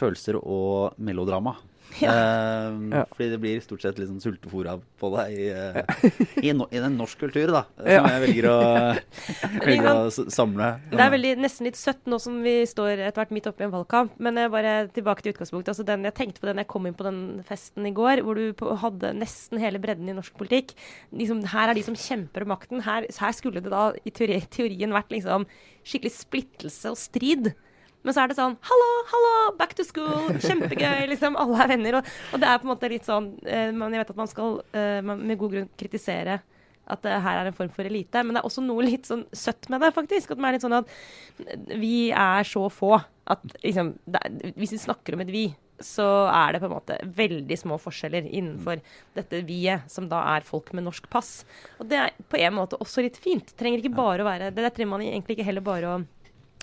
følelser 0.00 0.38
og 0.40 0.98
melodrama. 1.02 1.56
Ja. 1.98 2.12
Ja. 2.92 3.02
Fordi 3.10 3.26
det 3.32 3.38
blir 3.42 3.60
stort 3.64 3.82
sett 3.82 3.98
litt 3.98 4.08
sånn 4.08 4.20
sultefora 4.22 4.76
på 5.00 5.10
deg 5.16 5.32
i, 5.34 5.48
eh, 5.50 6.44
i, 6.46 6.52
no, 6.56 6.68
i 6.70 6.78
den 6.82 6.94
norsk 7.00 7.18
kultur, 7.24 7.50
da. 7.50 7.64
Som 7.76 7.90
Ja. 7.90 8.04
jeg 8.14 8.22
velger 8.26 8.46
å, 8.50 8.58
velger 9.66 9.88
å 9.90 10.28
samle. 10.30 10.68
Det 10.92 11.02
er 11.02 11.12
veldig, 11.16 11.32
nesten 11.42 11.66
litt 11.68 11.80
søtt 11.80 12.06
nå 12.10 12.20
som 12.22 12.38
vi 12.44 12.54
står 12.68 13.02
etter 13.08 13.20
hvert 13.22 13.34
midt 13.34 13.48
oppe 13.50 13.64
i 13.64 13.68
en 13.68 13.74
valgkamp. 13.74 14.14
Men 14.22 14.38
jeg 14.40 14.52
bare 14.54 14.74
tilbake 14.94 15.24
til 15.24 15.34
utgangspunktet. 15.34 15.72
Altså 15.74 15.86
den, 15.88 16.06
jeg 16.08 16.16
tenkte 16.20 16.44
på 16.44 16.50
den 16.50 16.62
jeg 16.62 16.70
kom 16.70 16.86
inn 16.88 16.96
på 16.98 17.06
den 17.08 17.20
festen 17.48 17.88
i 17.90 17.94
går, 17.96 18.22
hvor 18.26 18.38
du 18.38 18.52
på, 18.56 18.70
hadde 18.84 19.12
nesten 19.18 19.58
hele 19.62 19.82
bredden 19.82 20.08
i 20.12 20.16
norsk 20.16 20.36
politikk. 20.40 20.76
Liksom, 21.16 21.42
her 21.54 21.72
er 21.72 21.74
de 21.80 21.82
som 21.86 21.98
kjemper 21.98 22.46
om 22.46 22.52
makten. 22.54 22.84
Her, 22.86 23.08
her 23.18 23.32
skulle 23.36 23.60
det 23.64 23.72
da 23.74 23.90
i 24.06 24.14
teori, 24.14 24.38
teorien 24.52 24.94
vært 24.94 25.10
liksom 25.16 25.48
skikkelig 25.82 26.12
splittelse 26.14 26.92
og 26.92 26.98
strid. 27.00 27.52
Men 28.02 28.16
så 28.16 28.22
er 28.22 28.30
det 28.30 28.38
sånn 28.38 28.54
Hallo, 28.64 28.90
hallo, 29.10 29.32
back 29.58 29.74
to 29.78 29.84
school! 29.84 30.30
Kjempegøy! 30.40 31.06
liksom, 31.12 31.36
Alle 31.40 31.64
er 31.64 31.72
venner. 31.74 31.98
Og, 32.00 32.14
og 32.32 32.42
det 32.42 32.48
er 32.48 32.62
på 32.62 32.68
en 32.68 32.72
måte 32.72 32.92
litt 32.92 33.08
sånn 33.08 33.32
eh, 33.44 33.68
men 33.74 33.92
Jeg 33.92 34.04
vet 34.04 34.14
at 34.14 34.22
man 34.22 34.30
skal 34.30 34.60
eh, 34.72 35.00
med 35.04 35.36
god 35.40 35.56
grunn 35.56 35.70
kritisere 35.80 36.40
at 36.90 37.04
det 37.04 37.20
her 37.22 37.38
er 37.38 37.46
en 37.46 37.54
form 37.54 37.70
for 37.70 37.86
elite. 37.86 38.22
Men 38.24 38.34
det 38.34 38.40
er 38.42 38.48
også 38.48 38.64
noe 38.64 38.82
litt 38.82 39.06
sånn 39.06 39.24
søtt 39.36 39.68
med 39.70 39.82
det, 39.84 39.92
faktisk. 39.94 40.32
At 40.32 40.40
man 40.40 40.50
er 40.50 40.56
litt 40.56 40.64
sånn 40.64 40.78
at 40.80 40.90
vi 41.78 42.10
er 42.10 42.46
så 42.48 42.64
få 42.72 42.96
at 43.30 43.44
liksom 43.62 43.92
det 44.10 44.54
Hvis 44.56 44.72
vi 44.74 44.80
snakker 44.82 45.14
om 45.14 45.22
et 45.22 45.30
vi, 45.30 45.44
så 45.80 46.06
er 46.28 46.52
det 46.52 46.60
på 46.60 46.68
en 46.68 46.74
måte 46.74 46.96
veldig 47.16 47.56
små 47.56 47.78
forskjeller 47.80 48.26
innenfor 48.26 48.82
dette 49.16 49.40
vi-et, 49.48 49.86
som 49.88 50.08
da 50.10 50.24
er 50.34 50.44
folk 50.44 50.74
med 50.76 50.84
norsk 50.84 51.06
pass. 51.12 51.44
Og 51.78 51.88
det 51.88 52.00
er 52.00 52.16
på 52.28 52.40
en 52.40 52.56
måte 52.58 52.80
også 52.82 53.04
litt 53.06 53.16
fint. 53.22 53.54
Trenger 53.56 53.80
ikke 53.80 53.96
bare 53.96 54.24
å 54.24 54.28
være 54.28 54.50
Det 54.50 54.64
der 54.66 54.74
trenger 54.74 54.96
man 54.96 55.06
egentlig 55.06 55.38
ikke 55.38 55.46
heller 55.46 55.64
bare 55.64 55.94
å 55.94 56.00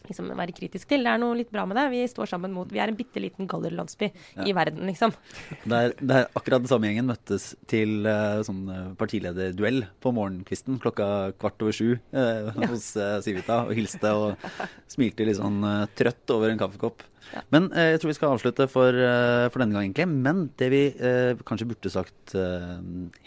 liksom 0.07 0.29
være 0.37 0.55
kritisk 0.55 0.89
til. 0.89 1.05
Det 1.05 1.11
er 1.11 1.21
noe 1.21 1.37
litt 1.39 1.51
bra 1.53 1.65
med 1.67 1.77
det. 1.79 1.87
Vi 1.93 2.03
står 2.09 2.29
sammen 2.31 2.53
mot 2.55 2.69
Vi 2.71 2.81
er 2.81 2.91
en 2.91 2.97
bitte 2.97 3.21
liten 3.23 3.49
gallerlandsby 3.49 4.09
i 4.45 4.55
verden, 4.55 4.85
liksom. 4.89 5.13
Det 5.67 5.77
er, 5.77 5.93
det 5.99 6.15
er 6.15 6.29
akkurat 6.37 6.63
den 6.63 6.69
samme 6.69 6.89
gjengen 6.89 7.09
møttes 7.09 7.49
til 7.69 8.07
uh, 8.07 8.39
sånn 8.45 8.61
eh, 8.71 8.85
partilederduell 8.99 9.83
på 10.03 10.13
morgenkvisten 10.15 10.79
klokka 10.81 11.07
kvart 11.39 11.61
over 11.63 11.75
sju 11.75 11.97
eh, 11.97 12.49
hos 12.69 12.89
uh, 12.99 13.17
Civita 13.23 13.61
og 13.67 13.73
hilste 13.77 14.13
og 14.15 14.47
smilte 14.91 15.27
litt 15.27 15.39
sånn 15.39 15.59
trøtt 15.97 16.33
over 16.33 16.51
en 16.51 16.59
kaffekopp. 16.61 17.03
Ja. 17.33 17.43
Men 17.51 17.67
jeg 17.75 17.99
tror 17.99 18.11
vi 18.13 18.15
skal 18.15 18.33
avslutte 18.33 18.69
for, 18.71 18.95
for 19.51 19.59
denne 19.61 19.75
gang, 19.75 19.89
egentlig. 19.89 20.07
Men 20.07 20.45
det 20.59 20.69
vi 20.71 20.81
kanskje 21.47 21.67
burde 21.67 21.91
sagt 21.91 22.35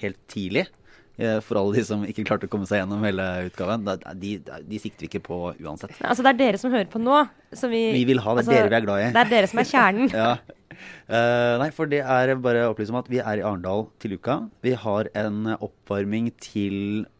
helt 0.01 0.21
tidlig, 0.33 0.64
for 1.47 1.61
alle 1.61 1.77
de 1.77 1.85
som 1.85 2.05
ikke 2.09 2.25
klarte 2.29 2.49
å 2.49 2.53
komme 2.53 2.66
seg 2.68 2.81
gjennom 2.83 3.03
hele 3.05 3.27
utgaven, 3.49 3.85
de, 4.21 4.31
de 4.41 4.79
sikter 4.83 5.05
vi 5.07 5.11
ikke 5.11 5.23
på 5.27 5.41
uansett. 5.61 5.93
Altså, 6.01 6.25
det 6.25 6.33
er 6.35 6.39
dere 6.41 6.61
som 6.62 6.73
hører 6.73 6.89
på 6.93 7.03
nå, 7.03 7.18
som 7.57 7.71
vi 7.73 7.83
Vi 7.97 8.05
vil 8.09 8.23
ha 8.25 8.35
det. 8.39 8.45
altså, 8.47 8.55
dere 8.57 8.71
vi 8.73 8.79
er 8.81 8.87
glad 8.87 9.05
i. 9.05 9.11
Det 9.16 9.23
er 9.27 9.33
dere 9.35 9.51
som 9.53 9.62
er 9.64 9.71
kjernen. 9.75 10.11
Ja. 10.21 10.33
Uh, 11.11 11.59
nei, 11.61 11.66
for 11.77 11.91
det 11.91 11.99
er 12.01 12.31
bare 12.41 12.62
å 12.64 12.71
opplyse 12.73 12.93
om 12.95 13.01
at 13.01 13.09
vi 13.11 13.18
er 13.21 13.41
i 13.41 13.45
Arendal 13.45 13.89
til 14.01 14.14
uka. 14.16 14.39
Vi 14.64 14.73
har 14.79 15.11
en 15.18 15.51
oppvarming 15.59 16.31
til 16.41 16.77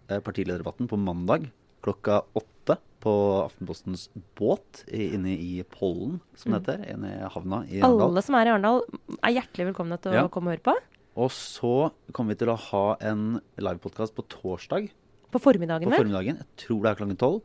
eh, 0.09 0.20
partilederdebatten 0.24 0.88
på 0.88 0.96
mandag 0.96 1.51
klokka 1.84 2.22
åtte 2.38 2.78
på 3.05 3.12
Aftenpostens 3.42 4.07
båt 4.38 4.82
inne 4.92 5.32
i 5.34 5.61
Pollen, 5.76 6.18
som 6.38 6.53
det 6.55 6.62
heter. 6.62 6.86
Inne 6.94 7.12
i 7.18 7.30
havna 7.34 7.62
i 7.68 7.80
Arendal. 7.82 8.07
Alle 8.11 8.22
som 8.24 8.36
er 8.38 8.48
i 8.48 8.55
Arendal, 8.55 8.82
er 9.20 9.36
hjertelig 9.38 9.70
velkomne 9.72 10.01
til 10.05 10.16
Ja. 10.16 10.24
å 10.28 10.32
komme 10.32 10.53
og 10.53 10.57
høre 10.57 10.66
på. 10.70 10.76
Og 11.18 11.32
så 11.34 11.90
kommer 12.14 12.34
vi 12.34 12.42
til 12.44 12.52
å 12.52 12.58
ha 12.70 12.84
en 13.11 13.40
livepodkast 13.58 14.14
på 14.14 14.24
torsdag 14.30 14.90
På 15.30 15.42
formiddagen, 15.42 15.90
på 15.90 15.98
formiddagen. 15.98 16.38
Jeg 16.42 16.64
tror 16.66 16.82
det 16.84 16.92
er 16.92 17.00
klokken 17.00 17.20
tolv. 17.20 17.42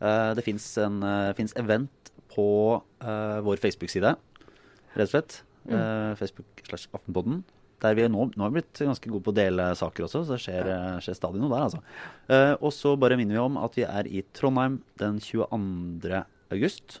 Uh, 0.00 0.32
det 0.38 0.46
fins 0.46 0.66
uh, 0.80 1.34
event 1.60 2.12
på 2.30 2.48
uh, 2.78 3.38
vår 3.44 3.60
Facebook-side, 3.60 4.14
rett 4.94 5.08
og 5.08 5.12
slett. 5.12 5.40
Mm. 5.68 6.10
Eh, 6.10 6.16
Facebook 6.16 6.46
slash 6.66 6.88
Aftenpodden. 6.92 7.44
Der 7.80 7.94
vi 7.94 8.08
nå, 8.08 8.26
nå 8.36 8.44
har 8.44 8.50
vi 8.50 8.60
blitt 8.60 8.80
ganske 8.84 9.08
gode 9.08 9.24
på 9.24 9.32
å 9.32 9.36
dele 9.36 9.70
saker 9.76 10.04
også, 10.04 10.24
så 10.24 10.36
det 10.36 10.42
skjer, 10.44 10.68
eh, 10.68 10.98
skjer 11.00 11.16
stadig 11.16 11.40
noe 11.40 11.48
der, 11.48 11.64
altså. 11.64 11.80
Eh, 12.28 12.54
og 12.60 12.72
så 12.76 12.92
bare 13.00 13.16
minner 13.16 13.38
vi 13.38 13.40
om 13.40 13.56
at 13.56 13.76
vi 13.78 13.86
er 13.88 14.08
i 14.08 14.20
Trondheim 14.36 14.82
den 15.00 15.20
22. 15.20 16.24
august. 16.52 17.00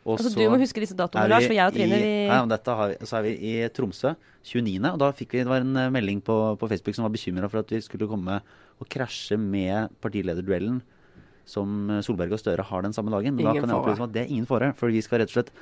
Og 0.00 0.16
Altså, 0.16 0.30
så 0.32 0.40
du 0.40 0.46
må 0.48 0.56
huske 0.60 0.80
disse 0.80 0.96
datoene, 0.96 1.28
Lars, 1.28 1.44
for 1.44 1.56
jeg 1.56 1.68
og 1.68 1.74
Trine 1.76 1.98
i, 1.98 2.04
vi 2.04 2.28
men 2.30 2.48
dette 2.48 2.76
har 2.78 2.92
vi, 2.92 3.08
Så 3.08 3.18
er 3.18 3.26
vi 3.26 3.34
i 3.50 3.52
Tromsø 3.76 4.14
29. 4.48 4.78
Og 4.94 5.02
da 5.02 5.10
fikk 5.12 5.34
vi, 5.36 5.42
det 5.44 5.52
var 5.52 5.66
en 5.66 5.76
eh, 5.76 5.90
melding 5.92 6.22
på, 6.24 6.36
på 6.56 6.70
Facebook 6.70 6.96
som 6.96 7.04
var 7.04 7.12
bekymra 7.12 7.50
for 7.52 7.60
at 7.60 7.74
vi 7.74 7.82
skulle 7.84 8.08
komme 8.08 8.38
og 8.80 8.88
krasje 8.88 9.36
med 9.36 9.92
partilederduellen 10.00 10.80
som 11.50 11.90
eh, 11.90 12.00
Solberg 12.06 12.34
og 12.36 12.40
Støre 12.40 12.64
har 12.66 12.86
den 12.86 12.96
samme 12.96 13.12
dagen. 13.12 13.36
Men 13.36 13.50
da 13.50 13.54
kan 13.58 13.68
jeg 13.68 13.82
opplyse 13.82 14.02
om 14.02 14.08
at 14.08 14.16
det 14.16 14.24
er 14.24 14.32
ingen 14.32 14.48
fare, 14.48 14.72
for 14.78 14.92
vi 14.92 15.02
skal 15.04 15.22
rett 15.22 15.32
og 15.32 15.40
slett 15.40 15.52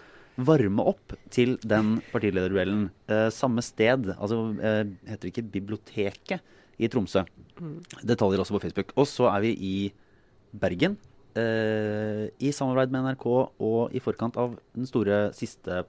varme 0.49 0.85
opp 0.87 1.17
til 1.35 1.57
den 1.67 1.97
partilederduellen. 2.13 2.89
Eh, 3.11 3.27
samme 3.35 3.65
sted, 3.67 4.13
altså 4.15 4.43
eh, 4.63 4.85
heter 5.09 5.27
det 5.27 5.33
ikke 5.33 5.49
Biblioteket 5.59 6.57
i 6.79 6.91
Tromsø. 6.91 7.25
Mm. 7.59 7.79
Detaljer 8.07 8.45
også 8.45 8.55
på 8.55 8.63
Facebook. 8.69 8.95
Og 8.95 9.09
så 9.11 9.27
er 9.33 9.49
vi 9.49 9.55
i 9.59 9.77
Bergen. 10.55 10.97
Eh, 11.39 12.25
I 12.45 12.51
samarbeid 12.55 12.93
med 12.95 13.05
NRK 13.07 13.27
og 13.31 13.95
i 13.97 14.03
forkant 14.03 14.37
av 14.41 14.57
den 14.77 14.87
store 14.89 15.29
siste 15.37 15.85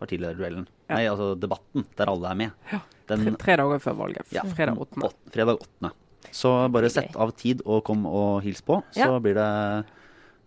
partilederduellen. 0.00 0.66
Ja. 0.88 0.98
Nei, 0.98 1.04
altså 1.08 1.32
debatten, 1.40 1.86
der 1.98 2.10
alle 2.12 2.30
er 2.32 2.38
med. 2.42 2.56
Tre, 2.70 2.80
Den 3.08 3.36
tre 3.40 3.56
dager 3.60 3.80
før 3.84 3.96
valget. 4.04 4.32
Ja. 4.34 4.42
Fredag 4.56 4.80
8. 4.80 5.00
8. 5.10 5.32
fredag 5.34 5.60
8. 5.64 5.92
Så 6.34 6.50
bare 6.72 6.88
sett 6.90 7.16
av 7.20 7.32
tid 7.36 7.60
og 7.68 7.82
kom 7.86 8.06
og 8.08 8.42
hils 8.44 8.62
på, 8.64 8.80
så 8.96 9.10
Ja. 9.14 9.18
blir 9.20 9.34
det 9.36 9.84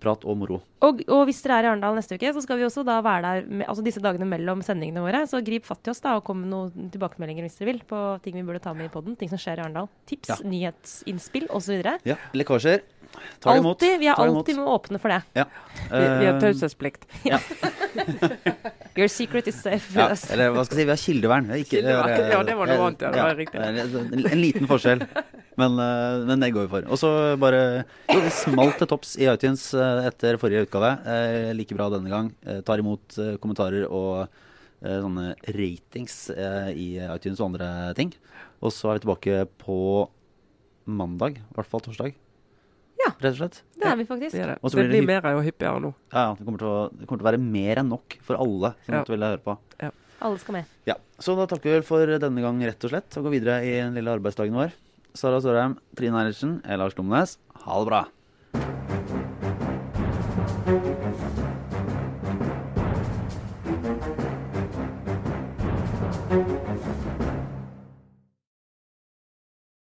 prat 0.02 0.26
og 0.30 0.38
moro. 0.38 0.60
Og, 0.86 1.00
og 1.10 1.24
hvis 1.30 1.40
dere 1.46 1.58
er 1.62 1.68
i 1.68 1.70
Arendal 1.72 1.96
neste 1.98 2.18
uke, 2.20 2.30
så 2.36 2.42
skal 2.46 2.60
vi 2.60 2.66
også 2.68 2.84
da 2.88 3.00
være 3.06 3.24
der 3.26 3.48
med, 3.50 3.66
altså 3.68 3.84
disse 3.86 4.02
dagene 4.04 4.28
mellom 4.30 4.62
sendingene 4.66 5.02
våre. 5.02 5.24
Så 5.30 5.42
grip 5.46 5.66
fatt 5.66 5.88
i 5.90 5.94
oss 5.94 6.04
da, 6.04 6.18
og 6.20 6.26
kom 6.28 6.44
med 6.44 6.52
noen 6.54 6.92
tilbakemeldinger 6.94 7.48
hvis 7.48 7.58
dere 7.60 7.72
vil 7.72 7.82
på 7.90 8.02
ting 8.26 8.38
vi 8.38 8.46
burde 8.46 8.62
ta 8.64 8.76
med 8.78 8.90
i 8.90 8.94
poden. 8.94 9.18
Ting 9.18 9.32
som 9.32 9.42
skjer 9.42 9.58
i 9.62 9.66
Arendal. 9.66 9.90
Tips, 10.10 10.30
Ja. 10.36 10.38
nyhetsinnspill 10.46 11.48
osv. 11.50 11.82
Ja, 12.06 12.18
lekkasjer. 12.38 12.86
Tar 13.42 13.56
det 13.56 13.62
imot. 13.64 13.82
Vi 13.82 14.06
er 14.12 14.20
alltid 14.20 14.58
med 14.60 14.68
åpne 14.70 15.00
for 15.02 15.10
det. 15.10 15.22
Ja. 15.40 15.46
Vi, 15.90 16.02
vi 16.20 16.26
har 16.28 16.40
taushetsplikt. 16.44 17.08
Ja. 17.26 17.40
Your 18.98 19.08
secret 19.10 19.48
is 19.48 19.58
safe 19.62 19.94
Ja, 19.98 20.10
us. 20.12 20.26
eller 20.34 20.52
hva 20.54 20.64
skal 20.66 20.80
jeg 20.82 20.84
si, 20.84 20.86
vi 20.88 20.94
har 20.94 21.02
kildevern. 21.02 21.50
Ikke, 21.58 21.70
Kildevern. 21.78 22.32
Ja, 22.34 22.40
det 22.46 22.56
var 22.58 22.70
noe 22.70 22.78
eh, 22.78 22.86
annet, 22.88 23.02
ja, 23.06 23.12
det 23.14 23.26
var 23.26 23.38
riktig. 23.38 23.62
En, 23.62 24.26
en 24.26 24.42
liten 24.42 24.70
forskjell, 24.70 25.04
men, 25.58 25.78
eh, 25.82 26.26
men 26.30 26.40
det 26.44 26.52
går 26.54 26.68
vi 26.68 26.72
for. 26.76 26.88
Og 26.94 27.00
så 27.02 27.10
bare 27.42 27.62
Jo, 28.12 28.20
vi 28.22 28.30
smalt 28.34 28.78
til 28.78 28.90
topps 28.92 29.16
i 29.18 29.26
iTunes 29.32 29.64
eh, 29.74 30.04
etter 30.10 30.38
forrige 30.42 30.68
utgave. 30.68 30.92
Eh, 31.10 31.54
like 31.58 31.76
bra 31.78 31.90
denne 31.94 32.12
gang. 32.14 32.30
Tar 32.68 32.84
imot 32.84 33.18
kommentarer 33.42 33.88
og 33.90 34.28
sånne 34.78 35.32
ratings 35.56 36.30
i 36.78 37.00
iTunes 37.02 37.40
og 37.42 37.48
andre 37.50 37.70
ting. 37.98 38.12
Og 38.62 38.70
så 38.74 38.92
er 38.92 39.00
vi 39.00 39.06
tilbake 39.08 39.40
på 39.64 39.78
mandag, 40.86 41.40
i 41.42 41.56
hvert 41.58 41.70
fall 41.72 41.82
torsdag. 41.82 42.14
Ja. 43.02 43.12
Rett 43.18 43.34
og 43.34 43.40
slett. 43.40 43.62
Det 43.78 43.90
er 43.90 43.98
vi 43.98 44.06
faktisk. 44.10 44.34
Det, 44.36 44.44
er 44.44 44.54
det. 44.54 44.58
Det 44.62 44.74
blir 44.78 44.88
det 44.88 44.94
blir 44.94 45.08
mer 45.10 45.28
og 45.34 45.44
hyppigere 45.46 45.82
nå. 45.82 45.94
Ja, 46.14 46.28
ja, 46.30 46.36
det 46.38 46.46
kommer, 46.46 46.62
til 46.62 46.70
å, 46.70 46.78
det 46.94 47.08
kommer 47.10 47.22
til 47.22 47.26
å 47.26 47.30
være 47.32 47.42
mer 47.42 47.82
enn 47.82 47.90
nok 47.94 48.18
for 48.26 48.38
alle 48.42 48.74
som 48.86 48.94
Ja. 49.00 49.02
vil 49.08 49.18
ville 49.18 49.32
høre 49.34 49.44
på. 49.46 49.58
Alle 50.18 50.42
skal 50.42 50.54
med. 50.58 50.66
Ja, 50.90 50.96
Så 51.22 51.36
da 51.38 51.46
takker 51.46 51.70
vi 51.70 51.76
vel 51.78 51.86
for 51.86 52.06
denne 52.06 52.42
gang, 52.42 52.62
rett 52.66 52.84
og 52.86 52.90
slett, 52.94 53.18
og 53.18 53.28
går 53.28 53.36
videre 53.38 53.58
i 53.66 53.76
den 53.82 53.94
lille 53.98 54.14
arbeidsdagen 54.18 54.54
vår. 54.58 54.74
Sara 55.18 55.40
Sørheim, 55.42 55.78
Trine 55.98 56.20
Eilertsen, 56.22 56.60
jeg 56.62 56.78
Lars 56.78 56.98
Lomnes. 56.98 57.38
Ha 57.66 57.80
det 57.82 57.90
bra. 57.90 58.06